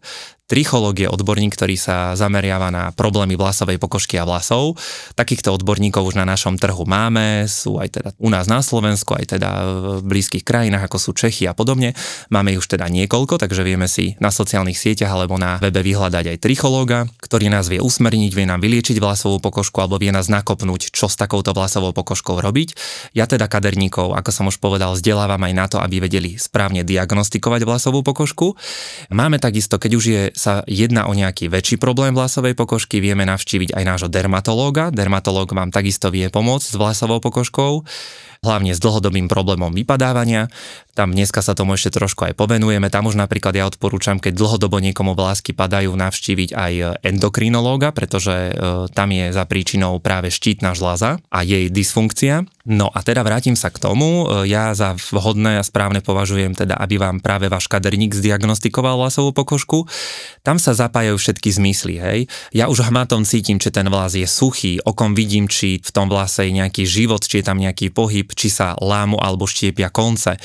Trichológ 0.53 1.01
je 1.01 1.09
odborník, 1.09 1.57
ktorý 1.57 1.73
sa 1.81 2.13
zameriava 2.13 2.69
na 2.69 2.93
problémy 2.93 3.33
vlasovej 3.33 3.81
pokožky 3.81 4.21
a 4.21 4.27
vlasov. 4.29 4.77
Takýchto 5.17 5.49
odborníkov 5.49 6.13
už 6.13 6.21
na 6.21 6.29
našom 6.29 6.61
trhu 6.61 6.85
máme, 6.85 7.49
sú 7.49 7.81
aj 7.81 7.89
teda 7.89 8.09
u 8.21 8.29
nás 8.29 8.45
na 8.45 8.61
Slovensku, 8.61 9.17
aj 9.17 9.33
teda 9.33 9.49
v 9.97 10.05
blízkych 10.05 10.45
krajinách, 10.45 10.85
ako 10.85 10.97
sú 11.01 11.17
Čechy 11.17 11.49
a 11.49 11.57
podobne. 11.57 11.97
Máme 12.29 12.53
ich 12.53 12.61
už 12.61 12.69
teda 12.69 12.85
niekoľko, 12.85 13.41
takže 13.41 13.65
vieme 13.65 13.89
si 13.89 14.13
na 14.21 14.29
sociálnych 14.29 14.77
sieťach 14.77 15.09
alebo 15.09 15.41
na 15.41 15.57
webe 15.57 15.81
vyhľadať 15.81 16.37
aj 16.37 16.37
trichológa, 16.37 17.09
ktorý 17.17 17.49
nás 17.49 17.65
vie 17.65 17.81
usmerniť, 17.81 18.37
vie 18.37 18.45
nám 18.45 18.61
vyliečiť 18.61 19.01
vlasovú 19.01 19.41
pokožku 19.41 19.81
alebo 19.81 19.97
vie 19.97 20.13
nás 20.13 20.29
nakopnúť, 20.29 20.93
čo 20.93 21.09
s 21.09 21.17
takouto 21.17 21.49
vlasovou 21.57 21.97
pokožkou 21.97 22.37
robiť. 22.37 22.77
Ja 23.17 23.25
teda 23.25 23.49
kaderníkov, 23.49 24.13
ako 24.13 24.29
som 24.29 24.45
už 24.53 24.61
povedal, 24.61 24.93
vzdelávam 24.93 25.41
aj 25.49 25.53
na 25.57 25.65
to, 25.65 25.81
aby 25.81 25.97
vedeli 25.97 26.37
správne 26.37 26.85
diagnostikovať 26.85 27.65
vlasovú 27.65 28.05
pokožku. 28.05 28.53
Máme 29.09 29.41
takisto, 29.41 29.81
keď 29.81 29.91
už 29.97 30.05
je 30.05 30.21
sa 30.43 30.67
jedná 30.67 31.07
o 31.07 31.15
nejaký 31.15 31.47
väčší 31.47 31.79
problém 31.79 32.11
vlasovej 32.11 32.59
pokožky, 32.59 32.99
vieme 32.99 33.23
navštíviť 33.23 33.71
aj 33.71 33.83
nášho 33.87 34.09
dermatológa. 34.11 34.91
Dermatológ 34.91 35.55
vám 35.55 35.71
takisto 35.71 36.11
vie 36.11 36.27
pomôcť 36.27 36.67
s 36.67 36.75
vlasovou 36.75 37.23
pokožkou 37.23 37.87
hlavne 38.43 38.75
s 38.75 38.83
dlhodobým 38.83 39.31
problémom 39.31 39.71
vypadávania. 39.71 40.51
Tam 40.93 41.09
dneska 41.09 41.41
sa 41.41 41.57
tomu 41.57 41.73
ešte 41.73 41.97
trošku 41.97 42.29
aj 42.29 42.37
povenujeme. 42.37 42.85
Tam 42.93 43.09
už 43.09 43.17
napríklad 43.17 43.57
ja 43.57 43.65
odporúčam, 43.65 44.21
keď 44.21 44.37
dlhodobo 44.37 44.77
niekomu 44.77 45.17
vlásky 45.17 45.49
padajú, 45.57 45.89
navštíviť 45.89 46.53
aj 46.53 46.73
endokrinológa, 47.01 47.89
pretože 47.89 48.53
e, 48.53 48.53
tam 48.93 49.09
je 49.09 49.33
za 49.33 49.41
príčinou 49.49 49.97
práve 49.97 50.29
štítna 50.29 50.77
žľaza 50.77 51.17
a 51.33 51.39
jej 51.41 51.73
dysfunkcia. 51.73 52.45
No 52.69 52.93
a 52.93 53.01
teda 53.01 53.25
vrátim 53.25 53.57
sa 53.57 53.73
k 53.73 53.81
tomu. 53.81 54.29
E, 54.29 54.45
ja 54.53 54.77
za 54.77 54.93
vhodné 55.09 55.57
a 55.57 55.65
správne 55.65 56.05
považujem 56.05 56.53
teda, 56.53 56.77
aby 56.77 57.01
vám 57.01 57.25
práve 57.25 57.49
váš 57.49 57.65
kaderník 57.65 58.13
zdiagnostikoval 58.13 59.01
vlasovú 59.01 59.33
pokožku. 59.33 59.89
Tam 60.45 60.61
sa 60.61 60.77
zapájajú 60.77 61.17
všetky 61.17 61.49
zmysly, 61.57 61.97
hej. 61.97 62.19
Ja 62.53 62.69
už 62.69 62.93
hmatom 62.93 63.25
cítim, 63.25 63.57
či 63.57 63.73
ten 63.73 63.89
vlas 63.89 64.13
je 64.13 64.29
suchý, 64.29 64.77
okom 64.85 65.17
vidím, 65.17 65.49
či 65.49 65.81
v 65.81 65.89
tom 65.89 66.05
vlase 66.05 66.45
je 66.45 66.53
nejaký 66.53 66.85
život, 66.85 67.25
či 67.25 67.41
je 67.41 67.49
tam 67.49 67.57
nejaký 67.57 67.89
pohyb, 67.89 68.29
či 68.33 68.51
sa 68.51 68.75
lámu 68.77 69.17
alebo 69.21 69.47
štiepia 69.47 69.93
konce. 69.93 70.35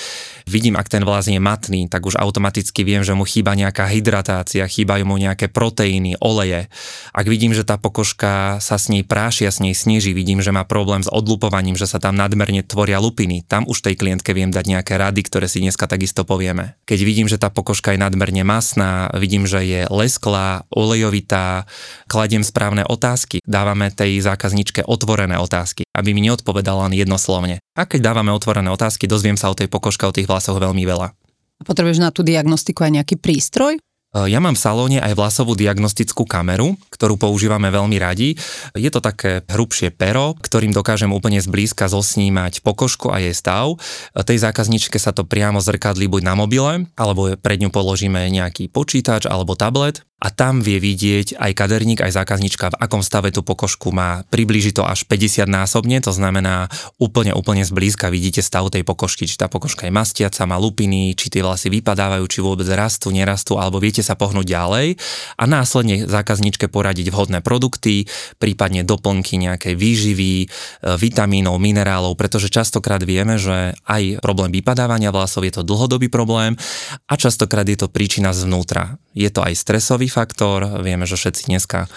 Vidím, 0.48 0.77
ak 0.77 0.88
ten 0.88 1.05
vlas 1.05 1.29
je 1.29 1.40
matný, 1.40 1.88
tak 1.88 2.05
už 2.05 2.16
automaticky 2.20 2.85
viem, 2.85 3.05
že 3.05 3.16
mu 3.16 3.24
chýba 3.24 3.57
nejaká 3.57 3.88
hydratácia, 3.88 4.64
chýbajú 4.64 5.05
mu 5.09 5.16
nejaké 5.16 5.48
proteíny, 5.48 6.20
oleje. 6.20 6.68
Ak 7.12 7.27
vidím, 7.27 7.57
že 7.57 7.64
tá 7.64 7.81
pokožka 7.81 8.61
sa 8.61 8.77
s 8.77 8.92
nej 8.92 9.03
prášia, 9.03 9.48
s 9.48 9.59
nej 9.64 9.72
sneží, 9.72 10.12
vidím, 10.12 10.44
že 10.44 10.53
má 10.53 10.68
problém 10.68 11.01
s 11.01 11.11
odlupovaním, 11.11 11.74
že 11.74 11.88
sa 11.88 11.96
tam 11.96 12.14
nadmerne 12.14 12.61
tvoria 12.62 13.01
lupiny, 13.01 13.42
tam 13.48 13.64
už 13.64 13.81
tej 13.81 13.96
klientke 13.96 14.37
viem 14.37 14.53
dať 14.53 14.64
nejaké 14.68 14.94
rady, 15.01 15.24
ktoré 15.24 15.48
si 15.48 15.64
dneska 15.64 15.88
takisto 15.88 16.29
povieme. 16.29 16.77
Keď 16.85 17.01
vidím, 17.01 17.27
že 17.27 17.40
tá 17.40 17.48
pokožka 17.48 17.96
je 17.96 18.01
nadmerne 18.01 18.44
masná, 18.44 19.09
vidím, 19.16 19.48
že 19.48 19.64
je 19.64 19.81
lesklá, 19.88 20.68
olejovitá, 20.68 21.64
kladiem 22.07 22.44
správne 22.44 22.85
otázky, 22.85 23.40
dávame 23.48 23.88
tej 23.88 24.20
zákazničke 24.20 24.85
otvorené 24.85 25.40
otázky, 25.40 25.88
aby 25.98 26.14
mi 26.14 26.22
neodpovedala 26.30 26.87
len 26.87 26.94
jednoslovne. 26.94 27.58
A 27.74 27.82
keď 27.84 28.14
dávame 28.14 28.30
otvorené 28.30 28.70
otázky, 28.70 29.11
dozviem 29.11 29.34
sa 29.34 29.50
o 29.50 29.58
tej 29.58 29.66
pokožke, 29.66 30.06
o 30.06 30.14
tých 30.14 30.30
vlasoch 30.30 30.56
veľmi 30.56 30.87
veľa. 30.87 31.11
A 31.58 31.62
potrebuješ 31.66 31.98
na 31.98 32.14
tú 32.14 32.22
diagnostiku 32.22 32.87
aj 32.87 33.02
nejaký 33.02 33.14
prístroj? 33.18 33.82
E, 34.14 34.30
ja 34.32 34.40
mám 34.40 34.56
v 34.56 34.62
salóne 34.62 34.98
aj 35.02 35.12
vlasovú 35.12 35.52
diagnostickú 35.52 36.24
kameru, 36.24 36.78
ktorú 36.88 37.20
používame 37.20 37.68
veľmi 37.68 37.98
radi. 38.00 38.38
Je 38.72 38.88
to 38.88 39.04
také 39.04 39.44
hrubšie 39.44 39.92
pero, 39.92 40.32
ktorým 40.38 40.72
dokážem 40.72 41.12
úplne 41.12 41.42
zblízka 41.42 41.90
zosnímať 41.90 42.64
pokožku 42.64 43.12
a 43.12 43.20
jej 43.20 43.34
stav. 43.37 43.76
E, 43.76 44.22
tej 44.22 44.40
zákazničke 44.40 44.96
sa 44.96 45.12
to 45.12 45.28
priamo 45.28 45.61
zrkadlí 45.61 46.08
buď 46.08 46.22
na 46.24 46.34
mobile, 46.38 46.88
alebo 46.96 47.34
pred 47.37 47.58
ňu 47.61 47.68
položíme 47.68 48.30
nejaký 48.32 48.72
počítač 48.72 49.28
alebo 49.28 49.58
tablet 49.58 50.06
a 50.18 50.35
tam 50.35 50.59
vie 50.59 50.83
vidieť 50.83 51.38
aj 51.38 51.52
kaderník, 51.54 52.02
aj 52.02 52.11
zákaznička, 52.18 52.74
v 52.74 52.78
akom 52.83 53.07
stave 53.07 53.31
tú 53.31 53.46
pokožku 53.46 53.94
má. 53.94 54.26
Priblíži 54.26 54.74
to 54.74 54.83
až 54.83 55.07
50 55.07 55.46
násobne, 55.46 56.02
to 56.02 56.11
znamená 56.11 56.66
úplne, 56.98 57.31
úplne 57.38 57.62
zblízka 57.62 58.11
vidíte 58.11 58.42
stav 58.42 58.66
tej 58.66 58.83
pokožky, 58.83 59.31
či 59.31 59.38
tá 59.38 59.46
pokožka 59.46 59.87
je 59.87 59.94
mastiaca, 59.94 60.42
má 60.42 60.59
lupiny, 60.59 61.14
či 61.14 61.31
tie 61.31 61.46
vlasy 61.46 61.70
vypadávajú, 61.70 62.24
či 62.26 62.42
vôbec 62.42 62.66
rastú, 62.74 63.14
nerastú, 63.14 63.62
alebo 63.62 63.78
viete 63.78 64.02
sa 64.02 64.18
pohnúť 64.18 64.42
ďalej 64.42 64.98
a 65.38 65.44
následne 65.46 66.11
zákazničke 66.11 66.66
poradiť 66.66 67.14
vhodné 67.14 67.38
produkty, 67.38 68.11
prípadne 68.42 68.83
doplnky 68.83 69.38
nejakej 69.38 69.78
výživy, 69.78 70.35
e, 70.42 70.46
vitamínov, 70.98 71.62
minerálov, 71.62 72.18
pretože 72.18 72.50
častokrát 72.50 73.07
vieme, 73.07 73.38
že 73.38 73.78
aj 73.87 74.18
problém 74.18 74.50
vypadávania 74.50 75.14
vlasov 75.14 75.46
je 75.46 75.54
to 75.54 75.62
dlhodobý 75.62 76.11
problém 76.11 76.59
a 77.07 77.14
častokrát 77.14 77.70
je 77.70 77.78
to 77.78 77.87
príčina 77.87 78.35
zvnútra. 78.35 78.98
Je 79.14 79.31
to 79.31 79.46
aj 79.46 79.54
stresový 79.54 80.08
faktor, 80.11 80.83
vieme, 80.83 81.07
že 81.07 81.16
všetci 81.16 81.49
dneska 81.49 81.87
e, 81.87 81.88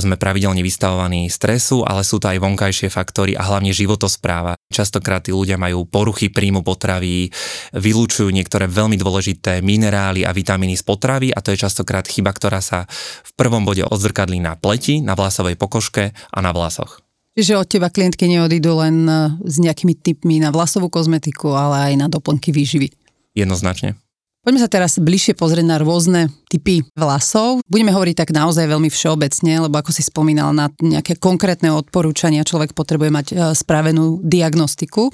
sme 0.00 0.16
pravidelne 0.20 0.60
vystavovaní 0.60 1.30
stresu, 1.30 1.86
ale 1.86 2.04
sú 2.04 2.18
to 2.18 2.28
aj 2.28 2.40
vonkajšie 2.40 2.88
faktory 2.90 3.38
a 3.38 3.46
hlavne 3.46 3.70
životospráva. 3.70 4.58
Častokrát 4.68 5.24
tí 5.24 5.32
ľudia 5.32 5.60
majú 5.60 5.86
poruchy 5.86 6.28
príjmu 6.28 6.66
potravy, 6.66 7.30
vylúčujú 7.76 8.28
niektoré 8.32 8.66
veľmi 8.66 8.98
dôležité 8.98 9.62
minerály 9.62 10.26
a 10.26 10.34
vitamíny 10.34 10.74
z 10.74 10.84
potravy 10.84 11.28
a 11.30 11.38
to 11.38 11.54
je 11.54 11.62
častokrát 11.62 12.04
chyba, 12.04 12.34
ktorá 12.34 12.58
sa 12.58 12.88
v 13.22 13.30
prvom 13.38 13.62
bode 13.62 13.86
odzrkadlí 13.86 14.42
na 14.42 14.58
pleti, 14.58 14.98
na 15.04 15.14
vlasovej 15.14 15.54
pokožke 15.54 16.12
a 16.12 16.38
na 16.42 16.50
vlasoch. 16.50 17.00
Čiže 17.38 17.62
od 17.62 17.70
teba 17.70 17.88
klientky 17.88 18.26
neodídu 18.26 18.74
len 18.82 19.06
e, 19.06 19.12
s 19.46 19.56
nejakými 19.62 19.94
typmi 19.94 20.42
na 20.42 20.50
vlasovú 20.50 20.90
kozmetiku, 20.90 21.54
ale 21.54 21.92
aj 21.92 21.92
na 21.96 22.06
doplnky 22.10 22.50
výživy. 22.50 22.90
Jednoznačne. 23.38 23.94
Poďme 24.40 24.64
sa 24.64 24.72
teraz 24.72 24.96
bližšie 24.96 25.36
pozrieť 25.36 25.68
na 25.68 25.76
rôzne 25.76 26.32
typy 26.48 26.80
vlasov. 26.96 27.60
Budeme 27.68 27.92
hovoriť 27.92 28.24
tak 28.24 28.30
naozaj 28.32 28.72
veľmi 28.72 28.88
všeobecne, 28.88 29.68
lebo 29.68 29.76
ako 29.76 29.92
si 29.92 30.00
spomínal 30.00 30.56
na 30.56 30.72
nejaké 30.80 31.20
konkrétne 31.20 31.68
odporúčania, 31.76 32.40
človek 32.40 32.72
potrebuje 32.72 33.10
mať 33.12 33.26
e, 33.28 33.34
spravenú 33.52 34.24
diagnostiku. 34.24 35.12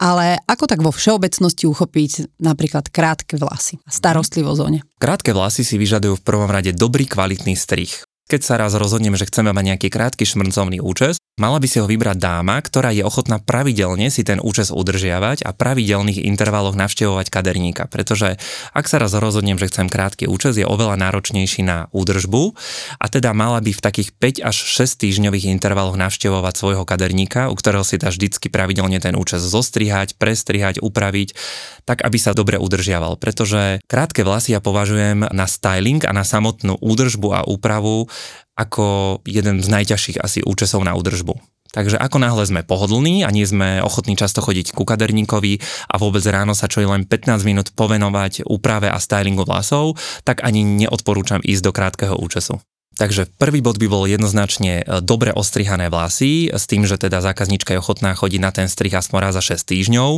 Ale 0.00 0.40
ako 0.48 0.64
tak 0.72 0.80
vo 0.80 0.88
všeobecnosti 0.88 1.68
uchopiť 1.68 2.40
napríklad 2.40 2.88
krátke 2.88 3.36
vlasy 3.36 3.76
a 3.84 3.92
starostlivosť 3.92 4.60
o? 4.64 4.68
Krátke 5.00 5.36
vlasy 5.36 5.60
si 5.60 5.76
vyžadujú 5.76 6.16
v 6.16 6.24
prvom 6.24 6.48
rade 6.48 6.72
dobrý 6.72 7.04
kvalitný 7.04 7.56
strih. 7.60 7.92
Keď 8.26 8.40
sa 8.40 8.56
raz 8.56 8.72
rozhodneme, 8.72 9.20
že 9.20 9.28
chceme 9.28 9.52
mať 9.52 9.64
nejaký 9.76 9.88
krátky 9.92 10.24
šmrncovný 10.24 10.80
účes, 10.80 11.20
mala 11.36 11.60
by 11.60 11.68
si 11.68 11.76
ho 11.84 11.86
vybrať 11.86 12.16
dáma, 12.16 12.56
ktorá 12.64 12.96
je 12.96 13.04
ochotná 13.04 13.36
pravidelne 13.36 14.08
si 14.08 14.24
ten 14.24 14.40
účes 14.40 14.72
udržiavať 14.72 15.44
a 15.44 15.52
pravidelných 15.52 16.24
intervaloch 16.24 16.72
navštevovať 16.72 17.28
kaderníka. 17.28 17.84
Pretože 17.92 18.40
ak 18.72 18.88
sa 18.88 18.96
raz 18.96 19.12
rozhodnem, 19.12 19.60
že 19.60 19.68
chcem 19.68 19.92
krátky 19.92 20.32
účes, 20.32 20.56
je 20.56 20.64
oveľa 20.64 20.96
náročnejší 20.96 21.60
na 21.60 21.92
údržbu 21.92 22.56
a 22.96 23.06
teda 23.12 23.36
mala 23.36 23.60
by 23.60 23.68
v 23.76 23.84
takých 23.84 24.16
5 24.16 24.48
až 24.48 24.56
6 24.56 24.96
týždňových 24.96 25.52
intervaloch 25.52 26.00
navštevovať 26.00 26.54
svojho 26.56 26.88
kaderníka, 26.88 27.52
u 27.52 27.54
ktorého 27.60 27.84
si 27.84 28.00
dá 28.00 28.08
vždycky 28.08 28.48
pravidelne 28.48 28.96
ten 28.96 29.12
účes 29.12 29.44
zostrihať, 29.44 30.16
prestrihať, 30.16 30.80
upraviť, 30.80 31.36
tak 31.84 32.00
aby 32.00 32.16
sa 32.16 32.32
dobre 32.32 32.56
udržiaval. 32.56 33.20
Pretože 33.20 33.84
krátke 33.84 34.24
vlasy 34.24 34.56
ja 34.56 34.64
považujem 34.64 35.28
na 35.28 35.44
styling 35.44 36.00
a 36.08 36.16
na 36.16 36.24
samotnú 36.24 36.80
údržbu 36.80 37.28
a 37.36 37.40
úpravu 37.44 38.08
ako 38.56 39.20
jeden 39.28 39.60
z 39.60 39.68
najťažších 39.68 40.18
asi 40.18 40.40
účesov 40.42 40.82
na 40.82 40.96
údržbu. 40.96 41.36
Takže 41.76 42.00
ako 42.00 42.16
náhle 42.16 42.40
sme 42.48 42.64
pohodlní 42.64 43.20
a 43.20 43.28
nie 43.28 43.44
sme 43.44 43.84
ochotní 43.84 44.16
často 44.16 44.40
chodiť 44.40 44.72
ku 44.72 44.88
kaderníkovi 44.88 45.60
a 45.92 45.94
vôbec 46.00 46.24
ráno 46.24 46.56
sa 46.56 46.72
čo 46.72 46.80
je 46.80 46.88
len 46.88 47.04
15 47.04 47.44
minút 47.44 47.68
povenovať 47.76 48.48
úprave 48.48 48.88
a 48.88 48.96
stylingu 48.96 49.44
vlasov, 49.44 50.00
tak 50.24 50.40
ani 50.40 50.64
neodporúčam 50.64 51.44
ísť 51.44 51.62
do 51.68 51.72
krátkeho 51.76 52.16
účesu. 52.16 52.64
Takže 52.96 53.28
prvý 53.36 53.60
bod 53.60 53.76
by 53.76 53.86
bol 53.92 54.08
jednoznačne 54.08 54.80
e, 54.80 54.84
dobre 55.04 55.28
ostrihané 55.28 55.92
vlasy, 55.92 56.48
s 56.48 56.64
tým, 56.64 56.88
že 56.88 56.96
teda 56.96 57.20
zákaznička 57.20 57.76
je 57.76 57.80
ochotná 57.80 58.16
chodiť 58.16 58.40
na 58.40 58.48
ten 58.56 58.72
strih 58.72 58.96
aspoň 58.96 59.18
raz 59.20 59.32
za 59.36 59.44
6 59.52 59.68
týždňov. 59.68 60.10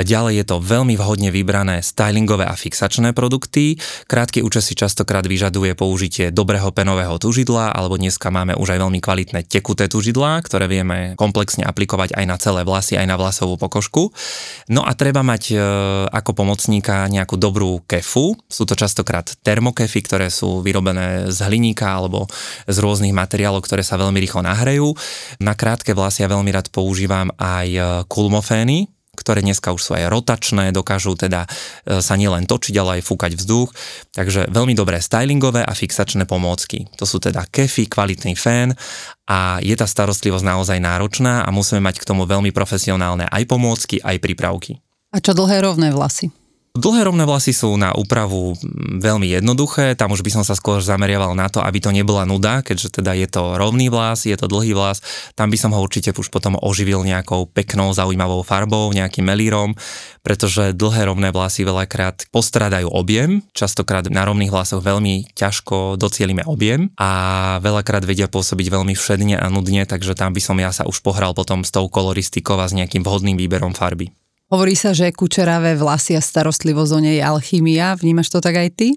Ďalej 0.00 0.34
je 0.40 0.44
to 0.48 0.56
veľmi 0.64 0.96
vhodne 0.96 1.28
vybrané 1.28 1.84
stylingové 1.84 2.48
a 2.48 2.56
fixačné 2.56 3.12
produkty. 3.12 3.76
Krátky 4.08 4.40
účes 4.40 4.64
si 4.64 4.72
častokrát 4.72 5.28
vyžaduje 5.28 5.76
použitie 5.76 6.32
dobrého 6.32 6.72
penového 6.72 7.20
tužidla, 7.20 7.76
alebo 7.76 8.00
dneska 8.00 8.32
máme 8.32 8.56
už 8.56 8.72
aj 8.72 8.78
veľmi 8.80 9.00
kvalitné 9.04 9.44
tekuté 9.44 9.92
tužidlá, 9.92 10.40
ktoré 10.48 10.64
vieme 10.64 11.12
komplexne 11.20 11.68
aplikovať 11.68 12.16
aj 12.16 12.24
na 12.24 12.36
celé 12.40 12.64
vlasy, 12.64 12.96
aj 12.96 13.04
na 13.04 13.20
vlasovú 13.20 13.60
pokožku. 13.60 14.16
No 14.72 14.80
a 14.80 14.96
treba 14.96 15.20
mať 15.20 15.42
e, 15.52 15.56
ako 16.08 16.32
pomocníka 16.32 17.04
nejakú 17.12 17.36
dobrú 17.36 17.84
kefu. 17.84 18.32
Sú 18.48 18.64
to 18.64 18.72
častokrát 18.72 19.28
termokefy, 19.44 20.00
ktoré 20.00 20.32
sú 20.32 20.64
vyrobené 20.64 21.28
z 21.28 21.38
hliníka 21.44 21.84
alebo 21.84 22.13
alebo 22.14 22.30
z 22.70 22.76
rôznych 22.78 23.10
materiálov, 23.10 23.66
ktoré 23.66 23.82
sa 23.82 23.98
veľmi 23.98 24.22
rýchlo 24.22 24.46
nahrejú. 24.46 24.94
Na 25.42 25.58
krátke 25.58 25.90
vlasy 25.90 26.22
ja 26.22 26.30
veľmi 26.30 26.54
rád 26.54 26.70
používam 26.70 27.34
aj 27.34 27.68
e, 27.74 27.80
kulmofény, 28.06 28.86
ktoré 29.18 29.42
dneska 29.42 29.74
už 29.74 29.82
sú 29.82 29.92
aj 29.98 30.06
rotačné, 30.10 30.70
dokážu 30.70 31.18
teda 31.18 31.50
e, 31.82 31.98
sa 31.98 32.14
nielen 32.14 32.46
točiť, 32.46 32.74
ale 32.78 33.02
aj 33.02 33.06
fúkať 33.10 33.32
vzduch. 33.34 33.74
Takže 34.14 34.54
veľmi 34.54 34.78
dobré 34.78 35.02
stylingové 35.02 35.66
a 35.66 35.72
fixačné 35.74 36.22
pomôcky. 36.30 36.86
To 37.02 37.04
sú 37.04 37.18
teda 37.18 37.50
kefy, 37.50 37.90
kvalitný 37.90 38.38
fén 38.38 38.78
a 39.26 39.58
je 39.58 39.74
tá 39.74 39.90
starostlivosť 39.90 40.46
naozaj 40.46 40.78
náročná 40.78 41.42
a 41.42 41.50
musíme 41.50 41.82
mať 41.82 41.98
k 41.98 42.06
tomu 42.06 42.30
veľmi 42.30 42.54
profesionálne 42.54 43.26
aj 43.26 43.42
pomôcky, 43.50 43.98
aj 43.98 44.22
prípravky. 44.22 44.78
A 45.14 45.22
čo 45.22 45.34
dlhé 45.34 45.62
rovné 45.62 45.94
vlasy? 45.94 46.34
Dlhé 46.74 47.06
rovné 47.06 47.22
vlasy 47.22 47.54
sú 47.54 47.78
na 47.78 47.94
úpravu 47.94 48.58
veľmi 48.98 49.30
jednoduché, 49.30 49.94
tam 49.94 50.10
už 50.10 50.26
by 50.26 50.30
som 50.34 50.42
sa 50.42 50.58
skôr 50.58 50.82
zameriaval 50.82 51.30
na 51.38 51.46
to, 51.46 51.62
aby 51.62 51.78
to 51.78 51.94
nebola 51.94 52.26
nuda, 52.26 52.66
keďže 52.66 52.98
teda 52.98 53.14
je 53.14 53.30
to 53.30 53.54
rovný 53.54 53.94
vlas, 53.94 54.26
je 54.26 54.34
to 54.34 54.50
dlhý 54.50 54.74
vlas, 54.74 54.98
tam 55.38 55.54
by 55.54 55.56
som 55.56 55.70
ho 55.70 55.78
určite 55.78 56.10
už 56.10 56.34
potom 56.34 56.58
oživil 56.58 57.06
nejakou 57.06 57.46
peknou, 57.46 57.94
zaujímavou 57.94 58.42
farbou, 58.42 58.90
nejakým 58.90 59.22
melírom, 59.22 59.78
pretože 60.26 60.74
dlhé 60.74 61.14
rovné 61.14 61.30
vlasy 61.30 61.62
veľakrát 61.62 62.26
postradajú 62.34 62.90
objem, 62.90 63.46
častokrát 63.54 64.10
na 64.10 64.26
rovných 64.26 64.50
vlasoch 64.50 64.82
veľmi 64.82 65.30
ťažko 65.30 65.94
docielime 65.94 66.42
objem 66.42 66.90
a 66.98 67.62
veľakrát 67.62 68.02
vedia 68.02 68.26
pôsobiť 68.26 68.66
veľmi 68.74 68.98
všedne 68.98 69.38
a 69.38 69.46
nudne, 69.46 69.86
takže 69.86 70.18
tam 70.18 70.34
by 70.34 70.42
som 70.42 70.58
ja 70.58 70.74
sa 70.74 70.90
už 70.90 71.06
pohral 71.06 71.38
potom 71.38 71.62
s 71.62 71.70
tou 71.70 71.86
koloristikou 71.86 72.58
a 72.58 72.66
s 72.66 72.74
nejakým 72.74 73.06
vhodným 73.06 73.38
výberom 73.38 73.78
farby. 73.78 74.23
Hovorí 74.52 74.76
sa, 74.76 74.92
že 74.92 75.14
kučeravé 75.14 75.78
vlasy 75.78 76.16
a 76.16 76.22
starostlivosť 76.22 76.92
o 76.92 77.00
nej 77.00 77.16
je 77.16 77.24
alchymia. 77.24 77.96
Vnímaš 77.96 78.28
to 78.28 78.44
tak 78.44 78.60
aj 78.60 78.68
ty? 78.76 78.88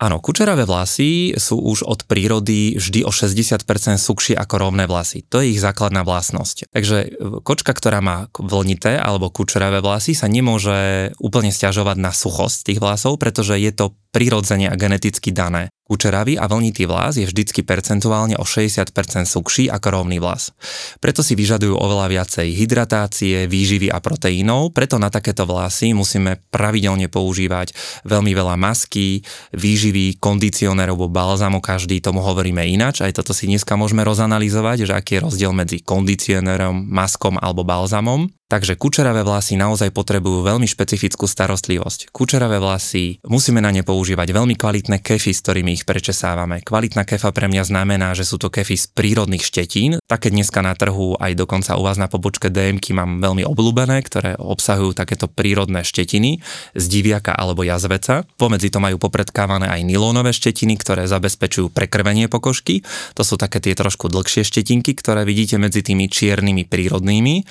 Áno, 0.00 0.16
kučeravé 0.16 0.64
vlasy 0.64 1.36
sú 1.36 1.60
už 1.60 1.84
od 1.84 2.08
prírody 2.08 2.72
vždy 2.80 3.04
o 3.04 3.12
60% 3.12 3.60
sukšie 4.00 4.32
ako 4.32 4.54
rovné 4.56 4.88
vlasy. 4.88 5.28
To 5.28 5.44
je 5.44 5.52
ich 5.52 5.60
základná 5.60 6.08
vlastnosť. 6.08 6.72
Takže 6.72 7.20
kočka, 7.44 7.76
ktorá 7.76 8.00
má 8.00 8.32
vlnité 8.32 8.96
alebo 8.96 9.28
kučeravé 9.28 9.84
vlasy, 9.84 10.16
sa 10.16 10.24
nemôže 10.24 11.12
úplne 11.20 11.52
stiažovať 11.52 12.00
na 12.00 12.16
suchosť 12.16 12.72
tých 12.72 12.80
vlasov, 12.80 13.20
pretože 13.20 13.60
je 13.60 13.72
to 13.76 13.92
prirodzene 14.08 14.72
a 14.72 14.74
geneticky 14.80 15.36
dané. 15.36 15.68
Kučeravý 15.90 16.38
a 16.38 16.46
vlnitý 16.46 16.86
vlas 16.86 17.18
je 17.18 17.26
vždycky 17.26 17.66
percentuálne 17.66 18.38
o 18.38 18.46
60% 18.46 18.94
sukší 19.26 19.66
ako 19.66 19.90
rovný 19.90 20.22
vlas. 20.22 20.54
Preto 21.02 21.26
si 21.26 21.34
vyžadujú 21.34 21.74
oveľa 21.74 22.06
viacej 22.06 22.46
hydratácie, 22.54 23.50
výživy 23.50 23.90
a 23.90 23.98
proteínov, 23.98 24.70
preto 24.70 25.02
na 25.02 25.10
takéto 25.10 25.42
vlasy 25.50 25.90
musíme 25.90 26.46
pravidelne 26.54 27.10
používať 27.10 27.74
veľmi 28.06 28.30
veľa 28.30 28.54
masky, 28.54 29.26
výživy, 29.50 30.22
kondicionérov 30.22 31.10
balzamu, 31.10 31.58
každý 31.58 31.98
tomu 31.98 32.22
hovoríme 32.22 32.62
ináč, 32.70 33.02
aj 33.02 33.18
toto 33.18 33.34
si 33.34 33.50
dneska 33.50 33.74
môžeme 33.74 34.06
rozanalizovať, 34.06 34.86
že 34.86 34.94
aký 34.94 35.18
je 35.18 35.24
rozdiel 35.26 35.50
medzi 35.50 35.82
kondicionérom, 35.82 36.86
maskom 36.86 37.34
alebo 37.34 37.66
balzamom. 37.66 38.30
Takže 38.50 38.74
kučeravé 38.74 39.22
vlasy 39.22 39.54
naozaj 39.54 39.94
potrebujú 39.94 40.42
veľmi 40.42 40.66
špecifickú 40.66 41.30
starostlivosť. 41.30 42.10
Kučeravé 42.10 42.58
vlasy 42.58 43.22
musíme 43.22 43.62
na 43.62 43.70
ne 43.70 43.86
používať 43.86 44.26
veľmi 44.34 44.58
kvalitné 44.58 45.06
kefy, 45.06 45.30
s 45.30 45.46
ktorými 45.46 45.70
ich 45.78 45.86
prečesávame. 45.86 46.58
Kvalitná 46.66 47.06
kefa 47.06 47.30
pre 47.30 47.46
mňa 47.46 47.70
znamená, 47.70 48.10
že 48.18 48.26
sú 48.26 48.42
to 48.42 48.50
kefy 48.50 48.74
z 48.74 48.90
prírodných 48.90 49.46
štetín. 49.46 50.02
Také 50.02 50.34
dneska 50.34 50.66
na 50.66 50.74
trhu 50.74 51.14
aj 51.22 51.38
dokonca 51.38 51.78
u 51.78 51.86
vás 51.86 51.94
na 51.94 52.10
pobočke 52.10 52.50
DMky 52.50 52.90
mám 52.90 53.22
veľmi 53.22 53.46
obľúbené, 53.46 54.02
ktoré 54.02 54.34
obsahujú 54.34 54.98
takéto 54.98 55.30
prírodné 55.30 55.86
štetiny 55.86 56.42
z 56.74 56.84
diviaka 56.90 57.30
alebo 57.30 57.62
jazveca. 57.62 58.26
Pomedzi 58.34 58.74
to 58.74 58.82
majú 58.82 58.98
popredkávané 58.98 59.70
aj 59.70 59.86
nylónové 59.86 60.34
štetiny, 60.34 60.74
ktoré 60.74 61.06
zabezpečujú 61.06 61.70
prekrvenie 61.70 62.26
pokožky. 62.26 62.82
To 63.14 63.22
sú 63.22 63.38
také 63.38 63.62
tie 63.62 63.78
trošku 63.78 64.10
dlhšie 64.10 64.42
štetinky, 64.42 64.98
ktoré 64.98 65.22
vidíte 65.22 65.54
medzi 65.62 65.86
tými 65.86 66.10
čiernymi 66.10 66.66
prírodnými. 66.66 67.46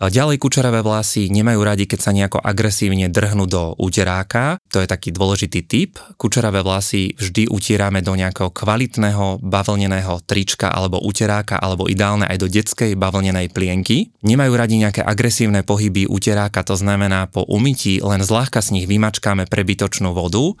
Ďalej 0.00 0.40
kučeravé 0.40 0.80
vlasy 0.80 1.28
nemajú 1.28 1.60
radi, 1.60 1.84
keď 1.84 2.00
sa 2.00 2.16
nejako 2.16 2.40
agresívne 2.40 3.12
drhnú 3.12 3.44
do 3.44 3.76
úteráka. 3.76 4.56
To 4.72 4.80
je 4.80 4.88
taký 4.88 5.12
dôležitý 5.12 5.68
typ. 5.68 6.00
Kučeravé 6.16 6.64
vlasy 6.64 7.12
vždy 7.20 7.52
utierame 7.52 8.00
do 8.00 8.16
nejakého 8.16 8.48
kvalitného 8.48 9.44
bavlneného 9.44 10.24
trička 10.24 10.72
alebo 10.72 11.04
uteráka, 11.04 11.60
alebo 11.60 11.84
ideálne 11.84 12.24
aj 12.24 12.40
do 12.40 12.48
detskej 12.48 12.96
bavlnenej 12.96 13.52
plienky. 13.52 14.08
Nemajú 14.24 14.52
radi 14.56 14.80
nejaké 14.80 15.04
agresívne 15.04 15.60
pohyby 15.68 16.08
uteráka, 16.08 16.64
to 16.64 16.80
znamená 16.80 17.28
po 17.28 17.44
umytí 17.44 18.00
len 18.00 18.24
zľahka 18.24 18.64
z 18.64 18.80
nich 18.80 18.88
vymačkáme 18.88 19.52
prebytočnú 19.52 20.16
vodu. 20.16 20.56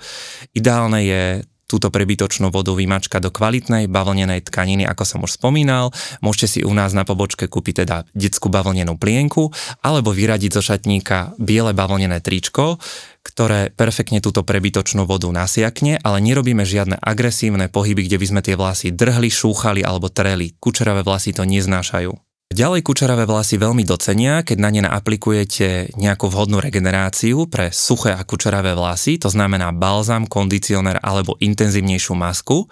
Ideálne 0.52 1.00
je 1.00 1.22
túto 1.70 1.94
prebytočnú 1.94 2.50
vodu 2.50 2.74
vymačka 2.74 3.22
do 3.22 3.30
kvalitnej 3.30 3.86
bavlnenej 3.86 4.42
tkaniny, 4.50 4.82
ako 4.90 5.02
som 5.06 5.22
už 5.22 5.38
spomínal. 5.38 5.94
Môžete 6.18 6.58
si 6.58 6.60
u 6.66 6.74
nás 6.74 6.90
na 6.90 7.06
pobočke 7.06 7.46
kúpiť 7.46 7.86
teda 7.86 8.02
detskú 8.10 8.50
bavlnenú 8.50 8.98
plienku 8.98 9.54
alebo 9.86 10.10
vyradiť 10.10 10.50
zo 10.50 10.62
šatníka 10.66 11.38
biele 11.38 11.70
bavlnené 11.70 12.18
tričko, 12.18 12.82
ktoré 13.22 13.70
perfektne 13.70 14.18
túto 14.18 14.42
prebytočnú 14.42 15.06
vodu 15.06 15.30
nasiakne, 15.30 16.02
ale 16.02 16.18
nerobíme 16.18 16.66
žiadne 16.66 16.98
agresívne 16.98 17.70
pohyby, 17.70 18.10
kde 18.10 18.18
by 18.18 18.26
sme 18.26 18.40
tie 18.42 18.58
vlasy 18.58 18.88
drhli, 18.90 19.30
šúchali 19.30 19.86
alebo 19.86 20.10
treli. 20.10 20.58
Kučeravé 20.58 21.06
vlasy 21.06 21.36
to 21.36 21.46
neznášajú. 21.46 22.29
Ďalej 22.50 22.82
kučeravé 22.82 23.30
vlasy 23.30 23.62
veľmi 23.62 23.86
docenia, 23.86 24.42
keď 24.42 24.58
na 24.58 24.74
ne 24.74 24.82
aplikujete 24.82 25.94
nejakú 25.94 26.26
vhodnú 26.26 26.58
regeneráciu 26.58 27.46
pre 27.46 27.70
suché 27.70 28.10
a 28.10 28.26
kučeravé 28.26 28.74
vlasy, 28.74 29.22
to 29.22 29.30
znamená 29.30 29.70
balzam, 29.70 30.26
kondicionér 30.26 30.98
alebo 30.98 31.38
intenzívnejšiu 31.38 32.18
masku. 32.18 32.66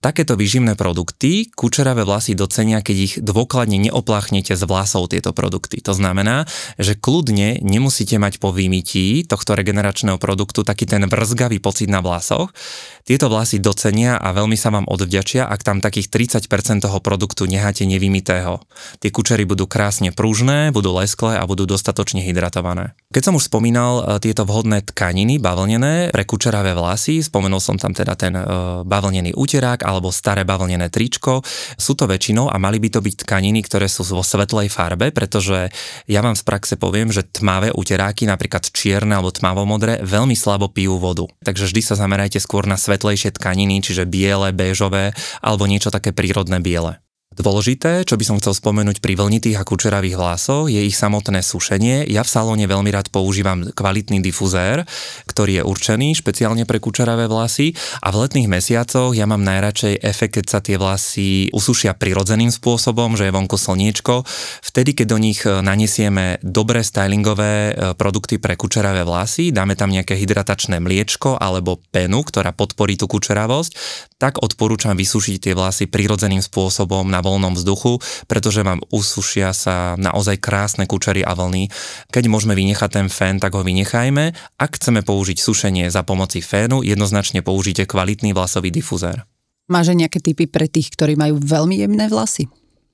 Takéto 0.00 0.40
výživné 0.40 0.72
produkty 0.72 1.52
kučeravé 1.52 2.08
vlasy 2.08 2.32
docenia, 2.32 2.80
keď 2.80 2.96
ich 2.96 3.14
dôkladne 3.20 3.76
neopláchnete 3.92 4.56
z 4.56 4.64
vlasov 4.64 5.12
tieto 5.12 5.36
produkty. 5.36 5.84
To 5.84 5.92
znamená, 5.92 6.48
že 6.80 6.96
kľudne 6.96 7.60
nemusíte 7.60 8.16
mať 8.16 8.40
po 8.40 8.56
vymytí 8.56 9.28
tohto 9.28 9.52
regeneračného 9.52 10.16
produktu 10.16 10.64
taký 10.64 10.88
ten 10.88 11.04
vrzgavý 11.04 11.60
pocit 11.60 11.92
na 11.92 12.00
vlasoch. 12.00 12.56
Tieto 13.04 13.28
vlasy 13.28 13.60
docenia 13.60 14.16
a 14.16 14.32
veľmi 14.32 14.56
sa 14.56 14.72
vám 14.72 14.88
odvďačia, 14.88 15.44
ak 15.44 15.60
tam 15.60 15.84
takých 15.84 16.08
30% 16.08 16.48
toho 16.80 17.04
produktu 17.04 17.44
necháte 17.44 17.84
nevymitého. 17.84 18.64
Tie 18.96 19.09
tie 19.10 19.18
kučery 19.18 19.42
budú 19.42 19.66
krásne 19.66 20.14
pružné, 20.14 20.70
budú 20.70 20.94
lesklé 20.94 21.34
a 21.34 21.42
budú 21.42 21.66
dostatočne 21.66 22.22
hydratované. 22.22 22.94
Keď 23.10 23.22
som 23.26 23.34
už 23.34 23.50
spomínal 23.50 24.06
e, 24.06 24.22
tieto 24.22 24.46
vhodné 24.46 24.86
tkaniny 24.86 25.42
bavlnené 25.42 26.14
pre 26.14 26.22
kučeravé 26.22 26.78
vlasy, 26.78 27.18
spomenul 27.18 27.58
som 27.58 27.74
tam 27.74 27.90
teda 27.90 28.14
ten 28.14 28.38
e, 28.38 28.42
bavlnený 28.86 29.34
úterák 29.34 29.82
alebo 29.82 30.14
staré 30.14 30.46
bavlnené 30.46 30.94
tričko, 30.94 31.42
sú 31.74 31.98
to 31.98 32.06
väčšinou 32.06 32.46
a 32.46 32.56
mali 32.62 32.78
by 32.78 32.86
to 32.94 33.02
byť 33.02 33.26
tkaniny, 33.26 33.66
ktoré 33.66 33.90
sú 33.90 34.06
vo 34.06 34.22
svetlej 34.22 34.70
farbe, 34.70 35.10
pretože 35.10 35.74
ja 36.06 36.22
vám 36.22 36.38
z 36.38 36.46
praxe 36.46 36.78
poviem, 36.78 37.10
že 37.10 37.26
tmavé 37.26 37.74
úteráky, 37.74 38.30
napríklad 38.30 38.70
čierne 38.70 39.18
alebo 39.18 39.34
tmavomodré, 39.34 40.06
veľmi 40.06 40.38
slabo 40.38 40.70
pijú 40.70 41.02
vodu. 41.02 41.26
Takže 41.42 41.66
vždy 41.66 41.82
sa 41.82 41.98
zamerajte 41.98 42.38
skôr 42.38 42.62
na 42.70 42.78
svetlejšie 42.78 43.34
tkaniny, 43.34 43.82
čiže 43.82 44.06
biele, 44.06 44.54
béžové 44.54 45.18
alebo 45.42 45.66
niečo 45.66 45.90
také 45.90 46.14
prírodné 46.14 46.62
biele. 46.62 47.02
Dôležité, 47.30 48.02
čo 48.02 48.18
by 48.18 48.26
som 48.26 48.38
chcel 48.42 48.58
spomenúť 48.58 48.98
pri 48.98 49.14
vlnitých 49.14 49.54
a 49.54 49.62
kučeravých 49.62 50.18
hlasoch, 50.18 50.66
je 50.66 50.82
ich 50.82 50.98
samotné 50.98 51.46
sušenie. 51.46 52.10
Ja 52.10 52.26
v 52.26 52.32
salóne 52.34 52.66
veľmi 52.66 52.90
rád 52.90 53.14
používam 53.14 53.70
kvalitný 53.70 54.18
difuzér, 54.18 54.82
ktorý 55.30 55.62
je 55.62 55.66
určený 55.66 56.18
špeciálne 56.18 56.66
pre 56.66 56.82
kučeravé 56.82 57.30
vlasy 57.30 57.70
a 58.02 58.10
v 58.10 58.26
letných 58.26 58.50
mesiacoch 58.50 59.14
ja 59.14 59.30
mám 59.30 59.46
najradšej 59.46 60.02
efekt, 60.02 60.42
keď 60.42 60.46
sa 60.50 60.58
tie 60.58 60.74
vlasy 60.74 61.54
usušia 61.54 61.94
prirodzeným 61.94 62.50
spôsobom, 62.50 63.14
že 63.14 63.30
je 63.30 63.36
vonku 63.38 63.54
slniečko. 63.54 64.26
Vtedy, 64.66 64.98
keď 64.98 65.06
do 65.14 65.18
nich 65.22 65.46
e, 65.46 65.62
nanesieme 65.62 66.42
dobré 66.42 66.82
stylingové 66.82 67.54
e, 67.54 67.72
produkty 67.94 68.42
pre 68.42 68.58
kučeravé 68.58 69.06
vlasy, 69.06 69.54
dáme 69.54 69.78
tam 69.78 69.94
nejaké 69.94 70.18
hydratačné 70.18 70.82
mliečko 70.82 71.38
alebo 71.38 71.78
penu, 71.94 72.26
ktorá 72.26 72.50
podporí 72.50 72.98
tú 72.98 73.06
kučeravosť, 73.06 73.70
tak 74.20 74.36
odporúčam 74.44 74.92
vysúšiť 74.92 75.36
tie 75.40 75.52
vlasy 75.56 75.88
prirodzeným 75.88 76.44
spôsobom 76.44 77.08
na 77.08 77.24
voľnom 77.24 77.56
vzduchu, 77.56 77.96
pretože 78.28 78.60
vám 78.60 78.84
usušia 78.92 79.56
sa 79.56 79.96
naozaj 79.96 80.36
krásne 80.36 80.84
kučery 80.84 81.24
a 81.24 81.32
vlny. 81.32 81.72
Keď 82.12 82.24
môžeme 82.28 82.52
vynechať 82.52 82.90
ten 82.92 83.08
fén, 83.08 83.40
tak 83.40 83.56
ho 83.56 83.64
vynechajme. 83.64 84.36
Ak 84.60 84.76
chceme 84.76 85.00
použiť 85.00 85.40
sušenie 85.40 85.88
za 85.88 86.04
pomoci 86.04 86.44
fénu, 86.44 86.84
jednoznačne 86.84 87.40
použite 87.40 87.88
kvalitný 87.88 88.36
vlasový 88.36 88.68
difuzér. 88.68 89.24
Máže 89.72 89.96
nejaké 89.96 90.20
typy 90.20 90.44
pre 90.44 90.68
tých, 90.68 90.92
ktorí 90.92 91.16
majú 91.16 91.40
veľmi 91.40 91.80
jemné 91.80 92.10
vlasy? 92.12 92.50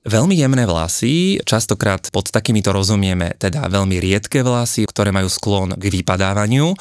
Veľmi 0.07 0.39
jemné 0.39 0.63
vlasy, 0.63 1.35
častokrát 1.43 1.99
pod 2.15 2.31
takýmito 2.31 2.71
rozumieme 2.71 3.35
teda 3.35 3.67
veľmi 3.67 3.99
riedke 3.99 4.39
vlasy, 4.39 4.87
ktoré 4.87 5.11
majú 5.11 5.27
sklon 5.27 5.75
k 5.75 5.83
vypadávaniu. 5.91 6.71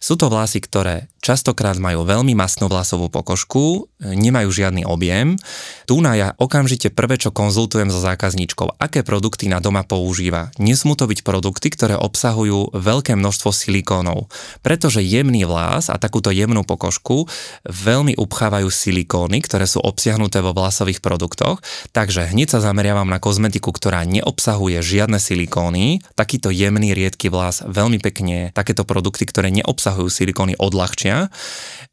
Sú 0.00 0.16
to 0.16 0.32
vlasy, 0.32 0.64
ktoré 0.64 1.12
častokrát 1.20 1.76
majú 1.76 2.04
veľmi 2.08 2.32
masnú 2.32 2.66
vlasovú 2.66 3.12
pokožku, 3.12 3.86
nemajú 4.00 4.48
žiadny 4.48 4.88
objem. 4.88 5.36
Tu 5.84 6.00
na 6.00 6.16
ja 6.16 6.28
okamžite 6.40 6.88
prvé, 6.88 7.20
čo 7.20 7.28
konzultujem 7.28 7.92
so 7.92 8.00
zákazníčkou, 8.00 8.80
aké 8.80 9.04
produkty 9.04 9.52
na 9.52 9.60
doma 9.60 9.84
používa. 9.84 10.48
Nesmú 10.56 10.96
to 10.96 11.04
byť 11.04 11.20
produkty, 11.20 11.68
ktoré 11.68 11.94
obsahujú 12.00 12.72
veľké 12.72 13.12
množstvo 13.20 13.52
silikónov, 13.52 14.32
pretože 14.64 15.04
jemný 15.04 15.44
vlas 15.44 15.92
a 15.92 16.00
takúto 16.00 16.32
jemnú 16.32 16.64
pokožku 16.64 17.28
veľmi 17.68 18.16
upchávajú 18.16 18.72
silikóny, 18.72 19.44
ktoré 19.44 19.68
sú 19.68 19.84
obsiahnuté 19.84 20.40
vo 20.40 20.56
vlasových 20.56 21.04
produktoch, 21.04 21.60
takže 21.92 22.32
hneď 22.32 22.56
sa 22.56 22.64
zameriavam 22.64 23.08
na 23.08 23.20
kozmetiku, 23.20 23.68
ktorá 23.76 24.08
neobsahuje 24.08 24.80
žiadne 24.80 25.20
silikóny. 25.20 26.00
Takýto 26.16 26.48
jemný, 26.48 26.96
riedky 26.96 27.28
vlas 27.28 27.60
veľmi 27.60 28.00
pekne 28.00 28.56
takéto 28.56 28.88
produkty, 28.88 29.28
ktoré 29.28 29.52
neobsahujú 29.52 30.08
silikóny, 30.08 30.56
odľahčia. 30.56 31.09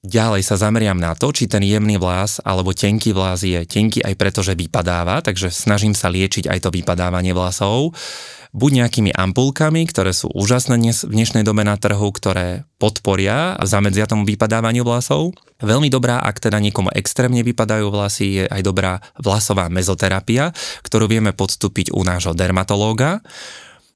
Ďalej 0.06 0.41
sa 0.45 0.56
zameriam 0.56 0.95
na 0.97 1.17
to, 1.17 1.34
či 1.34 1.49
ten 1.49 1.65
jemný 1.65 1.99
vlas 1.99 2.39
alebo 2.45 2.71
tenký 2.71 3.12
vlas 3.12 3.43
je 3.43 3.60
tenký 3.65 4.06
aj 4.06 4.13
preto, 4.15 4.39
že 4.45 4.56
vypadáva, 4.56 5.19
takže 5.25 5.51
snažím 5.51 5.97
sa 5.97 6.08
liečiť 6.08 6.47
aj 6.47 6.60
to 6.63 6.69
vypadávanie 6.71 7.34
vlasov 7.34 7.91
buď 8.56 8.71
nejakými 8.84 9.12
ampulkami, 9.12 9.86
ktoré 9.86 10.15
sú 10.15 10.32
úžasné 10.32 10.80
dnes, 10.80 11.03
v 11.03 11.13
dnešnej 11.13 11.43
dobe 11.43 11.62
na 11.62 11.75
trhu, 11.75 12.10
ktoré 12.10 12.63
podporia 12.82 13.58
a 13.58 13.63
zamedzia 13.69 14.08
tomu 14.08 14.23
vypadávaniu 14.23 14.82
vlasov. 14.82 15.36
Veľmi 15.62 15.89
dobrá, 15.89 16.21
ak 16.21 16.41
teda 16.41 16.62
niekomu 16.62 16.93
extrémne 16.93 17.41
vypadajú 17.41 17.89
vlasy, 17.89 18.25
je 18.41 18.45
aj 18.49 18.62
dobrá 18.65 19.01
vlasová 19.17 19.69
mezoterapia, 19.69 20.53
ktorú 20.86 21.10
vieme 21.10 21.34
podstúpiť 21.34 21.93
u 21.93 22.06
nášho 22.06 22.38
dermatológa. 22.38 23.21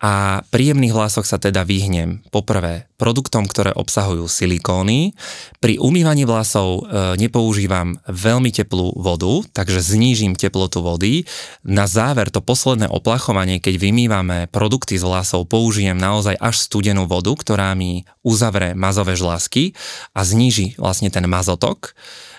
A 0.01 0.41
príjemných 0.49 0.97
vlasoch 0.97 1.29
sa 1.29 1.37
teda 1.37 1.61
vyhnem 1.61 2.25
poprvé 2.33 2.89
produktom, 2.97 3.45
ktoré 3.45 3.69
obsahujú 3.77 4.25
silikóny. 4.25 5.13
Pri 5.61 5.77
umývaní 5.77 6.25
vlasov 6.25 6.89
e, 6.89 7.17
nepoužívam 7.21 8.01
veľmi 8.09 8.49
teplú 8.49 8.97
vodu, 8.97 9.45
takže 9.53 9.77
znížim 9.77 10.33
teplotu 10.33 10.81
vody. 10.81 11.29
Na 11.61 11.85
záver 11.85 12.33
to 12.33 12.41
posledné 12.41 12.89
oplachovanie, 12.89 13.61
keď 13.61 13.77
vymývame 13.77 14.49
produkty 14.49 14.97
z 14.97 15.05
vlasov, 15.05 15.45
použijem 15.45 15.97
naozaj 15.97 16.33
až 16.41 16.57
studenú 16.57 17.05
vodu, 17.05 17.29
ktorá 17.37 17.77
mi 17.77 18.01
uzavre 18.25 18.73
mazové 18.73 19.13
žlázky 19.13 19.77
a 20.17 20.25
zníži 20.25 20.73
vlastne 20.81 21.13
ten 21.13 21.29
mazotok 21.29 21.93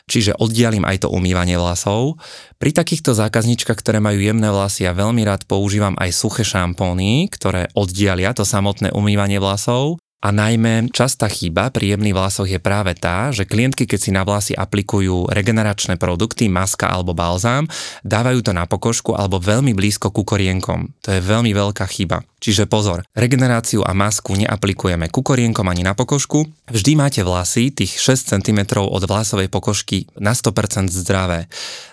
čiže 0.06 0.38
oddialím 0.38 0.86
aj 0.86 1.06
to 1.06 1.08
umývanie 1.08 1.58
vlasov. 1.58 2.18
Pri 2.56 2.70
takýchto 2.74 3.14
zákazničkách, 3.14 3.78
ktoré 3.78 3.98
majú 3.98 4.18
jemné 4.22 4.48
vlasy, 4.48 4.86
ja 4.86 4.92
veľmi 4.94 5.22
rád 5.26 5.46
používam 5.46 5.98
aj 5.98 6.10
suché 6.14 6.42
šampóny, 6.46 7.30
ktoré 7.30 7.70
oddialia 7.74 8.32
to 8.32 8.46
samotné 8.46 8.94
umývanie 8.94 9.42
vlasov. 9.42 9.98
A 10.22 10.30
najmä 10.30 10.86
častá 10.94 11.26
chyba 11.26 11.74
pri 11.74 11.98
jemných 11.98 12.14
vlasoch 12.14 12.46
je 12.46 12.62
práve 12.62 12.94
tá, 12.94 13.34
že 13.34 13.42
klientky, 13.42 13.90
keď 13.90 13.98
si 13.98 14.14
na 14.14 14.22
vlasy 14.22 14.54
aplikujú 14.54 15.26
regeneračné 15.26 15.98
produkty, 15.98 16.46
maska 16.46 16.86
alebo 16.86 17.10
balzám, 17.10 17.66
dávajú 18.06 18.38
to 18.46 18.54
na 18.54 18.70
pokožku 18.70 19.18
alebo 19.18 19.42
veľmi 19.42 19.74
blízko 19.74 20.14
ku 20.14 20.22
korienkom. 20.22 20.94
To 21.02 21.10
je 21.10 21.18
veľmi 21.18 21.50
veľká 21.50 21.82
chyba. 21.90 22.22
Čiže 22.42 22.66
pozor, 22.66 23.06
regeneráciu 23.14 23.86
a 23.86 23.94
masku 23.94 24.34
neaplikujeme 24.34 25.06
ku 25.14 25.22
korienkom 25.22 25.62
ani 25.70 25.86
na 25.86 25.94
pokožku. 25.94 26.50
Vždy 26.66 26.98
máte 26.98 27.22
vlasy, 27.22 27.70
tých 27.70 28.02
6 28.02 28.34
cm 28.34 28.82
od 28.82 29.02
vlasovej 29.06 29.46
pokožky 29.46 30.10
na 30.18 30.34
100% 30.34 30.90
zdravé. 30.90 31.46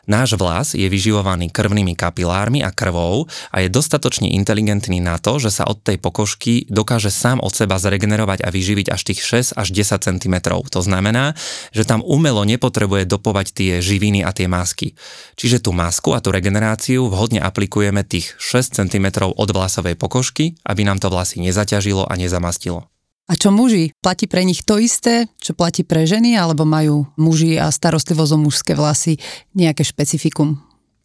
Náš 0.09 0.41
vlas 0.41 0.73
je 0.73 0.89
vyživovaný 0.89 1.53
krvnými 1.53 1.93
kapilármi 1.93 2.65
a 2.65 2.73
krvou 2.73 3.29
a 3.53 3.62
je 3.62 3.69
dostatočne 3.69 4.33
inteligentný 4.33 4.97
na 4.97 5.21
to, 5.21 5.38
že 5.38 5.53
sa 5.53 5.69
od 5.69 5.85
tej 5.85 6.01
pokožky 6.01 6.65
dokáže 6.65 7.13
sám 7.13 7.38
od 7.45 7.53
seba 7.53 7.77
zregenerovať 7.77 8.41
a 8.41 8.49
vyživiť 8.49 8.89
až 8.89 9.01
tých 9.05 9.21
6 9.53 9.53
až 9.53 9.67
10 9.69 10.01
cm. 10.01 10.35
To 10.73 10.81
znamená, 10.81 11.38
že 11.69 11.85
tam 11.85 12.01
umelo 12.01 12.41
nepotrebuje 12.41 13.05
dopovať 13.05 13.53
tie 13.53 13.71
živiny 13.85 14.25
a 14.25 14.33
tie 14.33 14.49
masky. 14.49 14.97
Čiže 15.38 15.62
tú 15.62 15.77
masku 15.77 16.17
a 16.17 16.23
tú 16.25 16.33
regeneráciu 16.33 17.05
vhodne 17.05 17.38
aplikujeme 17.38 18.01
tých 18.01 18.33
6 18.41 18.81
cm 18.81 19.05
od 19.29 19.49
vlasovej 19.53 19.93
pokožky 19.93 20.38
špičky, 20.39 20.63
aby 20.63 20.82
nám 20.88 21.04
to 21.04 21.12
vlasy 21.12 21.43
nezaťažilo 21.43 22.08
a 22.08 22.13
nezamastilo. 22.15 22.88
A 23.30 23.38
čo 23.38 23.54
muži? 23.54 23.93
Platí 24.02 24.25
pre 24.25 24.41
nich 24.41 24.65
to 24.65 24.82
isté, 24.82 25.30
čo 25.38 25.54
platí 25.54 25.86
pre 25.86 26.10
ženy, 26.10 26.34
alebo 26.34 26.65
majú 26.65 27.06
muži 27.13 27.62
a 27.62 27.69
starostlivosť 27.69 28.32
o 28.34 28.39
mužské 28.41 28.73
vlasy 28.73 29.21
nejaké 29.54 29.86
špecifikum? 29.86 30.58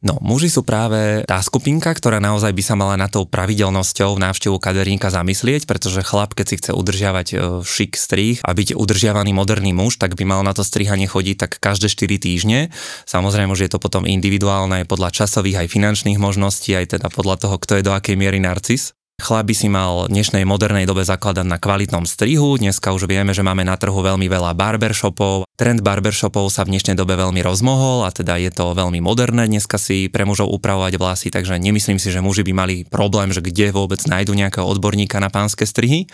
No, 0.04 0.20
muži 0.20 0.52
sú 0.52 0.60
práve 0.60 1.24
tá 1.24 1.40
skupinka, 1.40 1.88
ktorá 1.88 2.20
naozaj 2.20 2.52
by 2.52 2.62
sa 2.64 2.76
mala 2.76 2.96
na 3.00 3.08
tou 3.08 3.24
pravidelnosťou 3.24 4.20
návštevu 4.20 4.60
kaderníka 4.60 5.08
zamyslieť, 5.08 5.64
pretože 5.64 6.04
chlap, 6.04 6.36
keď 6.36 6.46
si 6.48 6.56
chce 6.60 6.70
udržiavať 6.76 7.26
e, 7.32 7.36
šik 7.64 7.96
strih 7.96 8.36
a 8.44 8.52
byť 8.52 8.76
udržiavaný 8.76 9.32
moderný 9.32 9.72
muž, 9.72 9.96
tak 9.96 10.12
by 10.12 10.28
mal 10.28 10.44
na 10.44 10.52
to 10.52 10.60
strihanie 10.60 11.08
chodiť 11.08 11.36
tak 11.48 11.52
každé 11.56 11.88
4 11.88 12.20
týždne. 12.20 12.68
Samozrejme, 13.08 13.56
že 13.56 13.64
je 13.64 13.72
to 13.72 13.80
potom 13.80 14.04
individuálne 14.04 14.84
aj 14.84 14.92
podľa 14.92 15.08
časových 15.24 15.64
aj 15.64 15.72
finančných 15.72 16.20
možností, 16.20 16.76
aj 16.76 17.00
teda 17.00 17.08
podľa 17.08 17.48
toho, 17.48 17.56
kto 17.56 17.80
je 17.80 17.86
do 17.88 17.96
akej 17.96 18.16
miery 18.20 18.44
narcis. 18.44 18.92
Chlap 19.14 19.46
by 19.46 19.54
si 19.54 19.70
mal 19.70 20.10
v 20.10 20.10
dnešnej 20.10 20.42
modernej 20.42 20.90
dobe 20.90 21.06
zakladať 21.06 21.46
na 21.46 21.62
kvalitnom 21.62 22.02
strihu. 22.02 22.58
Dneska 22.58 22.90
už 22.90 23.06
vieme, 23.06 23.30
že 23.30 23.46
máme 23.46 23.62
na 23.62 23.78
trhu 23.78 23.94
veľmi 23.94 24.26
veľa 24.26 24.58
barbershopov. 24.58 25.46
Trend 25.54 25.86
barbershopov 25.86 26.50
sa 26.50 26.66
v 26.66 26.74
dnešnej 26.74 26.98
dobe 26.98 27.14
veľmi 27.14 27.38
rozmohol 27.46 28.02
a 28.02 28.10
teda 28.10 28.42
je 28.42 28.50
to 28.50 28.74
veľmi 28.74 28.98
moderné 28.98 29.46
dneska 29.46 29.78
si 29.78 30.10
pre 30.10 30.26
mužov 30.26 30.50
upravovať 30.50 30.98
vlasy, 30.98 31.30
takže 31.30 31.62
nemyslím 31.62 32.02
si, 32.02 32.10
že 32.10 32.18
muži 32.18 32.42
by 32.42 32.52
mali 32.58 32.76
problém, 32.82 33.30
že 33.30 33.38
kde 33.38 33.70
vôbec 33.70 34.02
nájdu 34.02 34.34
nejakého 34.34 34.66
odborníka 34.66 35.22
na 35.22 35.30
pánske 35.30 35.62
strihy. 35.62 36.10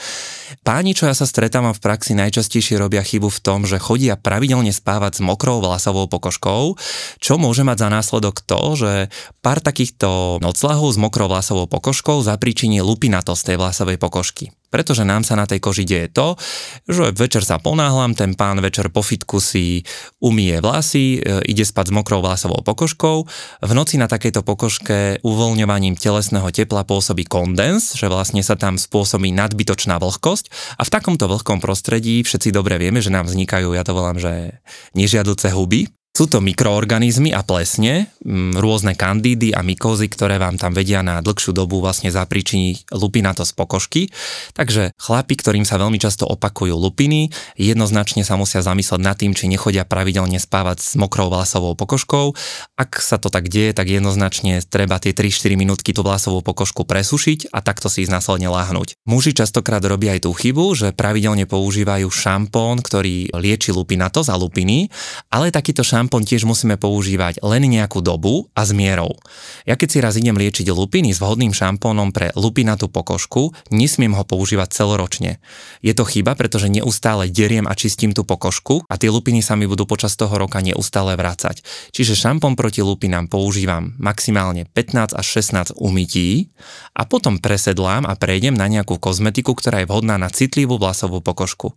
Páni, 0.60 0.92
čo 0.92 1.08
ja 1.08 1.16
sa 1.16 1.24
stretávam 1.24 1.72
v 1.72 1.80
praxi, 1.80 2.12
najčastejšie 2.12 2.76
robia 2.76 3.00
chybu 3.00 3.32
v 3.32 3.40
tom, 3.40 3.64
že 3.64 3.80
chodia 3.80 4.20
pravidelne 4.20 4.76
spávať 4.76 5.18
s 5.18 5.24
mokrou 5.24 5.64
vlasovou 5.64 6.04
pokožkou, 6.04 6.76
čo 7.16 7.40
môže 7.40 7.64
mať 7.64 7.80
za 7.80 7.88
následok 7.88 8.44
to, 8.44 8.60
že 8.76 8.92
pár 9.40 9.64
takýchto 9.64 10.36
noclahov 10.44 10.92
s 10.92 11.00
mokrou 11.00 11.32
vlasovou 11.32 11.64
pokožkou 11.64 12.20
zapričiní 12.20 12.84
lupinatosť 12.90 13.54
tej 13.54 13.56
vlasovej 13.62 13.96
pokožky. 14.02 14.50
Pretože 14.70 15.02
nám 15.02 15.26
sa 15.26 15.34
na 15.34 15.50
tej 15.50 15.58
koži 15.58 15.82
deje 15.82 16.14
to, 16.14 16.38
že 16.86 17.10
večer 17.10 17.42
sa 17.42 17.58
ponáhlam, 17.58 18.14
ten 18.14 18.38
pán 18.38 18.62
večer 18.62 18.86
po 18.86 19.02
fitku 19.02 19.42
si 19.42 19.82
umie 20.22 20.62
vlasy, 20.62 21.18
e, 21.18 21.42
ide 21.50 21.66
spať 21.66 21.90
s 21.90 21.92
mokrou 21.94 22.22
vlasovou 22.22 22.62
pokožkou. 22.62 23.26
V 23.66 23.72
noci 23.74 23.98
na 23.98 24.06
takejto 24.06 24.46
pokožke 24.46 25.18
uvoľňovaním 25.26 25.98
telesného 25.98 26.46
tepla 26.54 26.86
pôsobí 26.86 27.26
kondens, 27.26 27.98
že 27.98 28.06
vlastne 28.06 28.46
sa 28.46 28.54
tam 28.54 28.78
spôsobí 28.78 29.34
nadbytočná 29.34 29.98
vlhkosť 29.98 30.78
a 30.78 30.86
v 30.86 30.92
takomto 30.94 31.26
vlhkom 31.26 31.58
prostredí 31.58 32.22
všetci 32.22 32.54
dobre 32.54 32.78
vieme, 32.78 33.02
že 33.02 33.10
nám 33.10 33.26
vznikajú, 33.26 33.74
ja 33.74 33.82
to 33.82 33.90
volám, 33.90 34.22
že 34.22 34.62
nežiaduce 34.94 35.50
huby, 35.50 35.90
sú 36.10 36.26
to 36.26 36.42
mikroorganizmy 36.42 37.30
a 37.30 37.46
plesne, 37.46 38.10
rôzne 38.58 38.98
kandídy 38.98 39.54
a 39.54 39.62
mykózy, 39.62 40.10
ktoré 40.10 40.42
vám 40.42 40.58
tam 40.58 40.74
vedia 40.74 41.06
na 41.06 41.22
dlhšiu 41.22 41.54
dobu 41.54 41.78
vlastne 41.78 42.10
zapričiniť 42.10 42.90
lupinatosť 42.90 43.52
pokožky. 43.54 44.10
Takže 44.58 44.90
chlapi, 44.98 45.34
ktorým 45.38 45.62
sa 45.62 45.78
veľmi 45.78 46.02
často 46.02 46.26
opakujú 46.26 46.74
lupiny, 46.74 47.30
jednoznačne 47.54 48.26
sa 48.26 48.34
musia 48.34 48.58
zamysleť 48.58 49.00
nad 49.00 49.14
tým, 49.14 49.38
či 49.38 49.46
nechodia 49.46 49.86
pravidelne 49.86 50.42
spávať 50.42 50.82
s 50.82 50.92
mokrou 50.98 51.30
vlasovou 51.30 51.78
pokožkou. 51.78 52.34
Ak 52.74 52.98
sa 52.98 53.16
to 53.22 53.30
tak 53.30 53.46
deje, 53.46 53.70
tak 53.70 53.86
jednoznačne 53.86 54.66
treba 54.66 54.98
tie 54.98 55.14
3-4 55.14 55.54
minútky 55.54 55.94
tú 55.94 56.02
vlasovú 56.02 56.42
pokožku 56.42 56.82
presušiť 56.90 57.54
a 57.54 57.62
takto 57.62 57.86
si 57.86 58.02
ich 58.02 58.10
následne 58.10 58.50
láhnuť. 58.50 58.98
Muži 59.06 59.30
častokrát 59.30 59.80
robia 59.86 60.18
aj 60.18 60.26
tú 60.26 60.34
chybu, 60.34 60.74
že 60.74 60.88
pravidelne 60.90 61.46
používajú 61.46 62.10
šampón, 62.10 62.82
ktorý 62.82 63.30
lieči 63.30 63.70
lupinatosť 63.70 64.28
a 64.28 64.36
lupiny, 64.36 64.90
ale 65.30 65.54
takýto 65.54 65.86
šampón 65.86 65.99
šampón 66.00 66.24
tiež 66.24 66.48
musíme 66.48 66.80
používať 66.80 67.44
len 67.44 67.68
nejakú 67.68 68.00
dobu 68.00 68.48
a 68.56 68.64
s 68.64 68.72
mierou. 68.72 69.20
Ja 69.68 69.76
keď 69.76 69.88
si 69.92 69.98
raz 70.00 70.16
idem 70.16 70.32
liečiť 70.32 70.72
lupiny 70.72 71.12
s 71.12 71.20
vhodným 71.20 71.52
šampónom 71.52 72.08
pre 72.16 72.32
lupinatú 72.32 72.88
pokožku, 72.88 73.52
nesmiem 73.68 74.16
ho 74.16 74.24
používať 74.24 74.72
celoročne. 74.72 75.44
Je 75.84 75.92
to 75.92 76.08
chyba, 76.08 76.32
pretože 76.40 76.72
neustále 76.72 77.28
deriem 77.28 77.68
a 77.68 77.76
čistím 77.76 78.16
tú 78.16 78.24
pokožku 78.24 78.80
a 78.88 78.96
tie 78.96 79.12
lupiny 79.12 79.44
sa 79.44 79.60
mi 79.60 79.68
budú 79.68 79.84
počas 79.84 80.16
toho 80.16 80.32
roka 80.40 80.64
neustále 80.64 81.20
vrácať. 81.20 81.60
Čiže 81.92 82.16
šampón 82.16 82.56
proti 82.56 82.80
lupinám 82.80 83.28
používam 83.28 83.92
maximálne 84.00 84.64
15 84.72 85.12
až 85.12 85.26
16 85.36 85.76
umytí 85.76 86.48
a 86.96 87.04
potom 87.04 87.36
presedlám 87.36 88.08
a 88.08 88.16
prejdem 88.16 88.56
na 88.56 88.72
nejakú 88.72 88.96
kozmetiku, 88.96 89.52
ktorá 89.52 89.84
je 89.84 89.90
vhodná 89.92 90.16
na 90.16 90.32
citlivú 90.32 90.80
vlasovú 90.80 91.20
pokožku. 91.20 91.76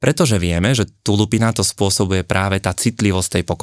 Pretože 0.00 0.40
vieme, 0.40 0.72
že 0.72 0.88
tú 1.04 1.20
lupinátosť 1.20 1.76
spôsobuje 1.76 2.24
práve 2.24 2.56
tá 2.64 2.72
citlivosť 2.72 3.28
tej 3.28 3.44
pokožky, 3.44 3.57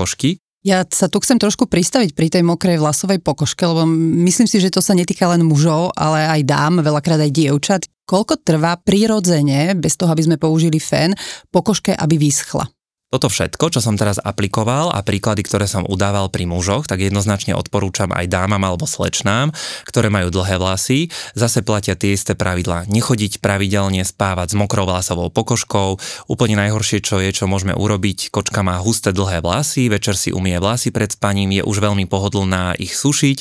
Ja 0.65 0.81
sa 0.81 1.05
tu 1.05 1.21
chcem 1.21 1.37
trošku 1.37 1.69
pristaviť 1.69 2.17
pri 2.17 2.27
tej 2.33 2.41
mokrej 2.41 2.81
vlasovej 2.81 3.21
pokožke, 3.21 3.69
lebo 3.69 3.85
myslím 4.25 4.49
si, 4.49 4.57
že 4.57 4.73
to 4.73 4.81
sa 4.81 4.97
netýka 4.97 5.29
len 5.29 5.45
mužov, 5.45 5.93
ale 5.93 6.25
aj 6.25 6.41
dám, 6.41 6.81
veľakrát 6.81 7.21
aj 7.21 7.31
dievčat. 7.31 7.81
Koľko 8.09 8.41
trvá 8.41 8.73
prirodzene, 8.81 9.77
bez 9.77 9.93
toho, 9.93 10.09
aby 10.09 10.25
sme 10.25 10.41
použili 10.41 10.81
fén, 10.81 11.13
pokožke, 11.53 11.93
aby 11.93 12.17
vyschla? 12.17 12.65
Toto 13.13 13.29
všetko, 13.29 13.69
čo 13.69 13.85
som 13.85 13.93
teraz 14.01 14.17
aplikoval 14.17 14.89
a 14.89 15.05
príklady, 15.05 15.45
ktoré 15.45 15.69
som 15.69 15.85
udával 15.85 16.33
pri 16.33 16.49
mužoch, 16.49 16.89
tak 16.89 17.05
jednoznačne 17.05 17.53
odporúčam 17.53 18.09
aj 18.09 18.25
dámam 18.25 18.57
alebo 18.65 18.89
slečnám, 18.89 19.53
ktoré 19.85 20.09
majú 20.09 20.33
dlhé 20.33 20.57
vlasy. 20.57 21.13
Zase 21.37 21.61
platia 21.61 21.93
tie 21.93 22.17
isté 22.17 22.33
pravidlá. 22.33 22.89
Nechodiť 22.89 23.45
pravidelne 23.45 24.01
spávať 24.01 24.51
s 24.51 24.55
mokrou 24.57 24.89
vlasovou 24.89 25.29
pokožkou. 25.29 26.01
Úplne 26.25 26.65
najhoršie, 26.65 27.05
čo 27.05 27.21
je, 27.21 27.29
čo 27.29 27.45
môžeme 27.45 27.77
urobiť, 27.77 28.33
kočka 28.33 28.65
má 28.65 28.81
husté 28.81 29.13
dlhé 29.13 29.45
vlasy, 29.45 29.85
večer 29.85 30.17
si 30.17 30.33
umie 30.33 30.57
vlasy 30.57 30.89
pred 30.89 31.13
spaním, 31.13 31.61
je 31.61 31.63
už 31.63 31.77
veľmi 31.85 32.09
pohodlná 32.09 32.73
ich 32.81 32.97
sušiť 32.97 33.37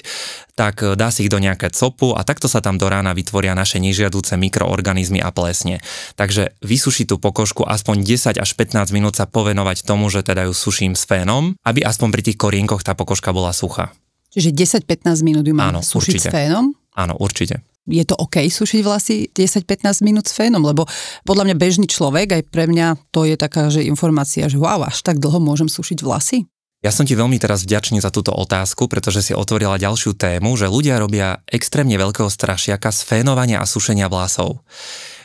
tak 0.54 0.86
dá 0.94 1.10
si 1.10 1.26
ich 1.26 1.32
do 1.34 1.42
nejaké 1.42 1.74
copu 1.74 2.14
a 2.14 2.22
takto 2.22 2.46
sa 2.46 2.62
tam 2.62 2.78
do 2.78 2.86
rána 2.86 3.10
vytvoria 3.10 3.58
naše 3.58 3.82
nežiaduce 3.82 4.38
mikroorganizmy 4.38 5.18
a 5.18 5.34
plesne. 5.34 5.82
Takže 6.14 6.54
vysušiť 6.62 7.10
tú 7.10 7.16
pokožku 7.18 7.66
aspoň 7.66 8.06
10 8.06 8.38
až 8.38 8.50
15 8.54 8.94
minút 8.94 9.18
sa 9.18 9.26
povenovať 9.54 9.86
tomu, 9.86 10.10
že 10.10 10.26
teda 10.26 10.50
ju 10.50 10.52
suším 10.52 10.98
s 10.98 11.06
fénom, 11.06 11.54
aby 11.62 11.86
aspoň 11.86 12.08
pri 12.10 12.22
tých 12.26 12.38
korienkoch 12.42 12.82
tá 12.82 12.98
pokožka 12.98 13.30
bola 13.30 13.54
suchá. 13.54 13.94
Čiže 14.34 14.82
10-15 14.82 15.22
minút 15.22 15.46
ju 15.46 15.54
mám 15.54 15.70
Áno, 15.70 15.78
sušiť 15.78 16.18
určite. 16.18 16.26
s 16.26 16.34
fénom? 16.34 16.74
Áno, 16.98 17.14
určite 17.22 17.62
je 17.84 18.00
to 18.00 18.16
OK 18.16 18.40
sušiť 18.48 18.80
vlasy 18.80 19.28
10-15 19.28 20.08
minút 20.08 20.24
s 20.24 20.32
fénom, 20.32 20.64
lebo 20.64 20.88
podľa 21.28 21.52
mňa 21.52 21.56
bežný 21.60 21.84
človek, 21.84 22.32
aj 22.32 22.42
pre 22.48 22.64
mňa 22.64 23.12
to 23.12 23.28
je 23.28 23.36
taká 23.36 23.68
že 23.68 23.84
informácia, 23.84 24.48
že 24.48 24.56
wow, 24.56 24.88
až 24.88 25.04
tak 25.04 25.20
dlho 25.20 25.36
môžem 25.36 25.68
sušiť 25.68 26.00
vlasy? 26.00 26.48
Ja 26.80 26.88
som 26.88 27.04
ti 27.04 27.12
veľmi 27.12 27.36
teraz 27.36 27.68
vďačný 27.68 28.00
za 28.00 28.08
túto 28.08 28.32
otázku, 28.32 28.88
pretože 28.88 29.20
si 29.20 29.36
otvorila 29.36 29.76
ďalšiu 29.76 30.16
tému, 30.16 30.56
že 30.56 30.72
ľudia 30.72 30.96
robia 30.96 31.44
extrémne 31.44 32.00
veľkého 32.00 32.32
strašiaka 32.32 32.88
z 32.88 33.00
fénovania 33.04 33.60
a 33.60 33.68
sušenia 33.68 34.08
vlasov 34.08 34.64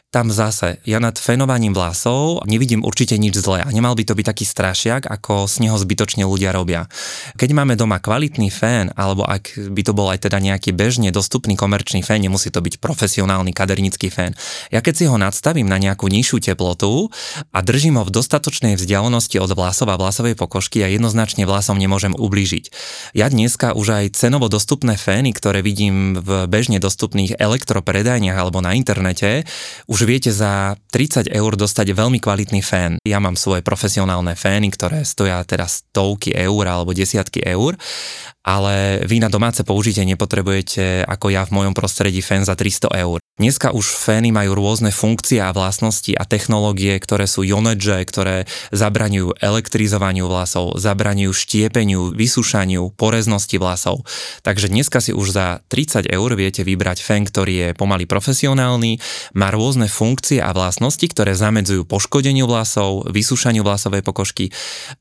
tam 0.10 0.34
zase, 0.34 0.82
ja 0.90 0.98
nad 0.98 1.22
fenovaním 1.22 1.78
vlasov 1.78 2.42
nevidím 2.50 2.82
určite 2.82 3.14
nič 3.22 3.38
zlé 3.38 3.62
a 3.62 3.70
nemal 3.70 3.94
by 3.94 4.02
to 4.10 4.18
byť 4.18 4.26
taký 4.26 4.42
strašiak, 4.42 5.06
ako 5.06 5.46
z 5.46 5.70
neho 5.70 5.78
zbytočne 5.78 6.26
ľudia 6.26 6.50
robia. 6.50 6.90
Keď 7.38 7.50
máme 7.54 7.78
doma 7.78 8.02
kvalitný 8.02 8.50
fén, 8.50 8.90
alebo 8.98 9.22
ak 9.22 9.54
by 9.70 9.82
to 9.86 9.94
bol 9.94 10.10
aj 10.10 10.26
teda 10.26 10.42
nejaký 10.42 10.74
bežne 10.74 11.14
dostupný 11.14 11.54
komerčný 11.54 12.02
fén, 12.02 12.26
nemusí 12.26 12.50
to 12.50 12.58
byť 12.58 12.82
profesionálny 12.82 13.54
kadernický 13.54 14.10
fén. 14.10 14.34
Ja 14.74 14.82
keď 14.82 14.94
si 14.98 15.06
ho 15.06 15.14
nadstavím 15.22 15.70
na 15.70 15.78
nejakú 15.78 16.10
nižšiu 16.10 16.42
teplotu 16.42 17.14
a 17.54 17.62
držím 17.62 18.02
ho 18.02 18.04
v 18.04 18.10
dostatočnej 18.10 18.82
vzdialenosti 18.82 19.38
od 19.38 19.54
vlasov 19.54 19.94
a 19.94 20.00
vlasovej 20.02 20.34
pokožky, 20.34 20.82
ja 20.82 20.90
jednoznačne 20.90 21.46
vlasom 21.46 21.78
nemôžem 21.78 22.18
ublížiť. 22.18 22.74
Ja 23.14 23.30
dneska 23.30 23.78
už 23.78 23.94
aj 23.94 24.18
cenovo 24.18 24.50
dostupné 24.50 24.98
fény, 24.98 25.38
ktoré 25.38 25.62
vidím 25.62 26.18
v 26.18 26.50
bežne 26.50 26.82
dostupných 26.82 27.38
elektropredajniach 27.38 28.38
alebo 28.42 28.58
na 28.66 28.74
internete, 28.74 29.46
už 29.86 29.99
už 30.00 30.08
viete 30.08 30.32
za 30.32 30.80
30 30.96 31.28
eur 31.28 31.52
dostať 31.60 31.92
veľmi 31.92 32.24
kvalitný 32.24 32.64
fén. 32.64 32.96
Ja 33.04 33.20
mám 33.20 33.36
svoje 33.36 33.60
profesionálne 33.60 34.32
fény, 34.32 34.72
ktoré 34.72 35.04
stoja 35.04 35.44
teraz 35.44 35.84
stovky 35.84 36.32
eur 36.32 36.64
alebo 36.72 36.96
desiatky 36.96 37.44
eur 37.44 37.76
ale 38.50 39.06
vy 39.06 39.22
na 39.22 39.30
domáce 39.30 39.62
použitie 39.62 40.02
nepotrebujete 40.08 41.04
ako 41.06 41.30
ja 41.30 41.46
v 41.46 41.54
mojom 41.54 41.74
prostredí 41.78 42.24
fén 42.24 42.42
za 42.42 42.58
300 42.58 42.90
eur. 43.04 43.20
Dneska 43.40 43.72
už 43.72 43.88
fény 43.88 44.36
majú 44.36 44.52
rôzne 44.52 44.92
funkcie 44.92 45.40
a 45.40 45.56
vlastnosti 45.56 46.12
a 46.12 46.28
technológie, 46.28 46.92
ktoré 47.00 47.24
sú 47.24 47.48
jonedže, 47.48 48.04
ktoré 48.04 48.44
zabraňujú 48.76 49.40
elektrizovaniu 49.40 50.28
vlasov, 50.28 50.76
zabraňujú 50.76 51.32
štiepeniu, 51.32 52.12
vysúšaniu, 52.12 52.92
poreznosti 53.00 53.56
vlasov. 53.56 54.04
Takže 54.44 54.68
dneska 54.68 55.00
si 55.00 55.16
už 55.16 55.32
za 55.32 55.64
30 55.72 56.12
eur 56.12 56.30
viete 56.36 56.68
vybrať 56.68 57.00
fén, 57.00 57.24
ktorý 57.24 57.54
je 57.56 57.68
pomaly 57.80 58.04
profesionálny, 58.12 59.00
má 59.40 59.56
rôzne 59.56 59.88
funkcie 59.88 60.44
a 60.44 60.52
vlastnosti, 60.52 61.08
ktoré 61.08 61.32
zamedzujú 61.32 61.88
poškodeniu 61.88 62.44
vlasov, 62.44 63.08
vysúšaniu 63.08 63.64
vlasovej 63.64 64.04
pokožky 64.04 64.52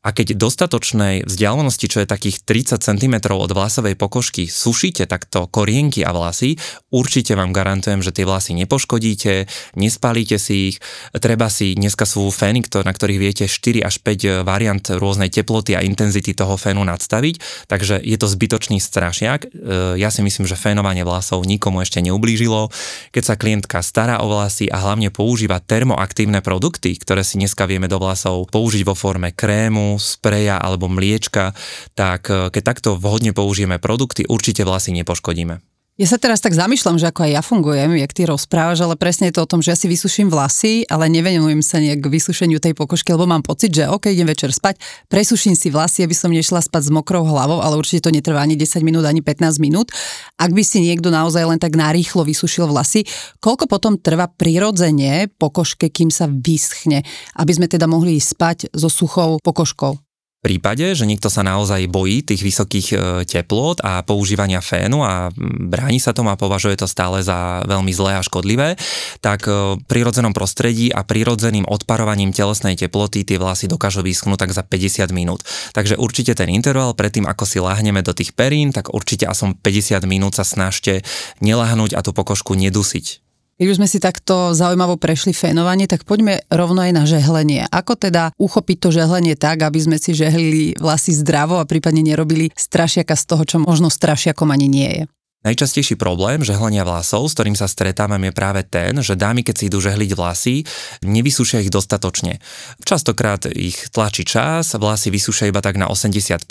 a 0.07 0.15
keď 0.15 0.39
dostatočnej 0.39 1.27
vzdialenosti, 1.27 1.91
čo 1.91 2.07
je 2.07 2.07
takých 2.07 2.47
30 2.47 2.87
cm 2.87 3.15
od 3.35 3.51
vlasovej 3.51 3.99
pokožky 3.99 4.47
sušíte 4.47 5.11
takto 5.11 5.51
korienky 5.51 6.07
a 6.07 6.15
vlasy, 6.15 6.55
určite 6.95 7.35
vám 7.35 7.51
garantujem, 7.51 7.99
že 7.99 8.15
tie 8.15 8.28
vlasy 8.29 8.53
nepoškodíte, 8.53 9.49
nespálite 9.81 10.37
si 10.37 10.73
ich. 10.73 10.77
Treba 11.17 11.49
si, 11.49 11.73
dneska 11.73 12.05
sú 12.05 12.29
fény, 12.29 12.61
na 12.85 12.93
ktorých 12.93 13.21
viete 13.23 13.45
4 13.49 13.87
až 13.87 14.05
5 14.05 14.45
variant 14.45 14.83
rôznej 14.83 15.33
teploty 15.33 15.73
a 15.73 15.81
intenzity 15.81 16.37
toho 16.37 16.61
fénu 16.61 16.85
nadstaviť, 16.85 17.67
takže 17.71 18.03
je 18.03 18.17
to 18.21 18.27
zbytočný 18.29 18.83
strašiak. 18.83 19.49
E, 19.49 19.97
ja 19.97 20.11
si 20.13 20.21
myslím, 20.21 20.45
že 20.45 20.59
fénovanie 20.59 21.07
vlasov 21.07 21.47
nikomu 21.47 21.81
ešte 21.81 22.03
neublížilo. 22.03 22.69
Keď 23.15 23.23
sa 23.23 23.39
klientka 23.39 23.79
stará 23.81 24.21
o 24.21 24.29
vlasy 24.29 24.67
a 24.69 24.83
hlavne 24.83 25.15
používa 25.15 25.63
termoaktívne 25.63 26.43
produkty, 26.43 26.99
ktoré 26.99 27.23
si 27.23 27.39
dneska 27.39 27.65
vieme 27.71 27.87
do 27.87 28.03
vlasov 28.03 28.51
použiť 28.51 28.83
vo 28.83 28.99
forme 28.99 29.31
krému, 29.31 29.97
spreja 30.03 30.59
alebo 30.59 30.91
mliečka, 30.91 31.55
tak 31.95 32.27
e, 32.29 32.51
keď 32.51 32.63
takto 32.67 32.91
vhodne 32.99 33.31
použijeme 33.31 33.79
produkty, 33.79 34.27
určite 34.27 34.67
vlasy 34.67 34.91
nepoškodíme. 34.99 35.78
Ja 35.99 36.07
sa 36.07 36.15
teraz 36.15 36.39
tak 36.39 36.55
zamýšľam, 36.55 36.95
že 36.95 37.11
ako 37.11 37.27
aj 37.27 37.33
ja 37.35 37.43
fungujem, 37.43 37.99
jak 37.99 38.15
ty 38.15 38.23
rozprávaš, 38.23 38.87
ale 38.87 38.95
presne 38.95 39.35
je 39.35 39.35
to 39.35 39.43
o 39.43 39.51
tom, 39.51 39.59
že 39.59 39.75
ja 39.75 39.77
si 39.77 39.91
vysuším 39.91 40.31
vlasy, 40.31 40.87
ale 40.87 41.11
nevenujem 41.11 41.59
sa 41.59 41.83
nejak 41.83 42.07
k 42.07 42.13
vysušeniu 42.15 42.63
tej 42.63 42.79
pokožky, 42.79 43.11
lebo 43.11 43.27
mám 43.27 43.43
pocit, 43.43 43.75
že 43.75 43.91
OK, 43.91 44.07
idem 44.07 44.31
večer 44.31 44.55
spať, 44.55 44.79
presuším 45.11 45.59
si 45.59 45.75
vlasy, 45.75 46.07
aby 46.07 46.15
som 46.15 46.31
nešla 46.31 46.63
spať 46.63 46.87
s 46.87 46.91
mokrou 46.95 47.27
hlavou, 47.27 47.59
ale 47.59 47.75
určite 47.75 48.07
to 48.07 48.15
netrvá 48.15 48.39
ani 48.39 48.55
10 48.55 48.79
minút, 48.87 49.03
ani 49.11 49.27
15 49.27 49.59
minút. 49.59 49.91
Ak 50.39 50.55
by 50.55 50.63
si 50.63 50.87
niekto 50.87 51.11
naozaj 51.11 51.43
len 51.43 51.59
tak 51.59 51.75
narýchlo 51.75 52.23
vysušil 52.23 52.71
vlasy, 52.71 53.03
koľko 53.43 53.67
potom 53.67 53.99
trvá 53.99 54.31
prirodzene 54.31 55.27
pokožke, 55.35 55.91
kým 55.91 56.15
sa 56.15 56.31
vyschne, 56.31 57.03
aby 57.35 57.51
sme 57.51 57.67
teda 57.67 57.91
mohli 57.91 58.23
ísť 58.23 58.29
spať 58.39 58.59
so 58.71 58.87
suchou 58.87 59.43
pokožkou? 59.43 60.08
Prípade, 60.39 60.95
že 60.95 61.03
niekto 61.03 61.27
sa 61.27 61.43
naozaj 61.43 61.91
bojí 61.91 62.23
tých 62.23 62.43
vysokých 62.47 62.87
e, 62.95 62.97
teplôt 63.27 63.75
a 63.83 64.07
používania 64.07 64.63
fénu 64.63 65.03
a 65.03 65.35
bráni 65.39 65.99
sa 65.99 66.15
tomu 66.15 66.31
a 66.31 66.39
považuje 66.39 66.79
to 66.79 66.87
stále 66.87 67.19
za 67.19 67.67
veľmi 67.67 67.91
zlé 67.91 68.17
a 68.17 68.23
škodlivé, 68.23 68.79
tak 69.19 69.51
v 69.51 69.77
e, 69.77 69.87
prirodzenom 69.91 70.31
prostredí 70.31 70.95
a 70.95 71.03
prirodzeným 71.03 71.67
odparovaním 71.67 72.31
telesnej 72.31 72.79
teploty 72.79 73.27
tie 73.27 73.37
vlasy 73.37 73.67
dokážu 73.67 74.07
vyschnúť 74.07 74.47
tak 74.47 74.55
za 74.55 74.63
50 74.63 75.11
minút. 75.11 75.43
Takže 75.75 75.99
určite 75.99 76.39
ten 76.39 76.49
interval 76.49 76.95
predtým, 76.95 77.27
ako 77.27 77.45
si 77.45 77.59
láhneme 77.59 78.07
do 78.07 78.15
tých 78.15 78.31
perín, 78.31 78.71
tak 78.71 78.95
určite 78.95 79.27
aspoň 79.27 79.59
50 79.59 80.07
minút 80.07 80.39
sa 80.39 80.47
snažte 80.47 81.03
nelahnúť 81.43 81.99
a 81.99 82.01
tú 82.07 82.15
pokožku 82.15 82.55
nedusiť. 82.55 83.28
Keď 83.59 83.67
už 83.75 83.79
sme 83.83 83.91
si 83.91 83.99
takto 83.99 84.55
zaujímavo 84.55 85.03
prešli 85.03 85.35
fénovanie, 85.35 85.91
tak 85.91 86.07
poďme 86.07 86.47
rovno 86.47 86.79
aj 86.79 86.95
na 86.95 87.03
žehlenie. 87.11 87.67
Ako 87.67 87.99
teda 87.99 88.31
uchopiť 88.39 88.77
to 88.79 88.89
žehlenie 88.95 89.35
tak, 89.35 89.67
aby 89.67 89.83
sme 89.83 89.99
si 89.99 90.15
žehlili 90.15 90.79
vlasy 90.79 91.11
zdravo 91.11 91.59
a 91.59 91.67
prípadne 91.67 92.07
nerobili 92.07 92.55
strašiaka 92.55 93.19
z 93.19 93.25
toho, 93.27 93.43
čo 93.43 93.59
možno 93.59 93.91
strašiakom 93.91 94.55
ani 94.55 94.71
nie 94.71 94.91
je? 94.95 95.03
Najčastejší 95.47 95.95
problém 95.95 96.43
žehlenia 96.43 96.83
vlasov, 96.83 97.31
s 97.31 97.39
ktorým 97.39 97.55
sa 97.55 97.71
stretávam, 97.71 98.19
je 98.27 98.35
práve 98.35 98.67
ten, 98.67 98.91
že 98.99 99.15
dámy, 99.15 99.47
keď 99.47 99.55
si 99.55 99.65
idú 99.71 99.79
žehliť 99.79 100.11
vlasy, 100.19 100.67
nevysúšia 101.07 101.63
ich 101.63 101.71
dostatočne. 101.71 102.43
Častokrát 102.83 103.47
ich 103.47 103.87
tlačí 103.95 104.27
čas, 104.27 104.75
vlasy 104.75 105.15
vysúšia 105.15 105.47
iba 105.47 105.63
tak 105.63 105.79
na 105.79 105.87
80% 105.87 106.43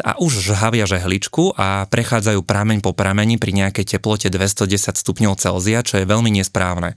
a 0.00 0.16
už 0.16 0.40
žhavia 0.40 0.88
žehličku 0.88 1.52
a 1.52 1.84
prechádzajú 1.84 2.40
prameň 2.40 2.80
po 2.80 2.96
prameni 2.96 3.36
pri 3.36 3.52
nejakej 3.52 4.00
teplote 4.00 4.32
210 4.32 4.72
stupňov 4.88 5.36
Celzia, 5.36 5.84
čo 5.84 6.00
je 6.00 6.08
veľmi 6.08 6.32
nesprávne. 6.32 6.96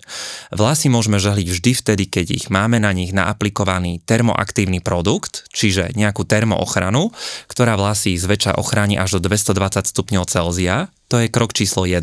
Vlasy 0.55 0.87
môžeme 0.87 1.19
žehliť 1.19 1.47
vždy 1.59 1.71
vtedy, 1.75 2.03
keď 2.07 2.39
ich 2.39 2.47
máme 2.47 2.79
na 2.79 2.95
nich 2.95 3.11
naaplikovaný 3.11 3.99
termoaktívny 4.07 4.79
produkt, 4.79 5.43
čiže 5.51 5.91
nejakú 5.99 6.23
termoochranu, 6.23 7.11
ktorá 7.51 7.75
vlasy 7.75 8.15
zväčša 8.15 8.55
ochráni 8.55 8.95
až 8.95 9.19
do 9.19 9.27
220 9.27 9.91
stupňov 9.91 10.23
Celzia 10.31 10.87
to 11.13 11.21
je 11.21 11.29
krok 11.29 11.53
číslo 11.53 11.85
1. 11.85 12.01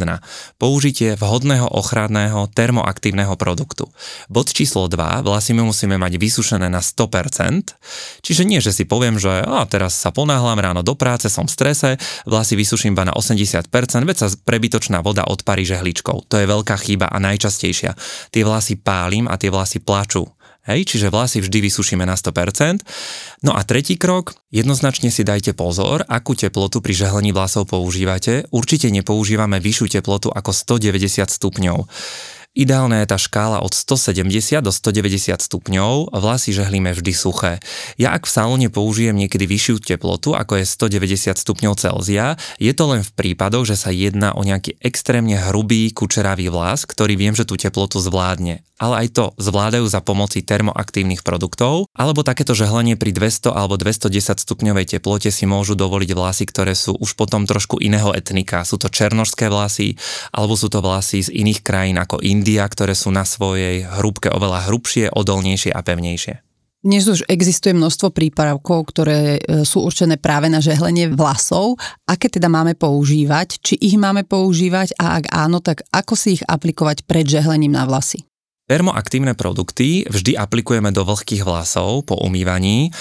Použitie 0.55 1.19
vhodného 1.19 1.67
ochranného 1.67 2.47
termoaktívneho 2.55 3.35
produktu. 3.35 3.91
Bod 4.31 4.55
číslo 4.55 4.87
2. 4.87 5.27
Vlasy 5.27 5.51
my 5.51 5.67
musíme 5.67 5.99
mať 5.99 6.15
vysušené 6.15 6.71
na 6.71 6.79
100%. 6.79 7.75
Čiže 8.23 8.47
nie, 8.47 8.63
že 8.63 8.71
si 8.71 8.87
poviem, 8.87 9.19
že 9.19 9.43
a 9.43 9.67
teraz 9.67 9.99
sa 9.99 10.15
ponáhľam 10.15 10.63
ráno 10.63 10.87
do 10.87 10.95
práce, 10.95 11.27
som 11.27 11.51
v 11.51 11.51
strese, 11.51 11.99
vlasy 12.23 12.55
vysuším 12.55 12.95
iba 12.95 13.03
na 13.03 13.19
80%, 13.19 13.67
veď 14.07 14.17
sa 14.23 14.31
prebytočná 14.31 15.03
voda 15.03 15.27
odparí 15.27 15.67
žehličkou. 15.67 16.31
To 16.31 16.35
je 16.39 16.47
veľká 16.47 16.79
chyba 16.79 17.11
a 17.11 17.19
najčastejšia. 17.19 17.99
Tie 18.31 18.47
vlasy 18.47 18.79
pálim 18.79 19.27
a 19.27 19.35
tie 19.35 19.51
vlasy 19.51 19.83
plačú. 19.83 20.23
Hej, 20.69 20.93
čiže 20.93 21.09
vlasy 21.09 21.41
vždy 21.41 21.59
vysušíme 21.65 22.05
na 22.05 22.15
100%. 22.15 22.85
No 23.41 23.57
a 23.57 23.65
tretí 23.65 23.97
krok, 23.97 24.37
jednoznačne 24.53 25.09
si 25.09 25.25
dajte 25.25 25.57
pozor, 25.57 26.05
akú 26.05 26.37
teplotu 26.37 26.85
pri 26.85 26.93
žehlení 26.93 27.33
vlasov 27.33 27.73
používate. 27.73 28.45
Určite 28.53 28.93
nepoužívame 28.93 29.57
vyššiu 29.57 30.01
teplotu 30.01 30.29
ako 30.29 30.53
190 30.53 31.25
stupňov. 31.25 31.79
Ideálna 32.51 33.07
je 33.07 33.15
tá 33.15 33.15
škála 33.15 33.63
od 33.63 33.71
170 33.71 34.27
do 34.59 34.75
190 34.75 35.39
stupňov, 35.39 36.11
vlasy 36.11 36.51
žehlíme 36.51 36.91
vždy 36.91 37.13
suché. 37.15 37.63
Ja 37.95 38.11
ak 38.11 38.27
v 38.27 38.35
salóne 38.35 38.67
použijem 38.67 39.15
niekedy 39.15 39.47
vyššiu 39.47 39.79
teplotu, 39.79 40.35
ako 40.35 40.59
je 40.59 40.67
190 40.67 41.39
stupňov 41.39 41.79
Celzia, 41.79 42.35
je 42.59 42.75
to 42.75 42.91
len 42.91 43.07
v 43.07 43.11
prípadoch, 43.15 43.71
že 43.71 43.79
sa 43.79 43.95
jedná 43.95 44.35
o 44.35 44.43
nejaký 44.43 44.83
extrémne 44.83 45.39
hrubý 45.39 45.95
kučeravý 45.95 46.51
vlas, 46.51 46.91
ktorý 46.91 47.15
viem, 47.15 47.39
že 47.39 47.47
tú 47.47 47.55
teplotu 47.55 48.03
zvládne. 48.03 48.67
Ale 48.81 49.05
aj 49.05 49.09
to 49.13 49.25
zvládajú 49.37 49.85
za 49.87 50.01
pomoci 50.01 50.41
termoaktívnych 50.41 51.21
produktov, 51.21 51.85
alebo 51.93 52.25
takéto 52.25 52.57
žehlenie 52.57 52.97
pri 52.97 53.13
200 53.13 53.53
alebo 53.53 53.77
210 53.77 54.41
stupňovej 54.41 54.97
teplote 54.97 55.29
si 55.29 55.45
môžu 55.45 55.77
dovoliť 55.77 56.11
vlasy, 56.17 56.49
ktoré 56.49 56.73
sú 56.73 56.97
už 56.97 57.13
potom 57.13 57.45
trošku 57.45 57.77
iného 57.77 58.11
etnika. 58.17 58.65
Sú 58.65 58.81
to 58.81 58.89
černožské 58.89 59.53
vlasy, 59.53 60.01
alebo 60.33 60.57
sú 60.57 60.73
to 60.73 60.81
vlasy 60.81 61.21
z 61.21 61.29
iných 61.29 61.61
krajín 61.61 62.01
ako 62.01 62.25
India, 62.25 62.40
ktoré 62.45 62.97
sú 62.97 63.13
na 63.13 63.23
svojej 63.23 63.87
hrúbke 63.87 64.33
oveľa 64.33 64.67
hrubšie, 64.71 65.13
odolnejšie 65.13 65.71
a 65.71 65.81
pevnejšie. 65.85 66.41
Dnes 66.81 67.05
už 67.05 67.29
existuje 67.29 67.77
množstvo 67.77 68.09
prípravkov, 68.09 68.89
ktoré 68.89 69.37
e, 69.37 69.69
sú 69.69 69.85
určené 69.85 70.17
práve 70.17 70.49
na 70.49 70.65
žehlenie 70.65 71.13
vlasov. 71.13 71.77
Aké 72.09 72.33
teda 72.33 72.49
máme 72.49 72.73
používať? 72.73 73.61
Či 73.61 73.77
ich 73.77 74.01
máme 74.01 74.25
používať 74.25 74.97
a 74.97 75.21
ak 75.21 75.29
áno, 75.29 75.61
tak 75.61 75.85
ako 75.93 76.17
si 76.17 76.41
ich 76.41 76.43
aplikovať 76.49 77.05
pred 77.05 77.29
žehlením 77.29 77.77
na 77.77 77.85
vlasy? 77.85 78.25
Termoaktívne 78.71 79.35
produkty 79.35 80.07
vždy 80.07 80.39
aplikujeme 80.39 80.95
do 80.95 81.03
vlhkých 81.03 81.43
vlasov 81.43 82.07
po 82.07 82.15
umývaní. 82.23 82.95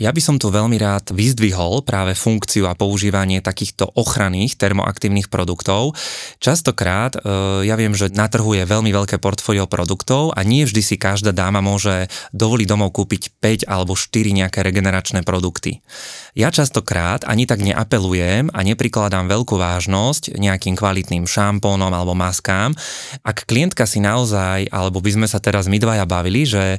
Ja 0.00 0.16
by 0.16 0.20
som 0.24 0.40
tu 0.40 0.48
veľmi 0.48 0.80
rád 0.80 1.12
vyzdvihol 1.12 1.84
práve 1.84 2.16
funkciu 2.16 2.64
a 2.64 2.72
používanie 2.72 3.44
takýchto 3.44 3.92
ochranných 4.00 4.56
termoaktívnych 4.56 5.28
produktov. 5.28 5.92
Častokrát, 6.40 7.20
e, 7.20 7.68
ja 7.68 7.76
viem, 7.76 7.92
že 7.92 8.08
na 8.08 8.32
trhu 8.32 8.56
je 8.56 8.64
veľmi 8.64 8.88
veľké 8.88 9.20
portfólio 9.20 9.68
produktov 9.68 10.32
a 10.32 10.40
nie 10.40 10.64
vždy 10.64 10.80
si 10.80 10.96
každá 10.96 11.36
dáma 11.36 11.60
môže 11.60 12.08
dovoliť 12.32 12.64
domov 12.64 12.96
kúpiť 12.96 13.44
5 13.44 13.68
alebo 13.68 13.92
4 13.92 14.32
nejaké 14.32 14.64
regeneračné 14.64 15.20
produkty. 15.20 15.84
Ja 16.32 16.48
častokrát 16.48 17.28
ani 17.28 17.44
tak 17.44 17.60
neapelujem 17.60 18.48
a 18.56 18.60
neprikladám 18.64 19.28
veľkú 19.28 19.60
vážnosť 19.60 20.40
nejakým 20.40 20.80
kvalitným 20.80 21.28
šampónom 21.28 21.92
alebo 21.92 22.16
maskám. 22.16 22.72
Ak 23.20 23.44
klientka 23.44 23.84
si 23.84 24.00
naozaj, 24.00 24.72
alebo 24.72 25.04
by 25.04 25.09
sme 25.14 25.26
sa 25.26 25.42
teraz 25.42 25.66
my 25.66 25.76
dvaja 25.76 26.06
bavili, 26.06 26.46
že 26.46 26.76
e, 26.76 26.78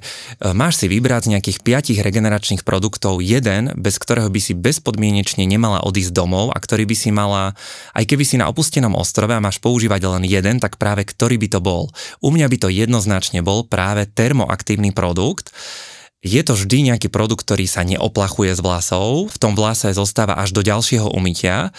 máš 0.55 0.79
si 0.82 0.88
vybrať 0.88 1.27
z 1.27 1.32
nejakých 1.38 1.57
5 1.63 2.05
regeneračných 2.05 2.63
produktov 2.65 3.19
jeden, 3.19 3.71
bez 3.75 3.99
ktorého 4.01 4.32
by 4.32 4.39
si 4.41 4.53
bezpodmienečne 4.57 5.43
nemala 5.43 5.84
odísť 5.84 6.15
domov 6.15 6.51
a 6.53 6.57
ktorý 6.57 6.88
by 6.88 6.95
si 6.95 7.09
mala, 7.11 7.53
aj 7.93 8.03
keby 8.07 8.23
si 8.23 8.36
na 8.39 8.47
opustenom 8.47 8.95
ostrove 8.95 9.32
a 9.32 9.43
máš 9.43 9.59
používať 9.59 10.07
len 10.07 10.23
jeden, 10.25 10.57
tak 10.57 10.79
práve 10.79 11.03
ktorý 11.03 11.36
by 11.41 11.47
to 11.51 11.59
bol. 11.59 11.91
U 12.23 12.29
mňa 12.32 12.47
by 12.47 12.57
to 12.61 12.69
jednoznačne 12.71 13.43
bol 13.43 13.67
práve 13.67 14.07
termoaktívny 14.07 14.95
produkt, 14.95 15.53
je 16.21 16.38
to 16.45 16.53
vždy 16.53 16.93
nejaký 16.93 17.09
produkt, 17.09 17.49
ktorý 17.49 17.65
sa 17.65 17.82
neoplachuje 17.82 18.53
z 18.53 18.61
vlasov, 18.61 19.34
v 19.34 19.38
tom 19.41 19.57
vlase 19.57 19.89
zostáva 19.89 20.38
až 20.38 20.53
do 20.53 20.61
ďalšieho 20.61 21.09
umytia 21.09 21.73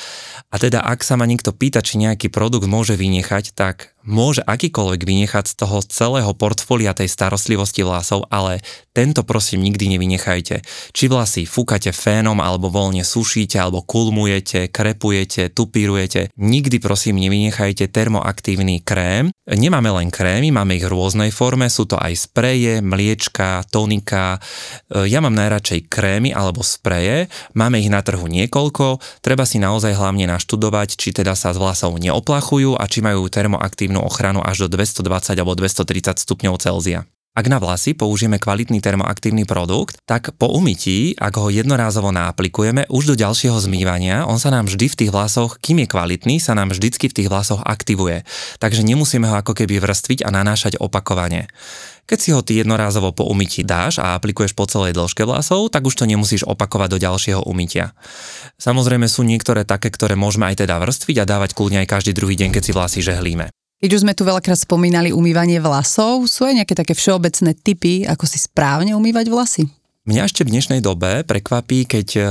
a 0.51 0.57
teda 0.59 0.83
ak 0.83 1.07
sa 1.07 1.15
ma 1.15 1.31
niekto 1.31 1.55
pýta, 1.55 1.79
či 1.79 2.03
nejaký 2.03 2.27
produkt 2.27 2.67
môže 2.67 2.99
vynechať, 2.99 3.55
tak 3.55 3.95
môže 4.03 4.43
akýkoľvek 4.43 5.01
vynechať 5.07 5.45
z 5.53 5.55
toho 5.55 5.79
celého 5.87 6.33
portfólia 6.35 6.91
tej 6.91 7.07
starostlivosti 7.07 7.87
vlasov, 7.87 8.27
ale 8.27 8.59
tento 8.91 9.23
prosím 9.23 9.63
nikdy 9.63 9.95
nevynechajte. 9.95 10.67
Či 10.91 11.05
vlasy 11.07 11.47
fúkate 11.47 11.95
fénom, 11.95 12.43
alebo 12.43 12.67
voľne 12.67 13.07
sušíte, 13.07 13.57
alebo 13.63 13.87
kulmujete, 13.87 14.69
krepujete, 14.69 15.55
tupírujete, 15.55 16.35
nikdy 16.35 16.83
prosím 16.83 17.23
nevynechajte 17.23 17.87
termoaktívny 17.89 18.83
krém. 18.83 19.31
Nemáme 19.47 19.95
len 19.95 20.11
krémy, 20.11 20.51
máme 20.51 20.77
ich 20.77 20.87
v 20.87 20.93
rôznej 20.93 21.31
forme, 21.31 21.71
sú 21.71 21.87
to 21.87 21.95
aj 21.97 22.29
spreje, 22.29 22.83
mliečka, 22.83 23.65
tonika. 23.71 24.43
Ja 24.91 25.23
mám 25.23 25.39
najradšej 25.39 25.87
krémy 25.87 26.35
alebo 26.35 26.67
spreje, 26.67 27.31
máme 27.55 27.79
ich 27.79 27.91
na 27.91 28.03
trhu 28.03 28.27
niekoľko, 28.27 28.99
treba 29.23 29.47
si 29.47 29.63
naozaj 29.63 29.95
hlavne 29.95 30.27
naštudovať, 30.27 30.99
či 30.99 31.15
teda 31.15 31.33
sa 31.39 31.55
z 31.55 31.59
vlasov 31.63 31.97
neoplachujú 31.97 32.77
a 32.77 32.85
či 32.91 33.01
majú 33.03 33.31
termoaktívny 33.31 33.92
efektívnu 33.93 34.01
ochranu 34.01 34.41
až 34.41 34.65
do 34.65 34.69
220 34.73 35.37
alebo 35.37 35.53
230 35.53 36.17
stupňov 36.17 36.57
Celzia. 36.57 37.05
Ak 37.33 37.49
na 37.49 37.57
vlasy 37.57 37.97
použijeme 37.97 38.37
kvalitný 38.37 38.85
termoaktívny 38.85 39.49
produkt, 39.49 39.97
tak 40.05 40.37
po 40.37 40.53
umytí, 40.53 41.17
ak 41.17 41.41
ho 41.41 41.49
jednorázovo 41.49 42.13
naaplikujeme, 42.13 42.85
už 42.93 43.09
do 43.09 43.15
ďalšieho 43.17 43.57
zmývania, 43.57 44.29
on 44.29 44.37
sa 44.37 44.53
nám 44.53 44.69
vždy 44.69 44.93
v 44.93 44.99
tých 45.01 45.11
vlasoch, 45.17 45.57
kým 45.57 45.81
je 45.81 45.89
kvalitný, 45.89 46.37
sa 46.37 46.53
nám 46.53 46.77
vždycky 46.77 47.09
v 47.09 47.17
tých 47.17 47.29
vlasoch 47.33 47.65
aktivuje. 47.65 48.29
Takže 48.61 48.85
nemusíme 48.85 49.25
ho 49.33 49.41
ako 49.41 49.57
keby 49.57 49.81
vrstviť 49.81 50.29
a 50.29 50.29
nanášať 50.29 50.77
opakovane. 50.77 51.49
Keď 52.05 52.19
si 52.21 52.37
ho 52.37 52.45
ty 52.45 52.61
jednorázovo 52.61 53.17
po 53.17 53.25
umytí 53.25 53.65
dáš 53.65 53.97
a 53.97 54.13
aplikuješ 54.13 54.53
po 54.53 54.69
celej 54.69 54.93
dĺžke 54.93 55.25
vlasov, 55.25 55.73
tak 55.73 55.89
už 55.89 55.97
to 55.97 56.05
nemusíš 56.05 56.45
opakovať 56.45 56.89
do 56.93 56.99
ďalšieho 57.01 57.49
umytia. 57.49 57.97
Samozrejme 58.61 59.09
sú 59.09 59.25
niektoré 59.25 59.65
také, 59.65 59.89
ktoré 59.89 60.21
môžeme 60.21 60.53
aj 60.53 60.69
teda 60.69 60.77
vrstviť 60.77 61.25
a 61.25 61.29
dávať 61.29 61.57
kľudne 61.57 61.81
aj 61.81 61.89
každý 61.89 62.13
druhý 62.13 62.37
deň, 62.37 62.53
keď 62.53 62.63
si 62.69 62.77
vlasy 62.77 63.01
žehlíme. 63.01 63.49
Keď 63.83 63.99
už 63.99 64.07
sme 64.07 64.15
tu 64.15 64.23
veľakrát 64.23 64.63
spomínali 64.63 65.11
umývanie 65.11 65.59
vlasov, 65.59 66.31
sú 66.31 66.47
aj 66.47 66.63
nejaké 66.63 66.79
také 66.79 66.95
všeobecné 66.95 67.51
typy, 67.67 68.07
ako 68.07 68.31
si 68.31 68.39
správne 68.39 68.95
umývať 68.95 69.27
vlasy? 69.27 69.67
Mňa 70.07 70.23
ešte 70.31 70.47
v 70.47 70.55
dnešnej 70.55 70.79
dobe 70.79 71.27
prekvapí, 71.27 71.91
keď 71.91 72.09
uh, 72.15 72.27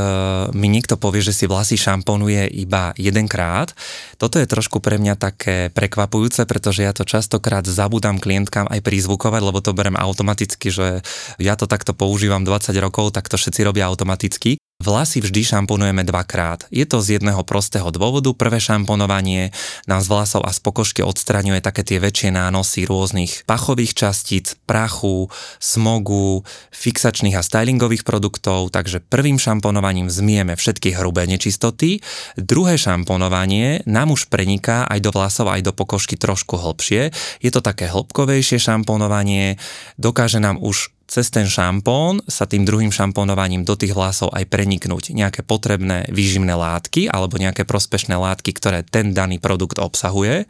mi 0.55 0.71
niekto 0.71 0.95
povie, 0.95 1.19
že 1.19 1.35
si 1.35 1.51
vlasy 1.51 1.75
šamponuje 1.75 2.47
iba 2.55 2.95
jedenkrát. 2.95 3.75
Toto 4.15 4.39
je 4.39 4.47
trošku 4.47 4.79
pre 4.79 4.95
mňa 4.95 5.19
také 5.19 5.67
prekvapujúce, 5.75 6.47
pretože 6.47 6.87
ja 6.87 6.95
to 6.95 7.03
častokrát 7.03 7.67
zabudám 7.67 8.23
klientkám 8.23 8.71
aj 8.71 8.79
prizvukovať, 8.79 9.41
lebo 9.43 9.59
to 9.59 9.75
berem 9.75 9.99
automaticky, 9.99 10.71
že 10.71 11.03
ja 11.35 11.59
to 11.59 11.67
takto 11.67 11.91
používam 11.91 12.47
20 12.47 12.71
rokov, 12.79 13.11
tak 13.11 13.27
to 13.27 13.35
všetci 13.35 13.67
robia 13.67 13.91
automaticky. 13.91 14.55
Vlasy 14.81 15.21
vždy 15.21 15.45
šamponujeme 15.45 16.01
dvakrát. 16.01 16.65
Je 16.73 16.89
to 16.89 17.05
z 17.05 17.21
jedného 17.21 17.45
prostého 17.45 17.85
dôvodu. 17.93 18.33
Prvé 18.33 18.57
šamponovanie 18.57 19.53
nám 19.85 20.01
z 20.01 20.09
vlasov 20.09 20.41
a 20.41 20.49
z 20.49 20.57
pokožky 20.57 21.05
odstraňuje 21.05 21.61
také 21.61 21.85
tie 21.85 22.01
väčšie 22.01 22.33
nánosy 22.33 22.89
rôznych 22.89 23.45
pachových 23.45 23.93
častíc, 23.93 24.57
prachu, 24.65 25.29
smogu, 25.61 26.41
fixačných 26.73 27.37
a 27.37 27.45
stylingových 27.45 28.01
produktov, 28.01 28.73
takže 28.73 29.05
prvým 29.05 29.37
šamponovaním 29.37 30.09
zmieme 30.09 30.57
všetky 30.57 30.97
hrubé 30.97 31.29
nečistoty. 31.29 32.01
Druhé 32.41 32.81
šamponovanie 32.81 33.85
nám 33.85 34.17
už 34.17 34.33
preniká 34.33 34.89
aj 34.89 34.97
do 34.97 35.13
vlasov, 35.13 35.53
aj 35.53 35.61
do 35.61 35.77
pokožky 35.77 36.17
trošku 36.17 36.57
hlbšie. 36.57 37.13
Je 37.37 37.51
to 37.53 37.61
také 37.61 37.85
hĺbkovejšie 37.85 38.57
šamponovanie, 38.57 39.61
dokáže 40.01 40.41
nám 40.41 40.57
už 40.57 40.89
cez 41.11 41.27
ten 41.27 41.43
šampón 41.43 42.23
sa 42.23 42.47
tým 42.47 42.63
druhým 42.63 42.87
šampónovaním 42.87 43.67
do 43.67 43.75
tých 43.75 43.91
vlasov 43.91 44.31
aj 44.31 44.47
preniknúť 44.47 45.11
nejaké 45.11 45.43
potrebné 45.43 46.07
výživné 46.07 46.55
látky 46.55 47.11
alebo 47.11 47.35
nejaké 47.35 47.67
prospešné 47.67 48.15
látky, 48.15 48.55
ktoré 48.55 48.87
ten 48.87 49.11
daný 49.11 49.43
produkt 49.43 49.75
obsahuje. 49.75 50.47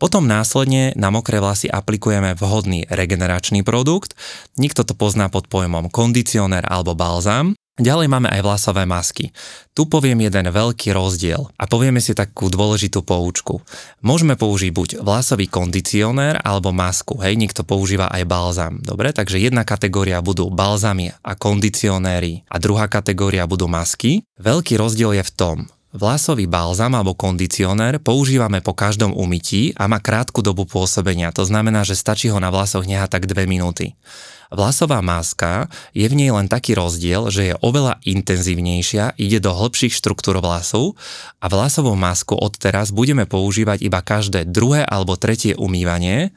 Potom 0.00 0.24
následne 0.24 0.96
na 0.96 1.12
mokré 1.12 1.38
vlasy 1.38 1.68
aplikujeme 1.68 2.34
vhodný 2.34 2.88
regeneračný 2.88 3.62
produkt. 3.62 4.16
Nikto 4.56 4.82
to 4.88 4.96
pozná 4.96 5.28
pod 5.28 5.46
pojmom 5.46 5.92
kondicionér 5.92 6.66
alebo 6.66 6.96
balzám. 6.96 7.54
Ďalej 7.80 8.12
máme 8.12 8.28
aj 8.28 8.44
vlasové 8.44 8.84
masky. 8.84 9.32
Tu 9.72 9.88
poviem 9.88 10.20
jeden 10.28 10.44
veľký 10.52 10.92
rozdiel 10.92 11.48
a 11.56 11.64
povieme 11.64 12.04
si 12.04 12.12
takú 12.12 12.52
dôležitú 12.52 13.00
poučku. 13.00 13.64
Môžeme 14.04 14.36
použiť 14.36 14.70
buď 14.76 14.88
vlasový 15.00 15.48
kondicionér 15.48 16.36
alebo 16.44 16.68
masku, 16.68 17.16
hej, 17.24 17.32
niekto 17.40 17.64
používa 17.64 18.12
aj 18.12 18.28
balzam. 18.28 18.76
Dobre, 18.84 19.16
takže 19.16 19.40
jedna 19.40 19.64
kategória 19.64 20.20
budú 20.20 20.52
balzamy 20.52 21.16
a 21.24 21.32
kondicionéry 21.32 22.44
a 22.52 22.60
druhá 22.60 22.92
kategória 22.92 23.48
budú 23.48 23.72
masky. 23.72 24.20
Veľký 24.36 24.76
rozdiel 24.76 25.16
je 25.16 25.24
v 25.24 25.32
tom, 25.32 25.56
Vlasový 25.92 26.48
balzam 26.48 26.96
alebo 26.96 27.12
kondicionér 27.12 28.00
používame 28.00 28.64
po 28.64 28.72
každom 28.72 29.12
umytí 29.12 29.76
a 29.76 29.84
má 29.84 30.00
krátku 30.00 30.40
dobu 30.40 30.64
pôsobenia, 30.64 31.28
to 31.36 31.44
znamená, 31.44 31.84
že 31.84 32.00
stačí 32.00 32.32
ho 32.32 32.40
na 32.40 32.48
vlasoch 32.48 32.88
nehať 32.88 33.12
tak 33.12 33.28
2 33.28 33.44
minúty. 33.44 33.92
Vlasová 34.48 35.04
máska 35.04 35.68
je 35.92 36.08
v 36.08 36.16
nej 36.16 36.32
len 36.32 36.48
taký 36.48 36.76
rozdiel, 36.76 37.28
že 37.28 37.52
je 37.52 37.54
oveľa 37.60 38.00
intenzívnejšia, 38.08 39.20
ide 39.20 39.40
do 39.40 39.52
hĺbších 39.52 39.92
štruktúr 39.92 40.40
vlasu 40.40 40.96
a 41.40 41.48
vlasovú 41.52 41.92
masku 41.92 42.36
odteraz 42.36 42.88
budeme 42.88 43.28
používať 43.28 43.84
iba 43.84 44.00
každé 44.00 44.48
druhé 44.48 44.88
alebo 44.88 45.20
tretie 45.20 45.52
umývanie 45.56 46.32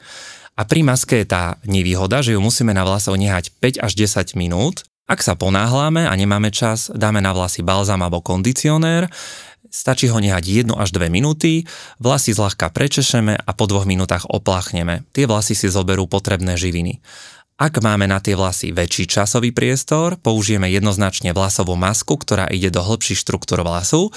a 0.56 0.64
pri 0.64 0.88
maske 0.88 1.24
je 1.24 1.28
tá 1.28 1.60
nevýhoda, 1.68 2.24
že 2.24 2.36
ju 2.36 2.39
musíme 2.39 2.72
na 2.72 2.88
vlasov 2.88 3.20
nehať 3.20 3.51
5 3.60 3.84
až 3.84 3.91
10 3.99 4.39
minút. 4.39 4.88
Ak 5.06 5.22
sa 5.22 5.38
ponáhľame 5.38 6.10
a 6.10 6.14
nemáme 6.18 6.49
čas, 6.49 6.89
dáme 6.89 7.22
na 7.22 7.30
vlasy 7.30 7.62
balzam 7.62 8.01
alebo 8.01 8.26
kondicionér, 8.26 9.10
Stačí 9.76 10.08
ho 10.08 10.24
nehať 10.24 10.72
1 10.72 10.80
až 10.80 10.95
2 10.95 11.12
minúty, 11.12 11.68
vlasy 11.99 12.32
zľahka 12.32 12.72
prečešeme 12.72 13.36
a 13.36 13.51
po 13.51 13.68
2 13.68 13.84
minútach 13.84 14.24
opláchneme. 14.24 15.03
Tie 15.12 15.28
vlasy 15.28 15.51
si 15.51 15.68
zoberú 15.68 16.08
potrebné 16.08 16.56
živiny. 16.56 17.03
Ak 17.60 17.84
máme 17.84 18.08
na 18.08 18.24
tie 18.24 18.39
vlasy 18.39 18.72
väčší 18.72 19.03
časový 19.08 19.51
priestor, 19.51 20.16
použijeme 20.24 20.72
jednoznačne 20.72 21.36
vlasovú 21.36 21.76
masku, 21.76 22.16
ktorá 22.16 22.47
ide 22.47 22.72
do 22.72 22.80
hĺbších 22.80 23.20
štruktúr 23.20 23.68
vlasu. 23.68 24.16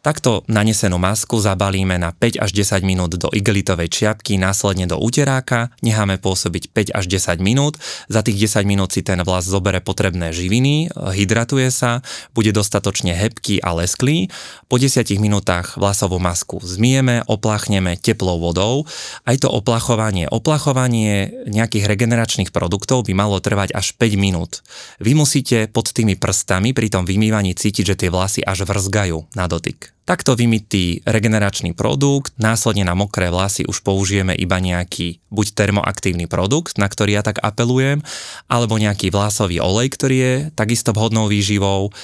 Takto 0.00 0.48
nanesenú 0.48 0.96
masku 0.96 1.36
zabalíme 1.44 2.00
na 2.00 2.16
5 2.16 2.40
až 2.40 2.56
10 2.56 2.80
minút 2.88 3.20
do 3.20 3.28
igelitovej 3.36 3.92
čiapky, 3.92 4.40
následne 4.40 4.88
do 4.88 4.96
uteráka, 4.96 5.76
necháme 5.84 6.16
pôsobiť 6.16 6.72
5 6.72 6.96
až 6.96 7.04
10 7.04 7.36
minút, 7.44 7.76
za 8.08 8.24
tých 8.24 8.48
10 8.48 8.64
minút 8.64 8.96
si 8.96 9.04
ten 9.04 9.20
vlas 9.20 9.44
zobere 9.44 9.84
potrebné 9.84 10.32
živiny, 10.32 10.88
hydratuje 10.96 11.68
sa, 11.68 12.00
bude 12.32 12.48
dostatočne 12.48 13.12
hebký 13.12 13.60
a 13.60 13.76
lesklý, 13.76 14.32
po 14.72 14.80
10 14.80 15.04
minútach 15.20 15.76
vlasovú 15.76 16.16
masku 16.16 16.64
zmieme, 16.64 17.20
opláchneme 17.28 18.00
teplou 18.00 18.40
vodou, 18.40 18.88
aj 19.28 19.44
to 19.44 19.52
oplachovanie, 19.52 20.24
oplachovanie 20.32 21.44
nejakých 21.44 21.84
regeneračných 21.84 22.56
produktov 22.56 23.04
by 23.04 23.12
malo 23.12 23.36
trvať 23.36 23.76
až 23.76 23.92
5 24.00 24.16
minút. 24.16 24.64
Vy 24.96 25.12
musíte 25.12 25.68
pod 25.68 25.92
tými 25.92 26.16
prstami 26.16 26.72
pri 26.72 26.88
tom 26.88 27.04
vymývaní 27.04 27.52
cítiť, 27.52 27.84
že 27.84 27.98
tie 28.00 28.08
vlasy 28.08 28.40
až 28.40 28.64
vrzgajú 28.64 29.36
na 29.36 29.44
dotyk. 29.44 29.89
Takto 30.08 30.34
vymytý 30.34 31.06
regeneračný 31.06 31.70
produkt, 31.76 32.34
následne 32.40 32.82
na 32.82 32.98
mokré 32.98 33.30
vlasy 33.30 33.62
už 33.68 33.84
použijeme 33.86 34.34
iba 34.34 34.58
nejaký 34.58 35.22
buď 35.30 35.46
termoaktívny 35.54 36.26
produkt, 36.26 36.80
na 36.80 36.90
ktorý 36.90 37.20
ja 37.20 37.22
tak 37.22 37.38
apelujem, 37.38 38.02
alebo 38.50 38.74
nejaký 38.74 39.14
vlasový 39.14 39.62
olej, 39.62 39.92
ktorý 39.94 40.16
je 40.16 40.34
takisto 40.56 40.90
vhodnou 40.90 41.30
výživou, 41.30 41.94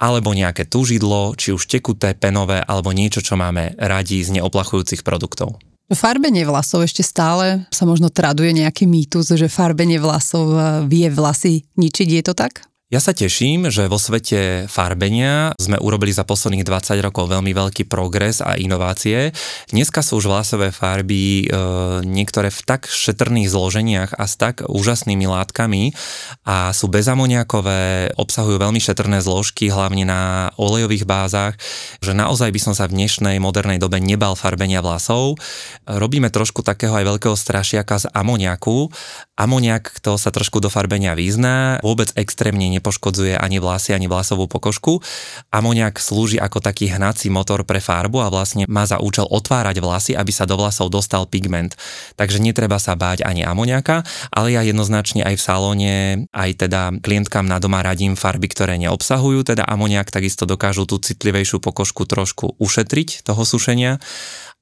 alebo 0.00 0.32
nejaké 0.32 0.64
tužidlo, 0.64 1.36
či 1.36 1.52
už 1.52 1.68
tekuté, 1.68 2.16
penové, 2.16 2.64
alebo 2.64 2.96
niečo, 2.96 3.20
čo 3.20 3.36
máme 3.36 3.76
radi 3.76 4.24
z 4.24 4.40
neoplachujúcich 4.40 5.04
produktov. 5.04 5.60
Farbenie 5.90 6.46
vlasov 6.46 6.86
ešte 6.86 7.02
stále 7.02 7.66
sa 7.74 7.82
možno 7.82 8.14
traduje 8.14 8.54
nejaký 8.54 8.86
mýtus, 8.86 9.34
že 9.34 9.50
farbenie 9.50 9.98
vlasov 9.98 10.54
vie 10.86 11.10
vlasy 11.10 11.66
ničiť. 11.74 12.08
Je 12.08 12.22
to 12.22 12.32
tak? 12.32 12.69
Ja 12.90 12.98
sa 12.98 13.14
teším, 13.14 13.70
že 13.70 13.86
vo 13.86 14.02
svete 14.02 14.66
farbenia 14.66 15.54
sme 15.62 15.78
urobili 15.78 16.10
za 16.10 16.26
posledných 16.26 16.66
20 16.66 16.98
rokov 17.06 17.30
veľmi 17.30 17.54
veľký 17.54 17.86
progres 17.86 18.42
a 18.42 18.58
inovácie. 18.58 19.30
Dneska 19.70 20.02
sú 20.02 20.18
už 20.18 20.26
vlasové 20.26 20.74
farby 20.74 21.46
e, 21.46 21.54
niektoré 22.02 22.50
v 22.50 22.60
tak 22.66 22.90
šetrných 22.90 23.46
zloženiach 23.46 24.18
a 24.18 24.26
s 24.26 24.34
tak 24.34 24.66
úžasnými 24.66 25.22
látkami 25.22 25.94
a 26.42 26.74
sú 26.74 26.90
bezamoniakové, 26.90 28.10
obsahujú 28.18 28.58
veľmi 28.58 28.82
šetrné 28.82 29.22
zložky, 29.22 29.70
hlavne 29.70 30.02
na 30.02 30.50
olejových 30.58 31.06
bázach, 31.06 31.62
že 32.02 32.10
naozaj 32.10 32.50
by 32.50 32.58
som 32.58 32.74
sa 32.74 32.90
v 32.90 32.98
dnešnej 32.98 33.38
modernej 33.38 33.78
dobe 33.78 34.02
nebal 34.02 34.34
farbenia 34.34 34.82
vlasov. 34.82 35.38
Robíme 35.86 36.26
trošku 36.26 36.66
takého 36.66 36.98
aj 36.98 37.06
veľkého 37.06 37.38
strašiaka 37.38 38.02
z 38.02 38.10
amoniaku. 38.10 38.90
Amoniak, 39.38 40.02
to 40.02 40.18
sa 40.18 40.34
trošku 40.34 40.58
do 40.58 40.66
farbenia 40.66 41.14
význa, 41.14 41.78
vôbec 41.86 42.10
extrémne 42.18 42.79
nepoškodzuje 42.80 43.36
ani 43.36 43.60
vlasy, 43.60 43.92
ani 43.92 44.08
vlasovú 44.08 44.48
pokožku. 44.48 45.04
Amoniak 45.52 46.00
slúži 46.00 46.40
ako 46.40 46.64
taký 46.64 46.88
hnací 46.88 47.28
motor 47.28 47.68
pre 47.68 47.84
farbu 47.84 48.24
a 48.24 48.32
vlastne 48.32 48.64
má 48.64 48.88
za 48.88 48.96
účel 48.96 49.28
otvárať 49.28 49.84
vlasy, 49.84 50.12
aby 50.16 50.32
sa 50.32 50.48
do 50.48 50.56
vlasov 50.56 50.88
dostal 50.88 51.28
pigment. 51.28 51.76
Takže 52.16 52.40
netreba 52.40 52.80
sa 52.80 52.96
báť 52.96 53.22
ani 53.28 53.44
amoniaka, 53.44 54.02
ale 54.32 54.56
ja 54.56 54.64
jednoznačne 54.64 55.20
aj 55.20 55.36
v 55.36 55.42
salóne, 55.44 55.94
aj 56.32 56.50
teda 56.64 56.96
klientkám 57.04 57.44
na 57.44 57.60
doma 57.60 57.84
radím 57.84 58.16
farby, 58.16 58.48
ktoré 58.48 58.80
neobsahujú 58.80 59.44
teda 59.44 59.68
amoniak, 59.68 60.08
takisto 60.08 60.48
dokážu 60.48 60.88
tú 60.88 60.96
citlivejšiu 60.96 61.60
pokožku 61.60 62.08
trošku 62.08 62.56
ušetriť 62.56 63.28
toho 63.28 63.44
sušenia 63.44 64.00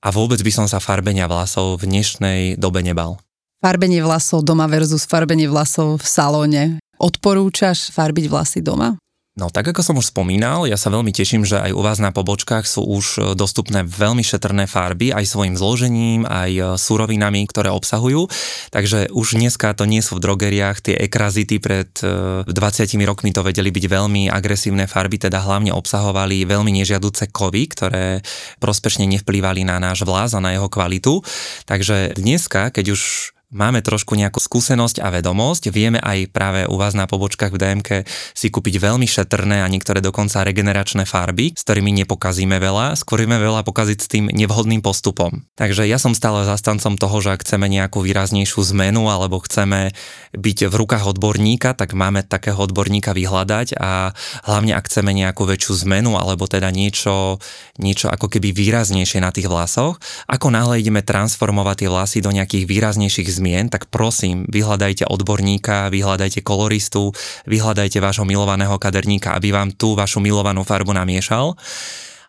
a 0.03 0.09
vôbec 0.11 0.43
by 0.43 0.53
som 0.53 0.67
sa 0.67 0.83
farbenia 0.83 1.31
vlasov 1.31 1.79
v 1.79 1.91
dnešnej 1.91 2.41
dobe 2.59 2.83
nebal. 2.83 3.23
Farbenie 3.59 3.99
vlasov 3.99 4.47
doma 4.47 4.71
versus 4.71 5.03
farbenie 5.03 5.51
vlasov 5.51 5.99
v 5.99 6.07
salóne. 6.07 6.63
Odporúčaš 6.99 7.95
farbiť 7.95 8.27
vlasy 8.27 8.61
doma? 8.61 8.99
No 9.39 9.55
tak 9.55 9.71
ako 9.71 9.87
som 9.87 9.95
už 10.03 10.11
spomínal, 10.11 10.67
ja 10.67 10.75
sa 10.75 10.91
veľmi 10.91 11.15
teším, 11.15 11.47
že 11.47 11.63
aj 11.63 11.71
u 11.71 11.79
vás 11.79 12.03
na 12.03 12.11
pobočkách 12.11 12.67
sú 12.67 12.83
už 12.83 13.07
e, 13.07 13.19
dostupné 13.39 13.87
veľmi 13.87 14.27
šetrné 14.27 14.67
farby 14.67 15.15
aj 15.15 15.31
svojim 15.31 15.55
zložením, 15.55 16.27
aj 16.27 16.51
e, 16.51 16.63
surovinami, 16.75 17.47
ktoré 17.47 17.71
obsahujú. 17.71 18.27
Takže 18.75 19.15
už 19.15 19.39
dneska 19.39 19.71
to 19.79 19.87
nie 19.87 20.03
sú 20.03 20.19
v 20.19 20.27
drogeriách 20.27 20.91
tie 20.91 20.99
ekrazity 20.99 21.63
pred 21.63 21.87
20 21.95 22.51
e, 22.51 23.07
rokmi 23.07 23.31
to 23.31 23.47
vedeli 23.47 23.71
byť 23.71 23.85
veľmi 23.87 24.27
agresívne 24.27 24.91
farby, 24.91 25.23
teda 25.23 25.39
hlavne 25.39 25.71
obsahovali 25.71 26.43
veľmi 26.43 26.75
nežiaduce 26.83 27.31
kovy, 27.31 27.71
ktoré 27.71 28.27
prospešne 28.59 29.07
nevplývali 29.07 29.63
na 29.63 29.79
náš 29.79 30.03
vlas 30.03 30.35
a 30.35 30.43
na 30.43 30.59
jeho 30.59 30.67
kvalitu. 30.67 31.23
Takže 31.63 32.19
dneska, 32.19 32.75
keď 32.75 32.91
už 32.91 33.38
máme 33.49 33.81
trošku 33.81 34.13
nejakú 34.13 34.45
skúsenosť 34.45 35.01
a 35.01 35.09
vedomosť, 35.09 35.73
vieme 35.73 35.97
aj 36.05 36.29
práve 36.37 36.61
u 36.69 36.77
vás 36.77 36.93
na 36.93 37.09
pobočkách 37.09 37.53
v 37.57 37.61
DMK 37.61 37.89
si 38.37 38.53
kúpiť 38.53 38.77
veľmi 38.77 39.09
šetrné 39.09 39.65
a 39.65 39.71
niektoré 39.73 40.05
dokonca 40.05 40.45
regeneračné 40.45 41.09
farby, 41.09 41.57
s 41.57 41.65
ktorými 41.65 41.97
nepokazíme 42.05 42.61
veľa, 42.61 42.93
skôr 43.01 43.25
vieme 43.25 43.41
veľa 43.41 43.65
pokaziť 43.65 43.99
s 43.99 44.09
tým 44.13 44.25
nevhodným 44.29 44.85
postupom. 44.85 45.49
Takže 45.57 45.89
ja 45.89 45.97
som 45.97 46.13
stále 46.13 46.45
zastancom 46.45 47.01
toho, 47.01 47.17
že 47.25 47.41
ak 47.41 47.45
chceme 47.45 47.73
nejakú 47.73 48.05
výraznejšiu 48.05 48.61
zmenu 48.77 49.09
alebo 49.09 49.41
chceme 49.41 49.97
byť 50.37 50.59
v 50.69 50.75
rukách 50.75 51.09
odborníka, 51.09 51.73
tak 51.73 51.97
máme 51.97 52.29
takého 52.29 52.61
odborníka 52.61 53.17
vyhľadať 53.17 53.81
a 53.81 54.13
hlavne 54.45 54.77
ak 54.77 54.93
chceme 54.93 55.17
nejakú 55.17 55.49
väčšiu 55.49 55.89
zmenu 55.89 56.21
alebo 56.21 56.45
teda 56.45 56.69
niečo, 56.69 57.41
niečo 57.81 58.13
ako 58.13 58.29
keby 58.29 58.53
výraznejšie 58.53 59.25
na 59.25 59.33
tých 59.33 59.49
vlasoch, 59.49 59.97
ako 60.29 60.53
náhle 60.53 60.85
ideme 60.85 61.01
transformovať 61.01 61.77
tie 61.85 61.89
vlasy 61.89 62.19
do 62.21 62.29
nejakých 62.29 62.69
výraznejších 62.69 63.38
zmien, 63.39 63.71
tak 63.71 63.87
prosím, 63.87 64.43
vyhľadajte 64.51 65.07
odborníka, 65.07 65.89
vyhľadajte 65.95 66.43
koloristu, 66.43 67.15
vyhľadajte 67.47 68.03
vášho 68.03 68.27
milovaného 68.27 68.75
kaderníka, 68.77 69.39
aby 69.39 69.55
vám 69.55 69.71
tú 69.79 69.95
vašu 69.95 70.19
milovanú 70.19 70.67
farbu 70.67 70.91
namiešal 70.91 71.55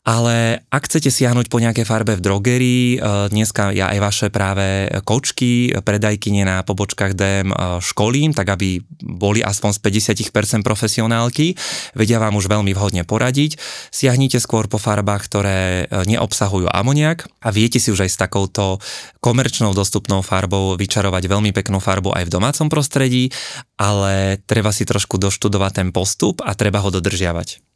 ale 0.10 0.66
ak 0.74 0.90
chcete 0.90 1.14
siahnuť 1.14 1.54
po 1.54 1.62
nejaké 1.62 1.86
farbe 1.86 2.18
v 2.18 2.26
drogerii, 2.26 2.86
e, 2.98 3.30
dneska 3.30 3.70
ja 3.78 3.94
aj 3.94 4.00
vaše 4.02 4.28
práve 4.34 4.90
kočky, 5.06 5.70
predajkyne 5.86 6.50
na 6.50 6.66
pobočkách 6.66 7.14
DM 7.14 7.54
e, 7.54 7.56
školím, 7.78 8.34
tak 8.34 8.50
aby 8.50 8.82
boli 9.06 9.46
aspoň 9.46 9.78
z 9.78 10.10
50% 10.34 10.66
profesionálky, 10.66 11.54
vedia 11.94 12.18
vám 12.18 12.42
už 12.42 12.50
veľmi 12.50 12.74
vhodne 12.74 13.06
poradiť. 13.06 13.62
Siahnite 13.94 14.42
skôr 14.42 14.66
po 14.66 14.82
farbách, 14.82 15.30
ktoré 15.30 15.86
e, 15.86 16.10
neobsahujú 16.10 16.74
amoniak 16.74 17.30
a 17.46 17.54
viete 17.54 17.78
si 17.78 17.94
už 17.94 18.10
aj 18.10 18.10
s 18.10 18.18
takouto 18.18 18.82
komerčnou 19.22 19.78
dostupnou 19.78 20.26
farbou 20.26 20.74
vyčarovať 20.74 21.30
veľmi 21.30 21.54
peknú 21.54 21.78
farbu 21.78 22.18
aj 22.18 22.26
v 22.26 22.34
domácom 22.34 22.66
prostredí, 22.66 23.30
ale 23.78 24.42
treba 24.50 24.74
si 24.74 24.90
trošku 24.90 25.22
doštudovať 25.22 25.72
ten 25.86 25.90
postup 25.94 26.42
a 26.42 26.58
treba 26.58 26.82
ho 26.82 26.90
dodržiavať. 26.90 27.69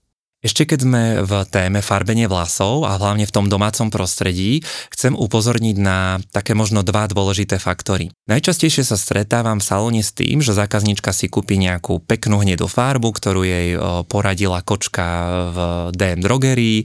Ešte 0.44 0.68
keď 0.68 0.80
sme 0.84 1.04
v 1.24 1.34
téme 1.48 1.80
farbenie 1.80 2.28
vlasov 2.28 2.84
a 2.84 3.00
hlavne 3.00 3.24
v 3.24 3.32
tom 3.32 3.48
domácom 3.48 3.88
prostredí, 3.88 4.60
chcem 4.92 5.16
upozorniť 5.16 5.76
na 5.80 6.20
také 6.36 6.52
možno 6.52 6.84
dva 6.84 7.08
dôležité 7.08 7.64
faktory. 7.64 8.12
Najčastejšie 8.28 8.84
sa 8.84 9.00
stretávam 9.00 9.64
v 9.64 9.68
salóne 9.72 10.04
s 10.04 10.12
tým, 10.12 10.44
že 10.44 10.52
zákaznička 10.52 11.16
si 11.16 11.32
kúpi 11.32 11.56
nejakú 11.56 12.04
peknú 12.04 12.44
hnedú 12.44 12.68
farbu, 12.68 13.16
ktorú 13.16 13.48
jej 13.48 13.80
poradila 14.12 14.60
kočka 14.60 15.08
v 15.56 15.58
DM 15.96 16.20
drogerii, 16.20 16.84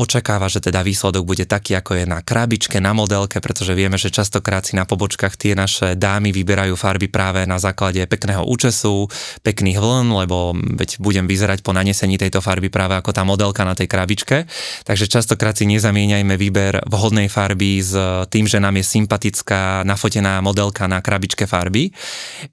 očakáva, 0.00 0.48
že 0.48 0.64
teda 0.64 0.80
výsledok 0.80 1.28
bude 1.28 1.44
taký, 1.44 1.76
ako 1.76 2.00
je 2.00 2.04
na 2.08 2.24
krabičke, 2.24 2.80
na 2.80 2.96
modelke, 2.96 3.36
pretože 3.44 3.76
vieme, 3.76 4.00
že 4.00 4.08
častokrát 4.08 4.64
si 4.64 4.80
na 4.80 4.88
pobočkách 4.88 5.36
tie 5.36 5.52
naše 5.52 5.92
dámy 5.92 6.32
vyberajú 6.32 6.72
farby 6.72 7.12
práve 7.12 7.44
na 7.44 7.60
základe 7.60 8.00
pekného 8.08 8.48
účesu, 8.48 9.12
pekných 9.44 9.76
vln, 9.76 10.08
lebo 10.24 10.56
veď 10.56 11.04
budem 11.04 11.28
vyzerať 11.28 11.60
po 11.60 11.76
nanesení 11.76 12.16
tejto 12.16 12.40
farby 12.40 12.72
práve 12.72 12.93
práve 12.94 13.02
ako 13.02 13.10
tá 13.10 13.22
modelka 13.26 13.66
na 13.66 13.74
tej 13.74 13.90
krabičke. 13.90 14.46
Takže 14.86 15.10
častokrát 15.10 15.58
si 15.58 15.66
nezamieňajme 15.66 16.34
výber 16.38 16.78
vhodnej 16.86 17.26
farby 17.26 17.82
s 17.82 17.92
tým, 18.30 18.46
že 18.46 18.62
nám 18.62 18.78
je 18.78 18.84
sympatická 18.86 19.82
nafotená 19.82 20.38
modelka 20.38 20.86
na 20.86 21.02
krabičke 21.02 21.50
farby. 21.50 21.90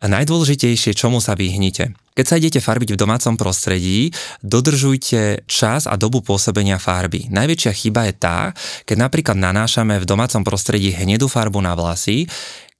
Najdôležitejšie, 0.01 0.97
čomu 0.97 1.21
sa 1.21 1.37
vyhnite. 1.37 1.93
Keď 2.11 2.25
sa 2.27 2.35
idete 2.35 2.59
farbiť 2.59 2.91
v 2.91 2.99
domácom 2.99 3.39
prostredí, 3.39 4.11
dodržujte 4.43 5.47
čas 5.47 5.87
a 5.87 5.95
dobu 5.95 6.19
pôsobenia 6.19 6.75
farby. 6.75 7.31
Najväčšia 7.31 7.71
chyba 7.71 8.11
je 8.11 8.13
tá, 8.19 8.39
keď 8.83 8.97
napríklad 9.07 9.37
nanášame 9.39 9.95
v 9.95 10.09
domácom 10.09 10.43
prostredí 10.43 10.91
hnedú 10.91 11.31
farbu 11.31 11.63
na 11.63 11.71
vlasy, 11.71 12.27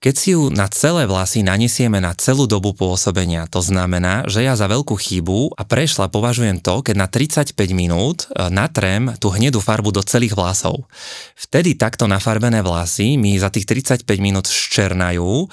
keď 0.02 0.16
si 0.18 0.34
ju 0.34 0.49
na 0.49 0.66
celé 0.66 1.06
vlasy 1.06 1.45
nanesieme 1.45 2.02
na 2.02 2.18
celú 2.18 2.49
dobu 2.49 2.74
pôsobenia, 2.74 3.45
to 3.45 3.62
znamená, 3.62 4.26
že 4.26 4.41
ja 4.41 4.58
za 4.58 4.66
veľkú 4.66 4.97
chybu 4.97 5.54
a 5.54 5.62
prešla 5.62 6.10
považujem 6.10 6.58
to, 6.58 6.82
keď 6.82 6.95
na 6.97 7.06
35 7.06 7.54
minút 7.70 8.26
e, 8.34 8.49
natrem 8.49 9.14
tú 9.22 9.30
hnedú 9.30 9.62
farbu 9.62 9.93
do 9.93 10.02
celých 10.02 10.34
vlasov. 10.34 10.89
Vtedy 11.38 11.78
takto 11.78 12.10
nafarbené 12.10 12.66
vlasy 12.66 13.14
mi 13.22 13.38
za 13.38 13.54
tých 13.54 13.70
35 13.70 14.02
minút 14.18 14.49
ščernajú 14.49 15.45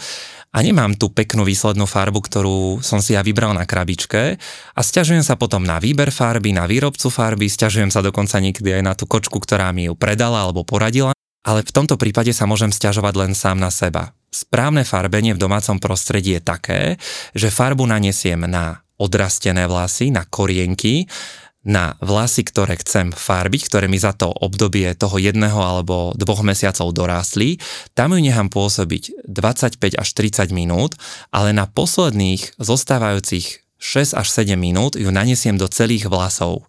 a 0.49 0.59
nemám 0.65 0.97
tú 0.97 1.13
peknú 1.13 1.45
výslednú 1.45 1.85
farbu, 1.85 2.25
ktorú 2.25 2.81
som 2.81 3.05
si 3.05 3.13
ja 3.13 3.21
vybral 3.21 3.53
na 3.53 3.69
krabičke 3.69 4.41
a 4.73 4.81
stiažujem 4.81 5.21
sa 5.21 5.37
potom 5.37 5.61
na 5.61 5.77
výber 5.77 6.09
farby, 6.09 6.57
na 6.57 6.65
výrobcu 6.65 7.13
farby, 7.13 7.53
stiažujem 7.53 7.93
sa 7.93 8.01
dokonca 8.01 8.41
niekedy 8.41 8.81
aj 8.81 8.83
na 8.83 8.97
tú 8.97 9.05
kočku, 9.05 9.45
ktorá 9.45 9.69
mi 9.77 9.93
ju 9.93 9.95
predala 9.95 10.49
alebo 10.49 10.65
poradila, 10.65 11.13
ale 11.47 11.63
v 11.63 11.75
tomto 11.75 12.01
prípade 12.01 12.35
sa 12.35 12.49
môžem 12.49 12.73
stiažovať 12.73 13.15
len 13.19 13.33
sám 13.35 13.59
na 13.59 13.71
seba. 13.71 14.15
Správne 14.29 14.85
farbenie 14.85 15.33
v 15.33 15.43
domácom 15.43 15.81
prostredí 15.81 16.37
je 16.37 16.43
také, 16.45 16.81
že 17.33 17.53
farbu 17.53 17.89
nanesiem 17.89 18.45
na 18.45 18.85
odrastené 19.01 19.65
vlasy, 19.71 20.11
na 20.13 20.27
korienky, 20.27 21.09
na 21.69 21.99
vlasy, 22.01 22.47
ktoré 22.47 22.79
chcem 22.81 23.11
farbiť, 23.13 23.69
ktoré 23.69 23.87
mi 23.91 24.01
za 24.01 24.17
to 24.17 24.31
obdobie 24.31 24.89
toho 24.95 25.21
jedného 25.21 25.59
alebo 25.59 26.17
dvoch 26.17 26.41
mesiacov 26.41 26.95
dorástli, 26.95 27.61
tam 27.93 28.17
ju 28.17 28.21
nechám 28.25 28.49
pôsobiť 28.49 29.29
25 29.29 30.01
až 30.01 30.09
30 30.17 30.55
minút, 30.55 30.97
ale 31.29 31.53
na 31.53 31.69
posledných 31.69 32.57
zostávajúcich 32.57 33.69
6 33.79 34.19
až 34.19 34.27
7 34.27 34.59
minút 34.59 34.99
ju 34.99 35.07
naniesiem 35.13 35.55
do 35.55 35.71
celých 35.71 36.11
vlasov. 36.11 36.67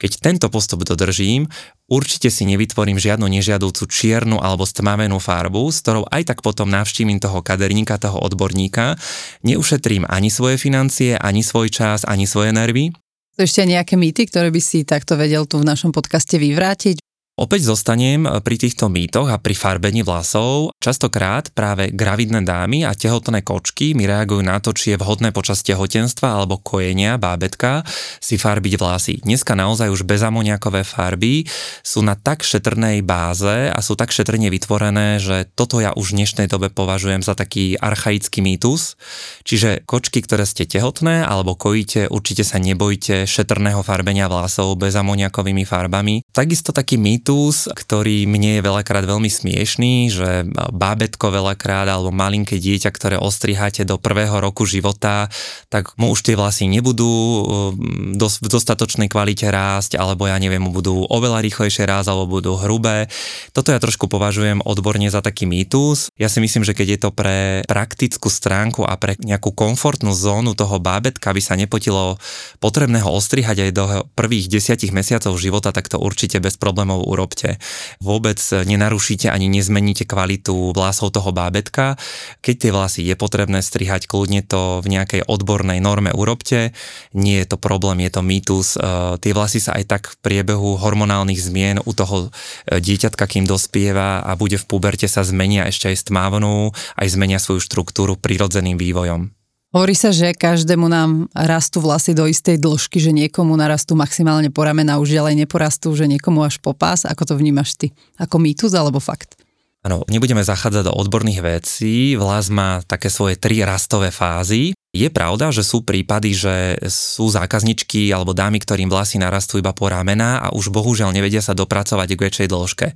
Keď 0.00 0.10
tento 0.18 0.46
postup 0.50 0.82
dodržím, 0.82 1.46
určite 1.86 2.32
si 2.32 2.48
nevytvorím 2.48 2.98
žiadnu 2.98 3.26
nežiadúcu 3.28 3.86
čiernu 3.86 4.42
alebo 4.42 4.66
stmavenú 4.66 5.20
farbu, 5.20 5.70
s 5.70 5.84
ktorou 5.84 6.08
aj 6.08 6.34
tak 6.34 6.38
potom 6.42 6.70
navštívim 6.70 7.20
toho 7.20 7.44
kaderníka, 7.44 8.00
toho 8.00 8.18
odborníka, 8.18 8.98
neušetrím 9.46 10.08
ani 10.08 10.32
svoje 10.32 10.56
financie, 10.56 11.14
ani 11.20 11.44
svoj 11.44 11.70
čas, 11.70 12.02
ani 12.08 12.26
svoje 12.26 12.50
nervy 12.50 12.90
ešte 13.34 13.66
nejaké 13.66 13.98
mýty, 13.98 14.30
ktoré 14.30 14.54
by 14.54 14.62
si 14.62 14.86
takto 14.86 15.18
vedel 15.18 15.42
tu 15.50 15.58
v 15.58 15.66
našom 15.66 15.90
podcaste 15.90 16.38
vyvrátiť? 16.38 17.02
Opäť 17.34 17.66
zostanem 17.66 18.30
pri 18.46 18.54
týchto 18.62 18.86
mýtoch 18.86 19.26
a 19.26 19.42
pri 19.42 19.58
farbení 19.58 20.06
vlasov. 20.06 20.70
Častokrát 20.78 21.50
práve 21.50 21.90
gravidné 21.90 22.46
dámy 22.46 22.86
a 22.86 22.94
tehotné 22.94 23.42
kočky 23.42 23.90
mi 23.90 24.06
reagujú 24.06 24.38
na 24.38 24.62
to, 24.62 24.70
či 24.70 24.94
je 24.94 25.02
vhodné 25.02 25.34
počas 25.34 25.66
tehotenstva 25.66 26.30
alebo 26.30 26.62
kojenia 26.62 27.18
bábetka 27.18 27.82
si 28.22 28.38
farbiť 28.38 28.78
vlasy. 28.78 29.14
Dneska 29.26 29.58
naozaj 29.58 29.90
už 29.90 30.06
bezamoniakové 30.06 30.86
farby 30.86 31.42
sú 31.82 32.06
na 32.06 32.14
tak 32.14 32.46
šetrnej 32.46 33.02
báze 33.02 33.66
a 33.66 33.82
sú 33.82 33.98
tak 33.98 34.14
šetrne 34.14 34.46
vytvorené, 34.54 35.18
že 35.18 35.50
toto 35.58 35.82
ja 35.82 35.90
už 35.90 36.14
v 36.14 36.22
dnešnej 36.22 36.46
dobe 36.46 36.70
považujem 36.70 37.26
za 37.26 37.34
taký 37.34 37.74
archaický 37.82 38.46
mýtus. 38.46 38.94
Čiže 39.42 39.82
kočky, 39.82 40.22
ktoré 40.22 40.46
ste 40.46 40.70
tehotné 40.70 41.26
alebo 41.26 41.58
kojíte, 41.58 42.06
určite 42.14 42.46
sa 42.46 42.62
nebojte 42.62 43.26
šetrného 43.26 43.82
farbenia 43.82 44.30
vlasov 44.30 44.78
bezamoniakovými 44.78 45.66
farbami. 45.66 46.22
Takisto 46.30 46.70
taký 46.70 46.94
mýtus 46.94 47.22
mýtus, 47.24 47.72
ktorý 47.72 48.28
mne 48.28 48.60
je 48.60 48.66
veľakrát 48.68 49.08
veľmi 49.08 49.32
smiešný, 49.32 50.12
že 50.12 50.44
bábetko 50.52 51.32
veľakrát 51.32 51.88
alebo 51.88 52.12
malinké 52.12 52.60
dieťa, 52.60 52.92
ktoré 52.92 53.16
ostriháte 53.16 53.88
do 53.88 53.96
prvého 53.96 54.44
roku 54.44 54.68
života, 54.68 55.32
tak 55.72 55.96
mu 55.96 56.12
už 56.12 56.20
tie 56.20 56.36
vlasy 56.36 56.68
nebudú 56.68 57.08
um, 57.08 58.12
v 58.20 58.48
dostatočnej 58.52 59.08
kvalite 59.08 59.48
rásť, 59.48 59.96
alebo 59.96 60.28
ja 60.28 60.36
neviem, 60.36 60.68
budú 60.68 61.08
oveľa 61.08 61.40
rýchlejšie 61.48 61.88
rásť, 61.88 62.12
alebo 62.12 62.44
budú 62.44 62.60
hrubé. 62.60 63.08
Toto 63.56 63.72
ja 63.72 63.80
trošku 63.80 64.04
považujem 64.04 64.60
odborne 64.60 65.08
za 65.08 65.24
taký 65.24 65.48
mýtus. 65.48 66.12
Ja 66.20 66.28
si 66.28 66.44
myslím, 66.44 66.60
že 66.60 66.76
keď 66.76 66.86
je 66.92 66.98
to 67.08 67.10
pre 67.16 67.64
praktickú 67.64 68.28
stránku 68.28 68.84
a 68.84 69.00
pre 69.00 69.16
nejakú 69.16 69.56
komfortnú 69.56 70.12
zónu 70.12 70.52
toho 70.52 70.76
bábetka, 70.76 71.32
aby 71.32 71.40
sa 71.40 71.56
nepotilo 71.56 72.20
potrebného 72.60 73.08
ostrihať 73.08 73.64
aj 73.64 73.70
do 73.72 73.84
prvých 74.12 74.52
desiatich 74.52 74.92
mesiacov 74.92 75.40
života, 75.40 75.72
tak 75.72 75.88
to 75.88 75.96
určite 75.96 76.36
bez 76.44 76.60
problémov 76.60 77.13
urobte. 77.14 77.62
Vôbec 78.02 78.42
nenarušíte 78.42 79.30
ani 79.30 79.46
nezmeníte 79.46 80.02
kvalitu 80.02 80.74
vlasov 80.74 81.14
toho 81.14 81.30
bábetka. 81.30 81.94
Keď 82.42 82.54
tie 82.58 82.70
vlasy 82.74 83.00
je 83.06 83.14
potrebné 83.14 83.62
strihať, 83.62 84.10
kľudne 84.10 84.42
to 84.42 84.82
v 84.82 84.90
nejakej 84.98 85.22
odbornej 85.30 85.78
norme 85.78 86.10
urobte. 86.10 86.74
Nie 87.14 87.46
je 87.46 87.54
to 87.54 87.56
problém, 87.62 88.02
je 88.02 88.10
to 88.10 88.22
mýtus. 88.26 88.74
E, 88.74 88.78
tie 89.22 89.30
vlasy 89.30 89.62
sa 89.62 89.78
aj 89.78 89.84
tak 89.86 90.02
v 90.10 90.16
priebehu 90.18 90.82
hormonálnych 90.82 91.38
zmien 91.38 91.78
u 91.86 91.92
toho 91.94 92.28
e, 92.66 92.82
dieťatka, 92.82 93.30
kým 93.30 93.46
dospieva 93.46 94.26
a 94.26 94.34
bude 94.34 94.58
v 94.58 94.66
puberte 94.66 95.06
sa 95.06 95.22
zmenia 95.22 95.70
ešte 95.70 95.94
aj 95.94 96.10
stmávnou, 96.10 96.74
aj 96.98 97.06
zmenia 97.14 97.38
svoju 97.38 97.62
štruktúru 97.62 98.18
prirodzeným 98.18 98.74
vývojom. 98.74 99.43
Hovorí 99.74 99.98
sa, 99.98 100.14
že 100.14 100.38
každému 100.38 100.86
nám 100.86 101.26
rastú 101.34 101.82
vlasy 101.82 102.14
do 102.14 102.30
istej 102.30 102.62
dĺžky, 102.62 103.02
že 103.02 103.10
niekomu 103.10 103.58
narastú 103.58 103.98
maximálne 103.98 104.46
po 104.46 104.62
ramena, 104.62 105.02
už 105.02 105.18
ďalej 105.18 105.34
neporastú, 105.34 105.90
že 105.98 106.06
niekomu 106.06 106.46
až 106.46 106.62
po 106.62 106.78
pás. 106.78 107.02
Ako 107.02 107.26
to 107.26 107.34
vnímaš 107.34 107.74
ty? 107.74 107.90
Ako 108.14 108.38
mýtus 108.38 108.70
alebo 108.78 109.02
fakt? 109.02 109.34
Áno, 109.82 110.06
nebudeme 110.06 110.46
zachádzať 110.46 110.88
do 110.88 110.94
odborných 110.94 111.42
vecí. 111.42 112.14
Vlas 112.14 112.54
má 112.54 112.86
také 112.86 113.10
svoje 113.10 113.34
tri 113.34 113.66
rastové 113.66 114.14
fázy. 114.14 114.78
Je 114.94 115.10
pravda, 115.10 115.50
že 115.50 115.66
sú 115.66 115.82
prípady, 115.82 116.38
že 116.38 116.78
sú 116.86 117.26
zákazničky 117.34 118.14
alebo 118.14 118.30
dámy, 118.30 118.62
ktorým 118.62 118.86
vlasy 118.86 119.18
narastú 119.18 119.58
iba 119.58 119.74
po 119.74 119.90
ramena 119.90 120.38
a 120.38 120.54
už 120.54 120.70
bohužiaľ 120.70 121.10
nevedia 121.10 121.42
sa 121.42 121.50
dopracovať 121.50 122.14
k 122.14 122.22
väčšej 122.30 122.46
dĺžke. 122.46 122.86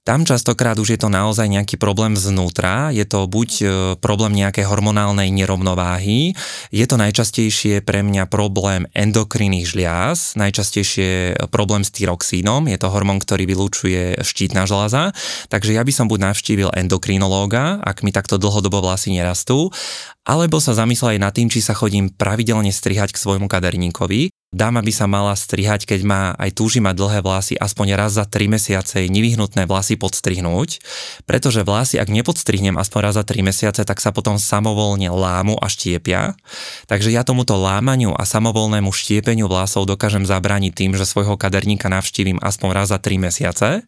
Tam 0.00 0.24
častokrát 0.24 0.80
už 0.80 0.96
je 0.96 1.00
to 1.04 1.12
naozaj 1.12 1.44
nejaký 1.44 1.76
problém 1.76 2.16
znútra, 2.16 2.88
je 2.88 3.04
to 3.04 3.28
buď 3.28 3.50
e, 3.60 3.64
problém 4.00 4.32
nejakej 4.32 4.64
hormonálnej 4.64 5.28
nerovnováhy, 5.28 6.32
je 6.72 6.86
to 6.88 6.96
najčastejšie 6.96 7.84
pre 7.84 8.00
mňa 8.00 8.24
problém 8.24 8.88
endokrinných 8.96 9.68
žliaz, 9.68 10.40
najčastejšie 10.40 11.36
problém 11.52 11.84
s 11.84 11.92
tyroxínom, 11.92 12.64
je 12.72 12.80
to 12.80 12.88
hormón, 12.88 13.20
ktorý 13.20 13.44
vylúčuje 13.44 14.24
štítna 14.24 14.64
žľaza, 14.64 15.12
takže 15.52 15.76
ja 15.76 15.84
by 15.84 15.92
som 15.92 16.08
buď 16.08 16.32
navštívil 16.32 16.72
endokrinológa, 16.80 17.84
ak 17.84 18.00
mi 18.00 18.08
takto 18.08 18.40
dlhodobo 18.40 18.80
vlasy 18.80 19.12
nerastú, 19.12 19.68
alebo 20.24 20.60
sa 20.60 20.76
zamyslel 20.76 21.16
aj 21.16 21.20
nad 21.20 21.32
tým, 21.32 21.48
či 21.48 21.64
sa 21.64 21.72
chodím 21.76 22.12
pravidelne 22.12 22.70
strihať 22.70 23.14
k 23.14 23.22
svojmu 23.22 23.48
kaderníkovi, 23.48 24.30
Dáma 24.50 24.82
by 24.82 24.90
sa 24.90 25.06
mala 25.06 25.30
strihať, 25.38 25.86
keď 25.86 26.00
má 26.02 26.22
aj 26.34 26.58
túži 26.58 26.82
mať 26.82 26.98
dlhé 26.98 27.22
vlasy, 27.22 27.54
aspoň 27.54 27.94
raz 27.94 28.18
za 28.18 28.26
3 28.26 28.50
mesiace 28.50 29.06
nevyhnutné 29.06 29.62
vlasy 29.70 29.94
podstrihnúť, 29.94 30.82
pretože 31.22 31.62
vlasy, 31.62 32.02
ak 32.02 32.10
nepodstrihnem 32.10 32.74
aspoň 32.74 32.98
raz 32.98 33.14
za 33.14 33.22
3 33.22 33.46
mesiace, 33.46 33.86
tak 33.86 34.02
sa 34.02 34.10
potom 34.10 34.42
samovolne 34.42 35.06
lámu 35.06 35.54
a 35.54 35.70
štiepia. 35.70 36.34
Takže 36.90 37.14
ja 37.14 37.22
tomuto 37.22 37.54
lámaniu 37.54 38.10
a 38.10 38.26
samovolnému 38.26 38.90
štiepeniu 38.90 39.46
vlasov 39.46 39.86
dokážem 39.86 40.26
zabrániť 40.26 40.74
tým, 40.74 40.98
že 40.98 41.06
svojho 41.06 41.38
kaderníka 41.38 41.86
navštívim 41.86 42.42
aspoň 42.42 42.68
raz 42.74 42.90
za 42.90 42.98
3 42.98 43.22
mesiace. 43.22 43.86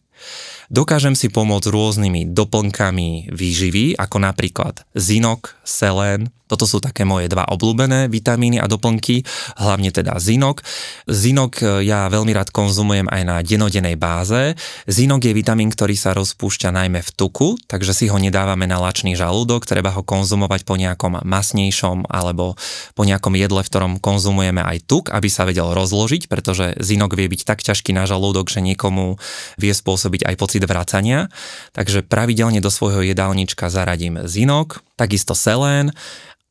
Dokážem 0.73 1.13
si 1.13 1.29
pomôcť 1.29 1.69
rôznymi 1.69 2.33
doplnkami 2.33 3.29
výživy, 3.29 3.99
ako 3.99 4.17
napríklad 4.23 4.87
zinok, 4.97 5.59
selén, 5.61 6.33
toto 6.53 6.69
sú 6.69 6.77
také 6.77 7.01
moje 7.01 7.25
dva 7.25 7.49
obľúbené 7.49 8.13
vitamíny 8.13 8.61
a 8.61 8.69
doplnky, 8.69 9.25
hlavne 9.57 9.89
teda 9.89 10.21
zinok. 10.21 10.61
Zinok 11.09 11.65
e, 11.65 11.89
ja 11.89 12.05
veľmi 12.13 12.29
rád 12.29 12.53
konzumujem 12.53 13.09
aj 13.09 13.21
na 13.25 13.41
denodenej 13.41 13.97
báze. 13.97 14.53
Zinok 14.85 15.25
je 15.25 15.33
vitamín, 15.33 15.73
ktorý 15.73 15.97
sa 15.97 16.13
rozpúšťa 16.13 16.69
najmä 16.69 17.01
v 17.01 17.09
tuku, 17.17 17.57
takže 17.65 17.97
si 17.97 18.05
ho 18.13 18.21
nedávame 18.21 18.69
na 18.69 18.77
lačný 18.77 19.17
žalúdok, 19.17 19.65
treba 19.65 19.89
ho 19.89 20.05
konzumovať 20.05 20.61
po 20.61 20.77
nejakom 20.77 21.25
masnejšom 21.25 22.05
alebo 22.05 22.53
po 22.93 23.01
nejakom 23.01 23.33
jedle, 23.33 23.65
v 23.65 23.71
ktorom 23.73 23.93
konzumujeme 23.97 24.61
aj 24.61 24.85
tuk, 24.85 25.09
aby 25.09 25.25
sa 25.33 25.49
vedel 25.49 25.73
rozložiť, 25.73 26.29
pretože 26.29 26.77
zinok 26.77 27.17
vie 27.17 27.25
byť 27.25 27.41
tak 27.49 27.65
ťažký 27.65 27.97
na 27.97 28.05
žalúdok, 28.05 28.53
že 28.53 28.61
niekomu 28.61 29.17
vie 29.57 29.73
spôsobiť 29.73 30.29
aj 30.29 30.35
pocit 30.37 30.63
vracania. 30.69 31.33
Takže 31.73 32.05
pravidelne 32.05 32.61
do 32.61 32.69
svojho 32.69 33.01
jedálnička 33.01 33.73
zaradím 33.73 34.21
zinok, 34.29 34.85
takisto 34.93 35.33
selén 35.33 35.95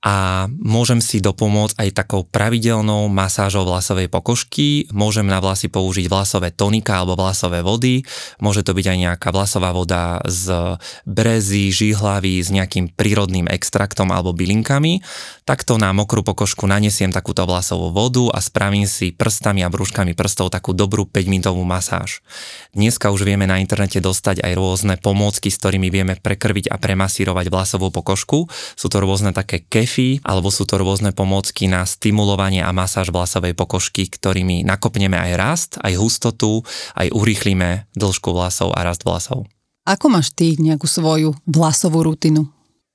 a 0.03 0.51
môžem 0.59 0.99
si 0.99 1.23
dopomôcť 1.23 1.79
aj 1.79 1.89
takou 1.95 2.27
pravidelnou 2.27 3.07
masážou 3.07 3.63
vlasovej 3.63 4.11
pokožky. 4.11 4.91
Môžem 4.91 5.31
na 5.31 5.39
vlasy 5.39 5.71
použiť 5.71 6.11
vlasové 6.11 6.51
tonika 6.51 6.99
alebo 6.99 7.15
vlasové 7.15 7.63
vody. 7.63 8.03
Môže 8.43 8.67
to 8.67 8.75
byť 8.75 8.87
aj 8.91 8.99
nejaká 8.99 9.29
vlasová 9.31 9.71
voda 9.71 10.19
z 10.27 10.75
brezy, 11.07 11.71
žihlavy 11.71 12.43
s 12.43 12.51
nejakým 12.51 12.91
prírodným 12.99 13.47
extraktom 13.47 14.11
alebo 14.11 14.35
bylinkami. 14.35 14.99
Takto 15.47 15.79
na 15.79 15.95
mokrú 15.95 16.27
pokožku 16.27 16.67
nanesiem 16.67 17.15
takúto 17.15 17.47
vlasovú 17.47 17.95
vodu 17.95 18.27
a 18.35 18.43
spravím 18.43 18.91
si 18.91 19.15
prstami 19.15 19.63
a 19.63 19.71
brúškami 19.71 20.19
prstov 20.19 20.51
takú 20.51 20.75
dobrú 20.75 21.07
5-minútovú 21.07 21.63
masáž. 21.63 22.27
Dneska 22.75 23.15
už 23.15 23.23
vieme 23.23 23.47
na 23.47 23.63
internete 23.63 24.03
dostať 24.03 24.43
aj 24.43 24.53
rôzne 24.59 24.95
pomôcky, 24.99 25.47
s 25.47 25.63
ktorými 25.63 25.95
vieme 25.95 26.19
prekrviť 26.19 26.75
a 26.75 26.77
premasírovať 26.83 27.47
vlasovú 27.55 27.95
pokožku. 27.95 28.51
Sú 28.75 28.91
to 28.91 28.99
rôzne 28.99 29.31
také 29.31 29.63
kef 29.63 29.92
wi 29.95 30.19
alebo 30.25 30.49
sú 30.49 30.65
to 30.65 30.81
rôzne 30.81 31.13
pomôcky 31.13 31.69
na 31.69 31.85
stimulovanie 31.85 32.65
a 32.65 32.73
masáž 32.73 33.13
vlasovej 33.13 33.53
pokožky, 33.53 34.09
ktorými 34.09 34.65
nakopneme 34.65 35.15
aj 35.15 35.33
rast, 35.37 35.71
aj 35.81 35.95
hustotu, 36.01 36.65
aj 36.97 37.13
urýchlíme 37.13 37.93
dĺžku 37.93 38.33
vlasov 38.33 38.73
a 38.73 38.81
rast 38.83 39.05
vlasov. 39.05 39.47
Ako 39.85 40.09
máš 40.09 40.31
ty 40.33 40.55
nejakú 40.57 40.87
svoju 40.87 41.35
vlasovú 41.45 42.07
rutinu? 42.07 42.47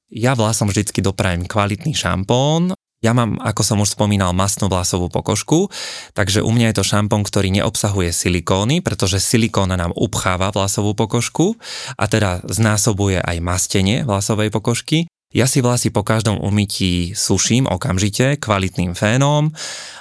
Ja 0.07 0.39
vlasom 0.39 0.71
vždycky 0.71 1.03
doprajem 1.03 1.43
kvalitný 1.43 1.91
šampón, 1.91 2.71
ja 2.97 3.13
mám, 3.13 3.37
ako 3.37 3.61
som 3.61 3.77
už 3.77 3.93
spomínal, 3.93 4.33
masnú 4.33 4.73
vlasovú 4.73 5.05
pokožku, 5.05 5.69
takže 6.17 6.41
u 6.41 6.49
mňa 6.49 6.73
je 6.73 6.77
to 6.81 6.89
šampón, 6.89 7.21
ktorý 7.21 7.53
neobsahuje 7.53 8.09
silikóny, 8.09 8.81
pretože 8.81 9.21
silikóna 9.21 9.77
nám 9.77 9.93
upcháva 9.93 10.49
vlasovú 10.49 10.97
pokožku 10.97 11.61
a 11.93 12.09
teda 12.09 12.41
znásobuje 12.49 13.21
aj 13.21 13.37
mastenie 13.37 14.01
vlasovej 14.01 14.49
pokožky. 14.49 15.05
Ja 15.36 15.43
si 15.43 15.59
vlasy 15.59 15.91
po 15.91 16.07
každom 16.07 16.39
umytí 16.39 17.11
suším 17.11 17.67
okamžite 17.67 18.39
kvalitným 18.39 18.95
fénom 18.95 19.51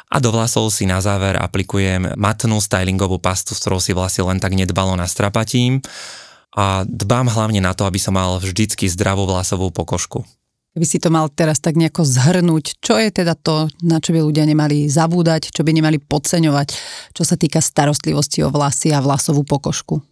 a 0.06 0.16
do 0.22 0.30
vlasov 0.30 0.70
si 0.70 0.86
na 0.86 1.02
záver 1.02 1.34
aplikujem 1.34 2.14
matnú 2.14 2.62
stylingovú 2.62 3.18
pastu, 3.18 3.50
s 3.50 3.66
ktorou 3.66 3.82
si 3.82 3.90
vlasy 3.90 4.22
len 4.22 4.38
tak 4.38 4.54
nedbalo 4.54 4.94
nastrapatím 4.94 5.82
a 6.54 6.86
dbám 6.86 7.26
hlavne 7.26 7.58
na 7.58 7.74
to, 7.74 7.90
aby 7.90 7.98
som 7.98 8.14
mal 8.14 8.38
vždycky 8.38 8.86
zdravú 8.86 9.26
vlasovú 9.26 9.74
pokožku. 9.74 10.22
Keby 10.78 10.86
si 10.86 11.02
to 11.02 11.10
mal 11.10 11.26
teraz 11.26 11.58
tak 11.58 11.74
nejako 11.74 12.06
zhrnúť, 12.06 12.78
čo 12.78 12.94
je 12.94 13.10
teda 13.10 13.34
to, 13.34 13.66
na 13.82 13.98
čo 13.98 14.14
by 14.14 14.22
ľudia 14.22 14.46
nemali 14.46 14.86
zabúdať, 14.86 15.50
čo 15.50 15.66
by 15.66 15.74
nemali 15.74 15.98
podceňovať, 15.98 16.68
čo 17.16 17.22
sa 17.26 17.34
týka 17.34 17.58
starostlivosti 17.58 18.46
o 18.46 18.52
vlasy 18.54 18.94
a 18.94 19.02
vlasovú 19.02 19.42
pokožku? 19.42 20.06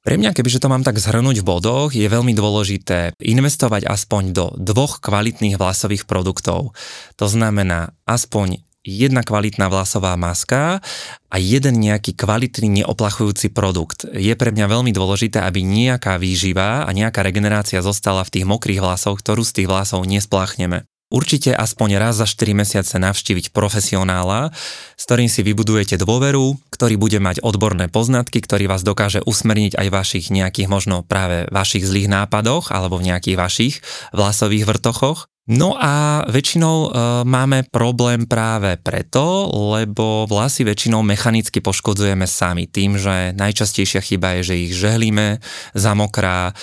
Pre 0.00 0.16
mňa, 0.16 0.32
kebyže 0.32 0.64
to 0.64 0.72
mám 0.72 0.80
tak 0.80 0.96
zhrnúť 0.96 1.44
v 1.44 1.48
bodoch, 1.48 1.92
je 1.92 2.08
veľmi 2.08 2.32
dôležité 2.32 3.12
investovať 3.20 3.84
aspoň 3.84 4.22
do 4.32 4.44
dvoch 4.56 4.96
kvalitných 5.04 5.60
vlasových 5.60 6.08
produktov. 6.08 6.72
To 7.20 7.26
znamená 7.28 7.92
aspoň 8.08 8.64
jedna 8.80 9.20
kvalitná 9.20 9.68
vlasová 9.68 10.16
maska 10.16 10.80
a 11.28 11.36
jeden 11.36 11.84
nejaký 11.84 12.16
kvalitný 12.16 12.80
neoplachujúci 12.80 13.52
produkt. 13.52 14.08
Je 14.16 14.32
pre 14.32 14.50
mňa 14.56 14.72
veľmi 14.72 14.92
dôležité, 14.96 15.44
aby 15.44 15.60
nejaká 15.60 16.16
výživa 16.16 16.88
a 16.88 16.90
nejaká 16.96 17.20
regenerácia 17.20 17.84
zostala 17.84 18.24
v 18.24 18.40
tých 18.40 18.48
mokrých 18.48 18.80
vlasoch, 18.80 19.20
ktorú 19.20 19.44
z 19.44 19.62
tých 19.62 19.68
vlasov 19.68 20.08
nespláchneme. 20.08 20.89
Určite 21.10 21.50
aspoň 21.50 21.98
raz 21.98 22.22
za 22.22 22.26
4 22.30 22.54
mesiace 22.54 22.94
navštíviť 23.02 23.50
profesionála, 23.50 24.54
s 24.94 25.02
ktorým 25.10 25.26
si 25.26 25.42
vybudujete 25.42 25.98
dôveru, 25.98 26.54
ktorý 26.70 26.94
bude 26.94 27.18
mať 27.18 27.42
odborné 27.42 27.90
poznatky, 27.90 28.38
ktorý 28.38 28.70
vás 28.70 28.86
dokáže 28.86 29.18
usmerniť 29.26 29.74
aj 29.74 29.88
vašich 29.90 30.26
nejakých 30.30 30.70
možno 30.70 31.02
práve 31.02 31.50
vašich 31.50 31.82
zlých 31.82 32.06
nápadoch 32.06 32.70
alebo 32.70 33.02
v 33.02 33.10
nejakých 33.10 33.36
vašich 33.42 33.74
vlasových 34.14 34.70
vrtochoch. 34.70 35.26
No 35.50 35.74
a 35.74 36.22
väčšinou 36.30 36.76
e, 36.86 36.88
máme 37.26 37.66
problém 37.74 38.22
práve 38.30 38.78
preto, 38.78 39.50
lebo 39.74 40.22
vlasy 40.30 40.62
väčšinou 40.62 41.02
mechanicky 41.02 41.58
poškodzujeme 41.58 42.22
sami 42.22 42.70
tým, 42.70 42.94
že 42.94 43.34
najčastejšia 43.34 43.98
chyba 43.98 44.38
je, 44.38 44.40
že 44.46 44.54
ich 44.62 44.72
žehlíme 44.78 45.42
zamokrá 45.74 46.54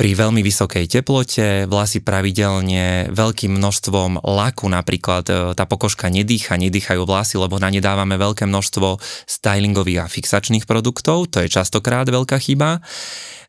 pri 0.00 0.16
veľmi 0.16 0.40
vysokej 0.40 0.88
teplote, 0.88 1.68
vlasy 1.68 2.00
pravidelne 2.00 3.12
veľkým 3.12 3.52
množstvom 3.52 4.24
laku 4.24 4.64
napríklad, 4.72 5.28
e, 5.28 5.52
tá 5.52 5.68
pokožka 5.68 6.08
nedýcha, 6.08 6.56
nedýchajú 6.56 7.04
vlasy, 7.04 7.36
lebo 7.36 7.60
na 7.60 7.68
ne 7.68 7.84
dávame 7.84 8.16
veľké 8.16 8.48
množstvo 8.48 8.96
stylingových 9.28 10.00
a 10.00 10.08
fixačných 10.08 10.64
produktov, 10.64 11.28
to 11.28 11.44
je 11.44 11.52
častokrát 11.52 12.08
veľká 12.08 12.40
chyba. 12.40 12.80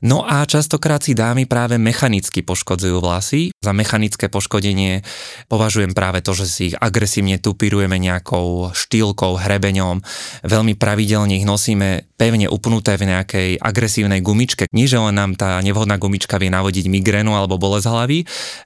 No 0.01 0.25
a 0.25 0.41
častokrát 0.49 1.05
si 1.05 1.13
dámy 1.13 1.45
práve 1.45 1.77
mechanicky 1.77 2.41
poškodzujú 2.41 3.05
vlasy. 3.05 3.53
Za 3.61 3.69
mechanické 3.69 4.33
poškodenie 4.33 5.05
považujem 5.45 5.93
práve 5.93 6.25
to, 6.25 6.33
že 6.33 6.45
si 6.49 6.61
ich 6.73 6.75
agresívne 6.81 7.37
tupírujeme 7.37 8.01
nejakou 8.01 8.73
štýlkou, 8.73 9.37
hrebeňom. 9.37 10.01
Veľmi 10.41 10.73
pravidelne 10.73 11.37
ich 11.37 11.45
nosíme 11.45 12.09
pevne 12.17 12.49
upnuté 12.49 12.97
v 12.97 13.13
nejakej 13.13 13.49
agresívnej 13.61 14.25
gumičke. 14.25 14.65
Nie, 14.73 14.89
že 14.89 14.97
len 14.97 15.13
nám 15.13 15.37
tá 15.37 15.61
nevhodná 15.61 16.01
gumička 16.01 16.40
vie 16.41 16.49
navodiť 16.49 16.89
migrénu 16.89 17.37
alebo 17.37 17.61
bolesť 17.61 17.85
hlavy, 17.85 18.19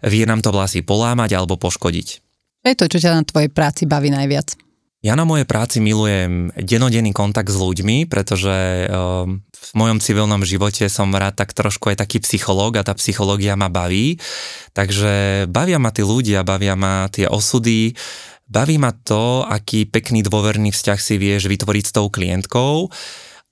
vie 0.07 0.23
nám 0.23 0.39
to 0.39 0.55
vlasy 0.55 0.79
polámať 0.79 1.35
alebo 1.35 1.59
poškodiť. 1.59 2.07
Čo 2.63 2.67
je 2.71 2.79
to, 2.79 2.85
čo 2.87 3.03
ťa 3.03 3.11
na 3.19 3.23
tvojej 3.27 3.51
práci 3.51 3.83
baví 3.83 4.09
najviac? 4.09 4.55
Ja 5.05 5.13
na 5.13 5.21
mojej 5.21 5.45
práci 5.45 5.77
milujem 5.85 6.49
denodenný 6.57 7.13
kontakt 7.13 7.53
s 7.53 7.61
ľuďmi, 7.61 8.09
pretože 8.09 8.89
um, 8.89 9.45
v 9.53 9.71
mojom 9.77 10.01
civilnom 10.01 10.41
živote 10.41 10.89
som 10.89 11.13
rád 11.13 11.37
tak 11.45 11.53
trošku 11.53 11.93
aj 11.93 12.01
taký 12.01 12.25
psychológ 12.25 12.81
a 12.81 12.85
tá 12.87 12.97
psychológia 12.97 13.53
ma 13.53 13.69
baví. 13.69 14.17
Takže 14.73 15.45
bavia 15.45 15.77
ma 15.77 15.93
tí 15.93 16.01
ľudia, 16.01 16.41
bavia 16.41 16.73
ma 16.73 17.05
tie 17.13 17.29
osudy, 17.29 17.93
baví 18.49 18.81
ma 18.81 18.97
to, 18.97 19.45
aký 19.45 19.85
pekný 19.85 20.25
dôverný 20.25 20.73
vzťah 20.73 20.97
si 20.97 21.21
vieš 21.21 21.53
vytvoriť 21.53 21.85
s 21.85 21.93
tou 21.93 22.09
klientkou 22.09 22.89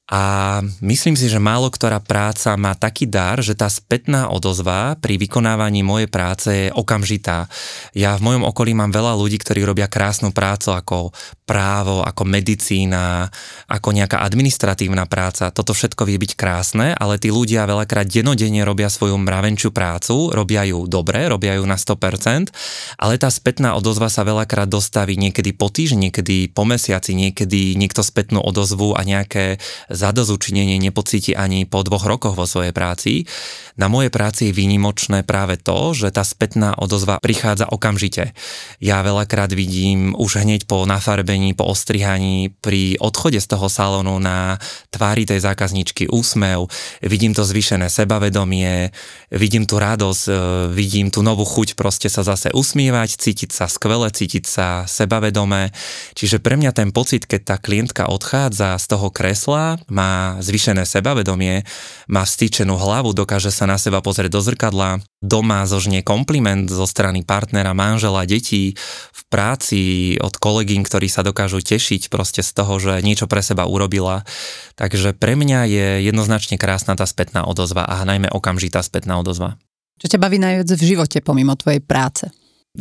a 0.03 0.59
myslím 0.83 1.15
si, 1.15 1.31
že 1.31 1.39
málo 1.39 1.71
ktorá 1.71 2.03
práca 2.03 2.51
má 2.59 2.75
taký 2.75 3.07
dar, 3.07 3.39
že 3.39 3.55
tá 3.55 3.71
spätná 3.71 4.27
odozva 4.27 4.99
pri 4.99 5.15
vykonávaní 5.15 5.79
mojej 5.79 6.11
práce 6.11 6.51
je 6.51 6.67
okamžitá. 6.75 7.47
Ja 7.95 8.19
v 8.19 8.27
mojom 8.27 8.43
okolí 8.43 8.75
mám 8.75 8.91
veľa 8.91 9.15
ľudí, 9.15 9.39
ktorí 9.39 9.63
robia 9.63 9.87
krásnu 9.87 10.35
prácu 10.35 10.75
ako 10.75 11.15
právo, 11.47 12.03
ako 12.03 12.27
medicína, 12.27 13.31
ako 13.71 13.95
nejaká 13.95 14.19
administratívna 14.27 15.07
práca. 15.07 15.55
Toto 15.55 15.71
všetko 15.71 16.03
vie 16.03 16.19
byť 16.19 16.35
krásne, 16.35 16.91
ale 16.99 17.15
tí 17.15 17.31
ľudia 17.31 17.63
veľakrát 17.63 18.03
denodenne 18.03 18.67
robia 18.67 18.91
svoju 18.91 19.15
mravenčiu 19.15 19.71
prácu, 19.71 20.35
robia 20.35 20.67
ju 20.67 20.83
dobre, 20.83 21.31
robia 21.31 21.55
ju 21.55 21.63
na 21.63 21.79
100%, 21.79 22.51
ale 22.99 23.15
tá 23.15 23.31
spätná 23.31 23.71
odozva 23.79 24.11
sa 24.11 24.27
veľakrát 24.27 24.67
dostaví 24.67 25.15
niekedy 25.15 25.55
po 25.55 25.71
týždni, 25.71 26.11
niekedy 26.11 26.51
po 26.51 26.67
mesiaci, 26.67 27.15
niekedy 27.15 27.79
niekto 27.79 28.03
spätnú 28.03 28.43
odozvu 28.43 28.99
a 28.99 29.07
nejaké 29.07 29.63
zadozučinenie 29.93 30.81
nepocíti 30.81 31.37
ani 31.37 31.69
po 31.69 31.85
dvoch 31.85 32.03
rokoch 32.03 32.33
vo 32.33 32.49
svojej 32.49 32.73
práci. 32.73 33.29
Na 33.77 33.89
mojej 33.89 34.13
práci 34.13 34.49
je 34.49 34.57
výnimočné 34.57 35.25
práve 35.25 35.57
to, 35.57 35.93
že 35.97 36.13
tá 36.13 36.21
spätná 36.21 36.77
odozva 36.77 37.17
prichádza 37.17 37.69
okamžite. 37.69 38.37
Ja 38.77 39.01
veľakrát 39.01 39.49
vidím 39.53 40.13
už 40.13 40.45
hneď 40.45 40.69
po 40.69 40.85
nafarbení, 40.85 41.57
po 41.57 41.65
ostrihaní, 41.69 42.53
pri 42.61 42.97
odchode 43.01 43.41
z 43.41 43.47
toho 43.49 43.69
salónu 43.69 44.21
na 44.21 44.61
tvári 44.93 45.25
tej 45.25 45.41
zákazničky 45.41 46.09
úsmev, 46.09 46.69
vidím 47.01 47.33
to 47.33 47.41
zvýšené 47.41 47.89
sebavedomie, 47.89 48.93
vidím 49.33 49.65
tú 49.65 49.81
radosť, 49.81 50.23
e, 50.29 50.33
vidím 50.73 51.09
tú 51.09 51.25
novú 51.25 51.45
chuť 51.45 51.73
proste 51.73 52.09
sa 52.09 52.21
zase 52.21 52.53
usmievať, 52.53 53.17
cítiť 53.17 53.49
sa 53.49 53.65
skvele, 53.65 54.09
cítiť 54.13 54.45
sa 54.45 54.67
sebavedome. 54.85 55.73
Čiže 56.13 56.37
pre 56.41 56.57
mňa 56.57 56.71
ten 56.77 56.89
pocit, 56.93 57.25
keď 57.25 57.41
tá 57.41 57.55
klientka 57.57 58.05
odchádza 58.05 58.77
z 58.77 58.85
toho 58.85 59.09
kresla, 59.09 59.81
má 59.89 60.39
zvyšené 60.39 60.87
sebavedomie, 60.87 61.65
má 62.07 62.23
vstýčenú 62.23 62.75
hlavu, 62.75 63.15
dokáže 63.15 63.49
sa 63.49 63.65
na 63.65 63.79
seba 63.79 64.03
pozrieť 64.03 64.31
do 64.31 64.41
zrkadla, 64.43 65.03
doma 65.23 65.63
zožnie 65.63 66.03
kompliment 66.03 66.67
zo 66.67 66.83
strany 66.83 67.23
partnera, 67.23 67.71
manžela, 67.71 68.27
detí, 68.27 68.75
v 69.11 69.21
práci 69.31 69.81
od 70.19 70.35
kolegín, 70.37 70.83
ktorí 70.83 71.07
sa 71.07 71.23
dokážu 71.23 71.63
tešiť 71.63 72.11
proste 72.11 72.43
z 72.43 72.51
toho, 72.53 72.77
že 72.77 73.01
niečo 73.01 73.25
pre 73.25 73.41
seba 73.41 73.65
urobila. 73.65 74.27
Takže 74.75 75.15
pre 75.15 75.39
mňa 75.39 75.59
je 75.65 75.87
jednoznačne 76.05 76.59
krásna 76.59 76.93
tá 76.99 77.07
spätná 77.07 77.47
odozva 77.47 77.87
a 77.87 78.03
najmä 78.03 78.29
okamžitá 78.29 78.83
spätná 78.83 79.17
odozva. 79.17 79.55
Čo 79.97 80.11
ťa 80.11 80.19
baví 80.19 80.37
najviac 80.41 80.67
v 80.67 80.83
živote 80.83 81.23
pomimo 81.23 81.55
tvojej 81.55 81.79
práce? 81.79 82.27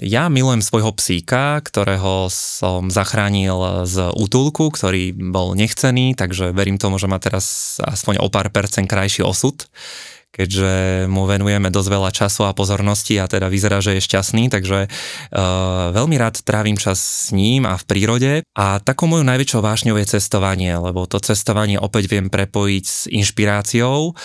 Ja 0.00 0.32
milujem 0.32 0.64
svojho 0.64 0.96
psíka, 0.96 1.60
ktorého 1.60 2.32
som 2.32 2.88
zachránil 2.88 3.84
z 3.84 4.08
útulku, 4.16 4.72
ktorý 4.72 5.12
bol 5.12 5.52
nechcený, 5.52 6.16
takže 6.16 6.56
verím 6.56 6.80
tomu, 6.80 6.96
že 6.96 7.12
má 7.12 7.20
teraz 7.20 7.76
aspoň 7.76 8.24
o 8.24 8.32
pár 8.32 8.48
percent 8.48 8.88
krajší 8.88 9.20
osud 9.20 9.68
keďže 10.32 11.04
mu 11.12 11.28
venujeme 11.28 11.68
dosť 11.68 11.88
veľa 11.92 12.10
času 12.10 12.48
a 12.48 12.56
pozornosti 12.56 13.20
a 13.20 13.28
teda 13.28 13.52
vyzerá, 13.52 13.84
že 13.84 14.00
je 14.00 14.06
šťastný, 14.08 14.48
takže 14.48 14.88
uh, 14.88 15.92
veľmi 15.92 16.16
rád 16.16 16.40
trávim 16.40 16.80
čas 16.80 17.28
s 17.28 17.36
ním 17.36 17.68
a 17.68 17.76
v 17.76 17.84
prírode. 17.84 18.32
A 18.56 18.80
takou 18.80 19.12
mojou 19.12 19.28
najväčšou 19.28 19.60
vášňou 19.60 20.00
je 20.00 20.16
cestovanie, 20.16 20.72
lebo 20.72 21.04
to 21.04 21.20
cestovanie 21.20 21.76
opäť 21.76 22.08
viem 22.08 22.32
prepojiť 22.32 22.84
s 22.88 23.12
inšpiráciou. 23.12 24.16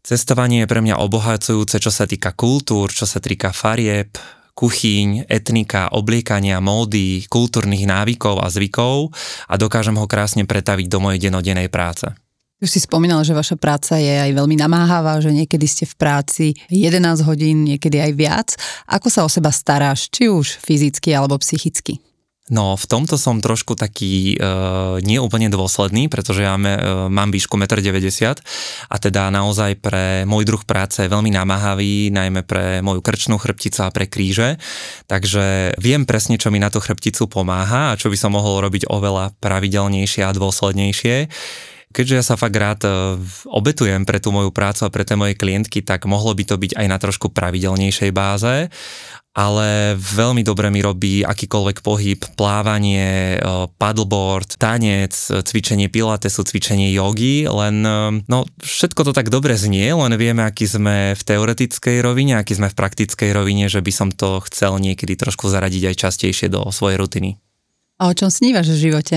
Cestovanie 0.00 0.64
je 0.64 0.70
pre 0.72 0.80
mňa 0.80 0.96
obohacujúce, 1.04 1.76
čo 1.84 1.92
sa 1.92 2.08
týka 2.08 2.32
kultúr, 2.32 2.88
čo 2.88 3.04
sa 3.04 3.20
týka 3.20 3.52
farieb, 3.52 4.08
kuchyň, 4.52 5.26
etnika, 5.28 5.92
obliekania, 5.92 6.60
módy, 6.60 7.24
kultúrnych 7.26 7.88
návykov 7.88 8.40
a 8.40 8.52
zvykov 8.52 9.10
a 9.48 9.54
dokážem 9.56 9.96
ho 9.96 10.06
krásne 10.06 10.44
pretaviť 10.44 10.86
do 10.88 10.98
mojej 11.00 11.28
denodenej 11.28 11.72
práce. 11.72 12.08
Už 12.62 12.70
si 12.70 12.78
spomínal, 12.78 13.26
že 13.26 13.34
vaša 13.34 13.58
práca 13.58 13.98
je 13.98 14.22
aj 14.22 14.38
veľmi 14.38 14.54
namáhavá, 14.54 15.18
že 15.18 15.34
niekedy 15.34 15.66
ste 15.66 15.82
v 15.82 15.98
práci 15.98 16.46
11 16.70 17.26
hodín, 17.26 17.66
niekedy 17.66 17.98
aj 17.98 18.12
viac. 18.14 18.48
Ako 18.86 19.10
sa 19.10 19.26
o 19.26 19.28
seba 19.32 19.50
staráš, 19.50 20.06
či 20.06 20.30
už 20.30 20.62
fyzicky 20.62 21.10
alebo 21.10 21.34
psychicky? 21.42 21.98
No, 22.52 22.76
v 22.76 22.84
tomto 22.84 23.16
som 23.16 23.40
trošku 23.40 23.72
taký 23.80 24.36
e, 24.36 24.44
neúplne 25.00 25.48
dôsledný, 25.48 26.12
pretože 26.12 26.44
ja 26.44 26.60
me, 26.60 26.76
e, 26.76 27.08
mám 27.08 27.32
výšku 27.32 27.56
1,90 27.56 28.04
m 28.04 28.36
a 28.92 28.96
teda 29.00 29.32
naozaj 29.32 29.80
pre 29.80 30.28
môj 30.28 30.44
druh 30.44 30.60
práce 30.60 31.00
veľmi 31.00 31.32
namáhavý, 31.32 32.12
najmä 32.12 32.44
pre 32.44 32.84
moju 32.84 33.00
krčnú 33.00 33.40
chrbticu 33.40 33.88
a 33.88 33.88
pre 33.88 34.04
kríže, 34.04 34.60
takže 35.08 35.72
viem 35.80 36.04
presne, 36.04 36.36
čo 36.36 36.52
mi 36.52 36.60
na 36.60 36.68
tú 36.68 36.76
chrbticu 36.76 37.24
pomáha 37.24 37.96
a 37.96 37.98
čo 37.98 38.12
by 38.12 38.20
som 38.20 38.36
mohol 38.36 38.60
robiť 38.60 38.84
oveľa 38.84 39.32
pravidelnejšie 39.40 40.20
a 40.20 40.36
dôslednejšie. 40.36 41.32
Keďže 41.92 42.16
ja 42.16 42.24
sa 42.24 42.40
fakt 42.40 42.56
rád 42.56 42.84
e, 42.84 43.16
obetujem 43.48 44.04
pre 44.04 44.20
tú 44.20 44.28
moju 44.28 44.52
prácu 44.52 44.84
a 44.84 44.92
pre 44.92 45.08
tie 45.08 45.16
moje 45.16 45.40
klientky, 45.40 45.80
tak 45.80 46.04
mohlo 46.04 46.36
by 46.36 46.44
to 46.44 46.60
byť 46.60 46.76
aj 46.76 46.86
na 46.88 47.00
trošku 47.00 47.32
pravidelnejšej 47.32 48.12
báze 48.12 48.68
ale 49.32 49.96
veľmi 49.96 50.44
dobre 50.44 50.68
mi 50.68 50.84
robí 50.84 51.24
akýkoľvek 51.24 51.80
pohyb, 51.80 52.20
plávanie, 52.36 53.40
paddleboard, 53.80 54.60
tanec, 54.60 55.16
cvičenie 55.16 55.88
pilatesu, 55.88 56.44
cvičenie 56.44 56.92
jogy, 56.92 57.48
len 57.48 57.80
no 58.28 58.38
všetko 58.60 59.08
to 59.08 59.12
tak 59.16 59.32
dobre 59.32 59.56
znie, 59.56 59.96
len 59.96 60.12
vieme, 60.20 60.44
aký 60.44 60.68
sme 60.68 61.16
v 61.16 61.22
teoretickej 61.24 62.04
rovine, 62.04 62.36
aký 62.36 62.60
sme 62.60 62.68
v 62.68 62.76
praktickej 62.76 63.32
rovine, 63.32 63.72
že 63.72 63.80
by 63.80 63.92
som 63.92 64.08
to 64.12 64.44
chcel 64.52 64.76
niekedy 64.76 65.16
trošku 65.16 65.48
zaradiť 65.48 65.92
aj 65.92 65.96
častejšie 65.96 66.52
do 66.52 66.68
svojej 66.68 67.00
rutiny. 67.00 67.40
A 67.96 68.12
o 68.12 68.16
čom 68.16 68.28
snívaš 68.28 68.68
v 68.76 68.92
živote? 68.92 69.16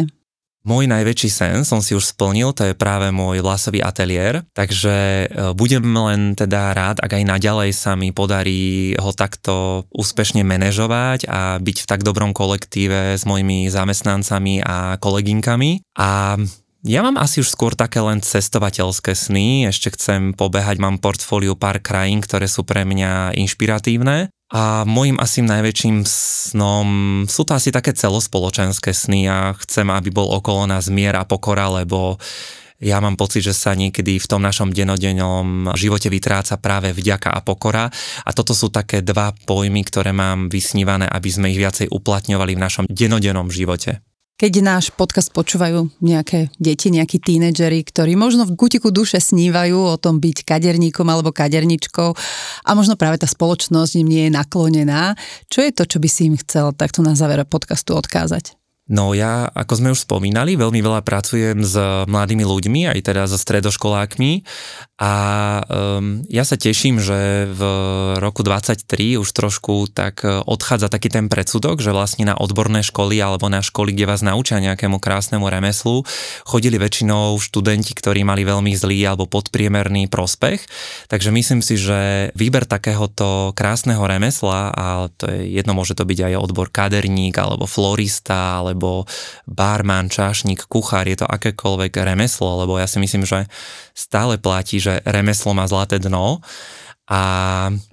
Môj 0.66 0.90
najväčší 0.90 1.30
sen 1.30 1.62
som 1.62 1.78
si 1.78 1.94
už 1.94 2.18
splnil, 2.18 2.50
to 2.58 2.66
je 2.66 2.74
práve 2.74 3.14
môj 3.14 3.46
vlasový 3.46 3.86
ateliér, 3.86 4.42
takže 4.58 5.30
e, 5.30 5.54
budem 5.54 5.86
len 5.86 6.34
teda 6.34 6.74
rád, 6.74 6.98
ak 7.06 7.22
aj 7.22 7.24
naďalej 7.38 7.70
sa 7.70 7.94
mi 7.94 8.10
podarí 8.10 8.98
ho 8.98 9.14
takto 9.14 9.86
úspešne 9.94 10.42
manažovať 10.42 11.30
a 11.30 11.62
byť 11.62 11.78
v 11.86 11.90
tak 11.90 12.02
dobrom 12.02 12.34
kolektíve 12.34 13.14
s 13.14 13.30
mojimi 13.30 13.70
zamestnancami 13.70 14.66
a 14.66 14.98
kolegynkami. 14.98 15.86
A 16.02 16.42
ja 16.82 17.02
mám 17.06 17.22
asi 17.22 17.46
už 17.46 17.54
skôr 17.54 17.78
také 17.78 18.02
len 18.02 18.26
cestovateľské 18.26 19.14
sny, 19.14 19.70
ešte 19.70 19.94
chcem 19.94 20.34
pobehať, 20.34 20.82
mám 20.82 20.98
portfóliu 20.98 21.54
pár 21.54 21.78
krajín, 21.78 22.26
ktoré 22.26 22.50
sú 22.50 22.66
pre 22.66 22.90
mňa 22.90 23.38
inšpiratívne 23.38 24.34
a 24.56 24.88
môjim 24.88 25.20
asi 25.20 25.44
najväčším 25.44 26.08
snom 26.08 26.88
sú 27.28 27.44
to 27.44 27.60
asi 27.60 27.76
také 27.76 27.92
celospoločenské 27.92 28.96
sny 28.96 29.28
a 29.28 29.52
chcem, 29.60 29.84
aby 29.92 30.16
bol 30.16 30.32
okolo 30.32 30.64
nás 30.64 30.88
mier 30.88 31.20
a 31.20 31.28
pokora, 31.28 31.68
lebo 31.68 32.16
ja 32.80 33.04
mám 33.04 33.20
pocit, 33.20 33.44
že 33.44 33.52
sa 33.52 33.76
niekedy 33.76 34.16
v 34.16 34.30
tom 34.32 34.40
našom 34.40 34.72
denodennom 34.72 35.76
živote 35.76 36.08
vytráca 36.08 36.56
práve 36.56 36.96
vďaka 36.96 37.36
a 37.36 37.44
pokora 37.44 37.92
a 38.24 38.30
toto 38.32 38.56
sú 38.56 38.72
také 38.72 39.04
dva 39.04 39.36
pojmy, 39.36 39.84
ktoré 39.84 40.16
mám 40.16 40.48
vysnívané, 40.48 41.04
aby 41.04 41.28
sme 41.28 41.52
ich 41.52 41.60
viacej 41.60 41.92
uplatňovali 41.92 42.56
v 42.56 42.64
našom 42.64 42.84
denodennom 42.88 43.52
živote. 43.52 44.00
Keď 44.36 44.60
náš 44.60 44.92
podcast 44.92 45.32
počúvajú 45.32 45.96
nejaké 46.04 46.52
deti, 46.60 46.92
nejakí 46.92 47.24
tínedžeri, 47.24 47.80
ktorí 47.88 48.20
možno 48.20 48.44
v 48.44 48.60
kutiku 48.60 48.92
duše 48.92 49.16
snívajú 49.16 49.80
o 49.80 49.96
tom 49.96 50.20
byť 50.20 50.44
kaderníkom 50.44 51.08
alebo 51.08 51.32
kaderničkou 51.32 52.10
a 52.68 52.70
možno 52.76 53.00
práve 53.00 53.16
tá 53.16 53.32
spoločnosť 53.32 53.96
im 53.96 54.08
nie 54.12 54.28
je 54.28 54.36
naklonená, 54.36 55.16
čo 55.48 55.64
je 55.64 55.72
to, 55.72 55.88
čo 55.88 56.04
by 56.04 56.10
si 56.12 56.28
im 56.28 56.36
chcel 56.36 56.76
takto 56.76 57.00
na 57.00 57.16
záver 57.16 57.48
podcastu 57.48 57.96
odkázať? 57.96 58.60
No 58.86 59.18
ja, 59.18 59.50
ako 59.50 59.74
sme 59.82 59.90
už 59.98 60.06
spomínali, 60.06 60.54
veľmi 60.54 60.78
veľa 60.78 61.02
pracujem 61.02 61.66
s 61.66 61.74
mladými 62.06 62.46
ľuďmi, 62.46 62.94
aj 62.94 63.00
teda 63.02 63.26
so 63.26 63.34
stredoškolákmi 63.34 64.46
a 64.96 65.14
um, 65.68 66.24
ja 66.32 66.48
sa 66.48 66.56
teším, 66.56 67.04
že 67.04 67.52
v 67.52 67.62
roku 68.16 68.48
23 68.48 69.20
už 69.20 69.28
trošku 69.28 69.92
tak 69.92 70.24
e, 70.24 70.40
odchádza 70.48 70.88
taký 70.88 71.12
ten 71.12 71.28
predsudok, 71.28 71.84
že 71.84 71.92
vlastne 71.92 72.32
na 72.32 72.40
odborné 72.40 72.80
školy 72.80 73.20
alebo 73.20 73.52
na 73.52 73.60
školy, 73.60 73.92
kde 73.92 74.08
vás 74.08 74.24
naučia 74.24 74.64
nejakému 74.64 75.04
krásnemu 75.04 75.52
remeslu, 75.52 76.08
chodili 76.48 76.80
väčšinou 76.80 77.36
študenti, 77.44 77.92
ktorí 77.92 78.24
mali 78.24 78.48
veľmi 78.48 78.72
zlý 78.72 79.04
alebo 79.04 79.28
podpriemerný 79.28 80.08
prospech. 80.08 80.64
Takže 81.12 81.28
myslím 81.36 81.60
si, 81.60 81.76
že 81.76 82.32
výber 82.32 82.64
takéhoto 82.64 83.52
krásneho 83.52 84.00
remesla, 84.08 84.72
a 84.72 85.12
to 85.12 85.28
je 85.28 85.60
jedno, 85.60 85.76
môže 85.76 86.00
to 86.00 86.08
byť 86.08 86.32
aj 86.32 86.34
odbor 86.40 86.72
kaderník 86.72 87.36
alebo 87.36 87.68
florista, 87.68 88.64
alebo 88.64 88.75
alebo 88.76 89.08
barman, 89.48 90.12
čašník, 90.12 90.68
kuchár, 90.68 91.08
je 91.08 91.24
to 91.24 91.28
akékoľvek 91.32 91.96
remeslo, 92.04 92.60
lebo 92.68 92.76
ja 92.76 92.84
si 92.84 93.00
myslím, 93.00 93.24
že 93.24 93.48
stále 93.96 94.36
platí, 94.36 94.84
že 94.84 95.00
remeslo 95.08 95.56
má 95.56 95.64
zlaté 95.64 96.04
dno 96.04 96.44
a 97.06 97.22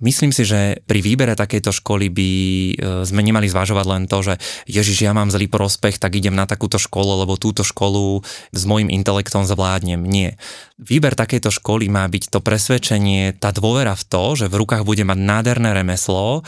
myslím 0.01 0.33
si, 0.33 0.49
že 0.49 0.81
pri 0.89 1.05
výbere 1.05 1.37
takejto 1.37 1.69
školy 1.69 2.09
by 2.09 2.31
e, 2.33 2.75
sme 3.05 3.21
nemali 3.21 3.45
zvažovať 3.45 3.85
len 3.85 4.05
to, 4.09 4.25
že 4.25 4.35
Ježiš, 4.65 5.05
ja 5.05 5.13
mám 5.13 5.29
zlý 5.29 5.53
prospech, 5.53 6.01
tak 6.01 6.17
idem 6.17 6.33
na 6.33 6.49
takúto 6.49 6.81
školu, 6.81 7.21
lebo 7.21 7.37
túto 7.37 7.61
školu 7.61 8.25
s 8.57 8.63
môjim 8.65 8.89
intelektom 8.89 9.45
zvládnem. 9.45 10.01
Nie. 10.01 10.41
Výber 10.81 11.13
takejto 11.13 11.53
školy 11.53 11.93
má 11.93 12.09
byť 12.09 12.33
to 12.33 12.41
presvedčenie, 12.41 13.37
tá 13.37 13.53
dôvera 13.53 13.93
v 13.93 14.05
to, 14.09 14.25
že 14.33 14.47
v 14.49 14.65
rukách 14.65 14.89
bude 14.89 15.05
mať 15.05 15.19
nádherné 15.21 15.77
remeslo, 15.77 16.41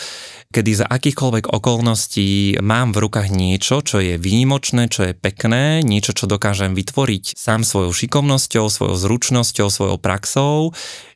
kedy 0.49 0.73
za 0.73 0.87
akýchkoľvek 0.89 1.53
okolností 1.53 2.65
mám 2.65 2.97
v 2.97 3.05
rukách 3.05 3.29
niečo, 3.29 3.85
čo 3.85 4.01
je 4.01 4.17
výnimočné, 4.17 4.89
čo 4.89 5.05
je 5.05 5.13
pekné, 5.13 5.85
niečo, 5.85 6.17
čo 6.17 6.25
dokážem 6.25 6.73
vytvoriť 6.73 7.37
sám 7.37 7.61
svojou 7.61 7.93
šikovnosťou, 7.93 8.73
svojou 8.73 8.97
zručnosťou, 8.97 9.69
svojou 9.69 9.99
praxou, 10.01 10.73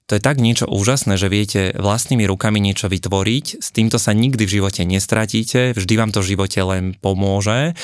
to 0.09 0.16
je 0.16 0.24
tak 0.24 0.40
niečo 0.40 0.64
úžasné, 0.64 1.20
že 1.20 1.28
viete 1.28 1.76
vlastnými 1.76 2.24
rukami 2.24 2.64
niečo 2.64 2.88
vytvoriť, 2.88 3.61
s 3.61 3.68
týmto 3.76 4.00
sa 4.00 4.16
nikdy 4.16 4.48
v 4.48 4.54
živote 4.56 4.82
nestratíte, 4.88 5.76
vždy 5.76 5.94
vám 6.00 6.11
to 6.16 6.24
v 6.24 6.32
živote 6.32 6.61
len 6.64 6.96
pomôže. 6.96 7.76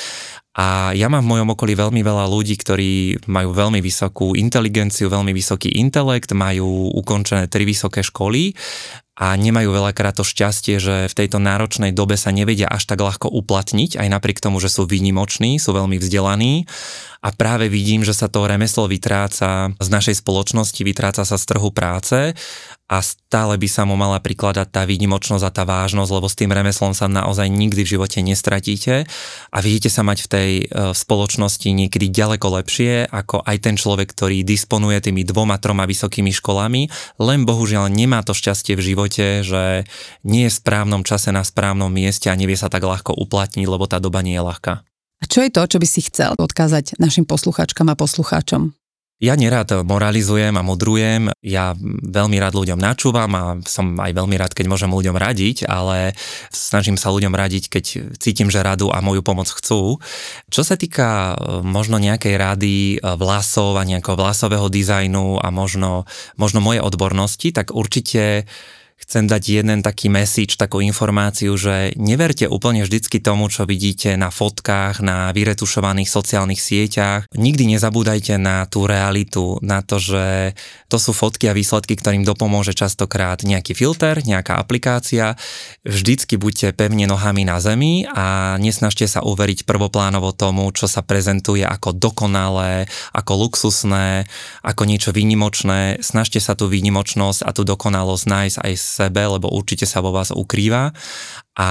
A 0.55 0.95
ja 0.95 1.11
mám 1.11 1.27
v 1.27 1.31
mojom 1.35 1.53
okolí 1.53 1.75
veľmi 1.75 2.01
veľa 2.01 2.31
ľudí, 2.31 2.55
ktorí 2.57 3.27
majú 3.27 3.51
veľmi 3.53 3.83
vysokú 3.83 4.39
inteligenciu, 4.39 5.11
veľmi 5.11 5.35
vysoký 5.35 5.68
intelekt, 5.77 6.33
majú 6.33 6.95
ukončené 6.95 7.51
tri 7.51 7.66
vysoké 7.66 8.07
školy 8.07 8.55
a 9.15 9.39
nemajú 9.39 9.71
veľakrát 9.71 10.19
to 10.19 10.27
šťastie, 10.27 10.83
že 10.83 11.07
v 11.07 11.15
tejto 11.15 11.39
náročnej 11.39 11.95
dobe 11.95 12.19
sa 12.19 12.35
nevedia 12.35 12.67
až 12.67 12.91
tak 12.91 12.99
ľahko 12.99 13.31
uplatniť, 13.31 13.95
aj 13.95 14.09
napriek 14.11 14.43
tomu, 14.43 14.59
že 14.59 14.67
sú 14.67 14.91
výnimoční, 14.91 15.62
sú 15.62 15.71
veľmi 15.71 16.03
vzdelaní. 16.03 16.67
A 17.25 17.31
práve 17.33 17.71
vidím, 17.71 18.03
že 18.03 18.12
sa 18.12 18.27
to 18.27 18.45
remeslo 18.45 18.91
vytráca 18.91 19.73
z 19.79 19.89
našej 19.89 20.21
spoločnosti, 20.21 20.83
vytráca 20.83 21.23
sa 21.23 21.39
z 21.39 21.45
trhu 21.47 21.71
práce 21.71 22.35
a 22.85 23.01
stále 23.01 23.57
by 23.57 23.64
sa 23.64 23.89
mu 23.89 23.97
mala 23.97 24.20
prikladať 24.20 24.68
tá 24.68 24.85
výnimočnosť 24.85 25.45
a 25.49 25.55
tá 25.55 25.64
vážnosť, 25.64 26.11
lebo 26.12 26.28
s 26.28 26.37
tým 26.37 26.53
remeslom 26.53 26.93
sa 26.93 27.09
naozaj 27.09 27.49
nikdy 27.49 27.80
v 27.80 27.93
živote 27.97 28.20
nestratíte 28.20 29.09
a 29.49 29.59
vidíte 29.64 29.89
sa 29.89 30.05
mať 30.05 30.18
v 30.24 30.28
tej 30.28 30.51
e, 30.61 30.64
spoločnosti 30.93 31.64
niekedy 31.64 32.12
ďaleko 32.12 32.61
lepšie 32.61 33.09
ako 33.09 33.41
aj 33.41 33.57
ten 33.64 33.80
človek, 33.80 34.12
ktorý 34.12 34.45
disponuje 34.45 35.01
tými 35.01 35.24
dvoma, 35.24 35.57
troma 35.57 35.89
vysokými 35.89 36.28
školami, 36.37 36.93
len 37.24 37.49
bohužiaľ 37.49 37.89
nemá 37.89 38.20
to 38.20 38.37
šťastie 38.37 38.76
v 38.76 38.85
živote, 38.93 39.41
že 39.41 39.89
nie 40.28 40.45
je 40.47 40.53
v 40.53 40.59
správnom 40.61 41.09
čase 41.09 41.32
na 41.32 41.41
správnom 41.41 41.89
mieste 41.89 42.28
a 42.28 42.37
nevie 42.37 42.61
sa 42.61 42.68
tak 42.68 42.85
ľahko 42.85 43.16
uplatniť, 43.16 43.64
lebo 43.64 43.89
tá 43.89 43.97
doba 43.97 44.20
nie 44.20 44.37
je 44.37 44.45
ľahká. 44.45 44.85
A 45.22 45.24
čo 45.24 45.41
je 45.41 45.49
to, 45.49 45.64
čo 45.64 45.80
by 45.80 45.89
si 45.89 46.05
chcel 46.05 46.37
odkázať 46.37 47.01
našim 47.01 47.24
poslucháčkam 47.24 47.89
a 47.89 47.97
poslucháčom? 47.97 48.84
Ja 49.23 49.39
nerád 49.39 49.87
moralizujem 49.87 50.59
a 50.59 50.67
mudrujem, 50.67 51.31
ja 51.39 51.71
veľmi 52.03 52.35
rád 52.43 52.59
ľuďom 52.59 52.83
načúvam 52.83 53.31
a 53.39 53.43
som 53.62 53.95
aj 54.03 54.11
veľmi 54.11 54.35
rád, 54.35 54.59
keď 54.59 54.67
môžem 54.67 54.91
ľuďom 54.91 55.15
radiť, 55.15 55.71
ale 55.71 56.19
snažím 56.51 56.99
sa 56.99 57.15
ľuďom 57.15 57.31
radiť, 57.31 57.71
keď 57.71 57.85
cítim, 58.19 58.51
že 58.51 58.59
radu 58.59 58.91
a 58.91 58.99
moju 58.99 59.23
pomoc 59.23 59.47
chcú. 59.47 60.03
Čo 60.51 60.62
sa 60.67 60.75
týka 60.75 61.39
e, 61.39 61.62
možno 61.62 62.03
nejakej 62.03 62.35
rady 62.35 62.75
e, 62.75 63.07
vlasov 63.15 63.79
a 63.79 63.87
nejakého 63.87 64.19
vlasového 64.19 64.67
dizajnu 64.67 65.39
a 65.39 65.47
možno, 65.55 66.11
možno 66.35 66.59
moje 66.59 66.83
odbornosti, 66.83 67.55
tak 67.55 67.71
určite 67.71 68.51
chcem 69.05 69.28
dať 69.28 69.42
jeden 69.62 69.78
taký 69.84 70.09
message, 70.09 70.57
takú 70.57 70.80
informáciu, 70.80 71.53
že 71.61 71.92
neverte 72.01 72.49
úplne 72.49 72.82
vždycky 72.82 73.20
tomu, 73.20 73.53
čo 73.53 73.68
vidíte 73.68 74.16
na 74.16 74.32
fotkách, 74.32 75.05
na 75.05 75.30
vyretušovaných 75.36 76.09
sociálnych 76.09 76.59
sieťach. 76.59 77.28
Nikdy 77.36 77.76
nezabúdajte 77.76 78.40
na 78.40 78.64
tú 78.64 78.88
realitu, 78.88 79.61
na 79.61 79.84
to, 79.84 80.01
že 80.01 80.57
to 80.88 80.97
sú 80.97 81.12
fotky 81.12 81.51
a 81.51 81.57
výsledky, 81.57 81.99
ktorým 81.99 82.24
dopomôže 82.24 82.72
častokrát 82.72 83.42
nejaký 83.42 83.76
filter, 83.76 84.22
nejaká 84.24 84.57
aplikácia. 84.57 85.36
Vždycky 85.84 86.40
buďte 86.40 86.72
pevne 86.72 87.05
nohami 87.05 87.45
na 87.45 87.61
zemi 87.61 88.09
a 88.09 88.57
nesnažte 88.62 89.05
sa 89.05 89.20
uveriť 89.20 89.68
prvoplánovo 89.68 90.32
tomu, 90.32 90.70
čo 90.72 90.88
sa 90.88 91.05
prezentuje 91.05 91.66
ako 91.66 91.92
dokonalé, 91.92 92.86
ako 93.12 93.32
luxusné, 93.47 94.24
ako 94.64 94.82
niečo 94.88 95.11
výnimočné. 95.12 96.01
Snažte 96.01 96.38
sa 96.38 96.57
tú 96.57 96.70
výnimočnosť 96.70 97.45
a 97.45 97.51
tú 97.53 97.66
dokonalosť 97.66 98.24
nájsť 98.24 98.59
aj 98.64 98.74
sebe, 98.85 99.24
lebo 99.24 99.49
určite 99.49 99.89
sa 99.89 100.05
vo 100.05 100.12
vás 100.12 100.28
ukrýva 100.28 100.93
a 101.55 101.68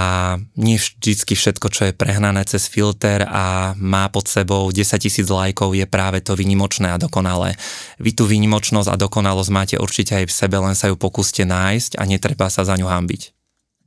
nie 0.55 0.79
vždycky 0.79 1.35
všetko, 1.35 1.67
čo 1.67 1.81
je 1.91 1.93
prehnané 1.93 2.47
cez 2.47 2.71
filter 2.71 3.27
a 3.27 3.75
má 3.75 4.07
pod 4.07 4.31
sebou 4.31 4.71
10 4.71 4.79
tisíc 4.95 5.27
lajkov 5.27 5.75
je 5.75 5.83
práve 5.83 6.23
to 6.23 6.39
výnimočné 6.39 6.95
a 6.95 6.97
dokonalé. 6.97 7.59
Vy 7.99 8.15
tú 8.15 8.23
výnimočnosť 8.23 8.87
a 8.87 8.95
dokonalosť 8.95 9.51
máte 9.51 9.75
určite 9.75 10.23
aj 10.23 10.25
v 10.31 10.33
sebe, 10.33 10.55
len 10.57 10.73
sa 10.73 10.87
ju 10.87 10.95
pokúste 10.95 11.43
nájsť 11.43 11.99
a 11.99 12.07
netreba 12.07 12.47
sa 12.47 12.63
za 12.63 12.79
ňu 12.79 12.87
hambiť. 12.87 13.21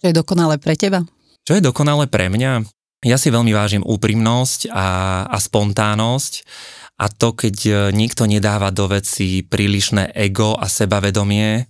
Čo 0.00 0.04
je 0.04 0.14
dokonalé 0.14 0.60
pre 0.60 0.76
teba? 0.76 1.00
Čo 1.48 1.56
je 1.56 1.64
dokonalé 1.64 2.04
pre 2.12 2.28
mňa? 2.28 2.68
Ja 3.08 3.16
si 3.16 3.32
veľmi 3.32 3.56
vážim 3.56 3.80
úprimnosť 3.80 4.68
a, 4.68 4.88
a 5.32 5.36
spontánnosť 5.40 6.32
a 6.96 7.12
to, 7.12 7.36
keď 7.36 7.92
niekto 7.92 8.24
nedáva 8.24 8.72
do 8.72 8.88
veci 8.88 9.44
prílišné 9.44 10.16
ego 10.16 10.56
a 10.56 10.64
sebavedomie, 10.64 11.68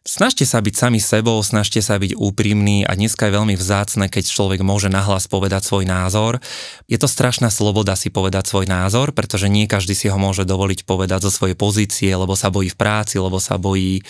Snažte 0.00 0.48
sa 0.48 0.64
byť 0.64 0.74
sami 0.80 0.96
sebou, 0.96 1.36
snažte 1.44 1.84
sa 1.84 2.00
byť 2.00 2.16
úprimní 2.16 2.88
a 2.88 2.96
dneska 2.96 3.28
je 3.28 3.36
veľmi 3.36 3.52
vzácne, 3.52 4.08
keď 4.08 4.32
človek 4.32 4.64
môže 4.64 4.88
nahlas 4.88 5.28
povedať 5.28 5.60
svoj 5.60 5.84
názor. 5.84 6.40
Je 6.88 6.96
to 6.96 7.04
strašná 7.04 7.52
sloboda 7.52 7.92
si 8.00 8.08
povedať 8.08 8.48
svoj 8.48 8.64
názor, 8.64 9.12
pretože 9.12 9.52
nie 9.52 9.68
každý 9.68 9.92
si 9.92 10.08
ho 10.08 10.16
môže 10.16 10.48
dovoliť 10.48 10.88
povedať 10.88 11.28
zo 11.28 11.30
svojej 11.30 11.52
pozície, 11.52 12.08
lebo 12.16 12.32
sa 12.32 12.48
bojí 12.48 12.72
v 12.72 12.80
práci, 12.80 13.20
lebo 13.20 13.36
sa 13.36 13.60
bojí 13.60 14.00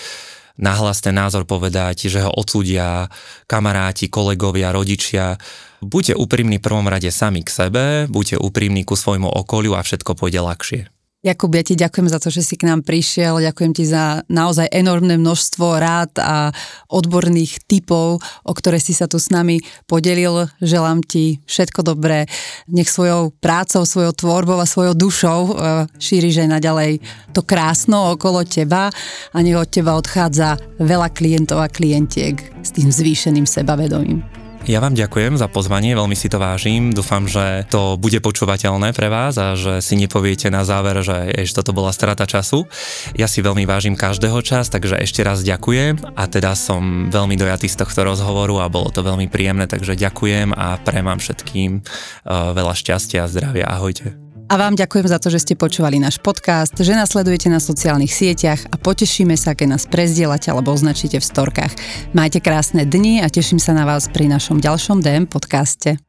nahlas 0.63 1.03
ten 1.03 1.19
názor 1.19 1.43
povedať, 1.43 2.07
že 2.07 2.23
ho 2.23 2.31
odsúdia 2.39 3.11
kamaráti, 3.51 4.07
kolegovia, 4.07 4.71
rodičia. 4.71 5.43
Buďte 5.83 6.15
úprimní 6.15 6.63
prvom 6.63 6.87
rade 6.87 7.11
sami 7.11 7.43
k 7.43 7.51
sebe, 7.51 7.85
buďte 8.07 8.39
úprimní 8.39 8.87
ku 8.87 8.95
svojmu 8.95 9.27
okoliu 9.27 9.75
a 9.75 9.83
všetko 9.83 10.15
pôjde 10.15 10.39
ľahšie. 10.39 11.00
Jakub, 11.21 11.53
ja 11.53 11.61
ti 11.61 11.77
ďakujem 11.77 12.09
za 12.09 12.17
to, 12.17 12.33
že 12.33 12.41
si 12.41 12.57
k 12.57 12.65
nám 12.65 12.81
prišiel, 12.81 13.45
ďakujem 13.45 13.77
ti 13.77 13.85
za 13.85 14.25
naozaj 14.33 14.73
enormné 14.73 15.21
množstvo 15.21 15.77
rád 15.77 16.17
a 16.17 16.49
odborných 16.89 17.61
typov, 17.69 18.25
o 18.25 18.53
ktoré 18.57 18.81
si 18.81 18.97
sa 18.97 19.05
tu 19.05 19.21
s 19.21 19.29
nami 19.29 19.61
podelil. 19.85 20.49
Želám 20.65 21.05
ti 21.05 21.37
všetko 21.45 21.85
dobré, 21.85 22.25
nech 22.73 22.89
svojou 22.89 23.37
prácou, 23.37 23.85
svojou 23.85 24.17
tvorbou 24.17 24.57
a 24.57 24.65
svojou 24.65 24.97
dušou 24.97 25.41
e, 25.45 25.53
šíriš 26.01 26.41
aj 26.41 26.57
naďalej 26.57 27.05
to 27.37 27.45
krásno 27.45 28.17
okolo 28.17 28.41
teba 28.49 28.89
a 29.37 29.37
nech 29.45 29.61
od 29.61 29.69
teba 29.69 30.01
odchádza 30.01 30.57
veľa 30.81 31.13
klientov 31.13 31.61
a 31.61 31.69
klientiek 31.69 32.41
s 32.65 32.73
tým 32.73 32.89
zvýšeným 32.89 33.45
sebavedomím. 33.45 34.40
Ja 34.71 34.79
vám 34.79 34.95
ďakujem 34.95 35.35
za 35.35 35.51
pozvanie, 35.51 35.99
veľmi 35.99 36.15
si 36.15 36.31
to 36.31 36.39
vážim. 36.39 36.95
Dúfam, 36.95 37.27
že 37.27 37.67
to 37.75 37.99
bude 37.99 38.23
počúvateľné 38.23 38.95
pre 38.95 39.11
vás 39.11 39.35
a 39.35 39.59
že 39.59 39.83
si 39.83 39.99
nepoviete 39.99 40.47
na 40.47 40.63
záver, 40.63 41.03
že 41.03 41.27
ešte 41.35 41.59
toto 41.59 41.75
bola 41.75 41.91
strata 41.91 42.23
času. 42.23 42.71
Ja 43.19 43.27
si 43.27 43.43
veľmi 43.43 43.67
vážim 43.67 43.99
každého 43.99 44.39
čas, 44.47 44.71
takže 44.71 44.95
ešte 45.03 45.27
raz 45.27 45.43
ďakujem 45.43 46.15
a 46.15 46.23
teda 46.31 46.55
som 46.55 47.11
veľmi 47.11 47.35
dojatý 47.35 47.67
z 47.67 47.83
tohto 47.83 48.07
rozhovoru 48.07 48.63
a 48.63 48.71
bolo 48.71 48.95
to 48.95 49.03
veľmi 49.03 49.27
príjemné, 49.27 49.67
takže 49.67 49.99
ďakujem 49.99 50.55
a 50.55 50.79
premám 50.79 51.19
všetkým 51.19 51.83
uh, 51.83 52.55
veľa 52.55 52.75
šťastia 52.79 53.27
a 53.27 53.31
zdravia. 53.31 53.67
Ahojte. 53.67 54.30
A 54.51 54.59
vám 54.59 54.75
ďakujem 54.75 55.07
za 55.07 55.23
to, 55.23 55.31
že 55.31 55.47
ste 55.47 55.55
počúvali 55.55 56.03
náš 56.03 56.19
podcast, 56.19 56.75
že 56.75 56.91
nás 56.91 57.15
sledujete 57.15 57.47
na 57.47 57.63
sociálnych 57.63 58.11
sieťach 58.11 58.67
a 58.67 58.75
potešíme 58.75 59.39
sa, 59.39 59.55
keď 59.55 59.79
nás 59.79 59.87
prezdielate 59.87 60.51
alebo 60.51 60.75
označíte 60.75 61.23
v 61.23 61.29
storkách. 61.31 61.71
Majte 62.19 62.43
krásne 62.43 62.83
dni 62.83 63.23
a 63.23 63.31
teším 63.31 63.63
sa 63.63 63.79
na 63.79 63.87
vás 63.87 64.11
pri 64.11 64.27
našom 64.27 64.59
ďalšom 64.59 65.07
DM 65.07 65.31
podcaste. 65.31 66.03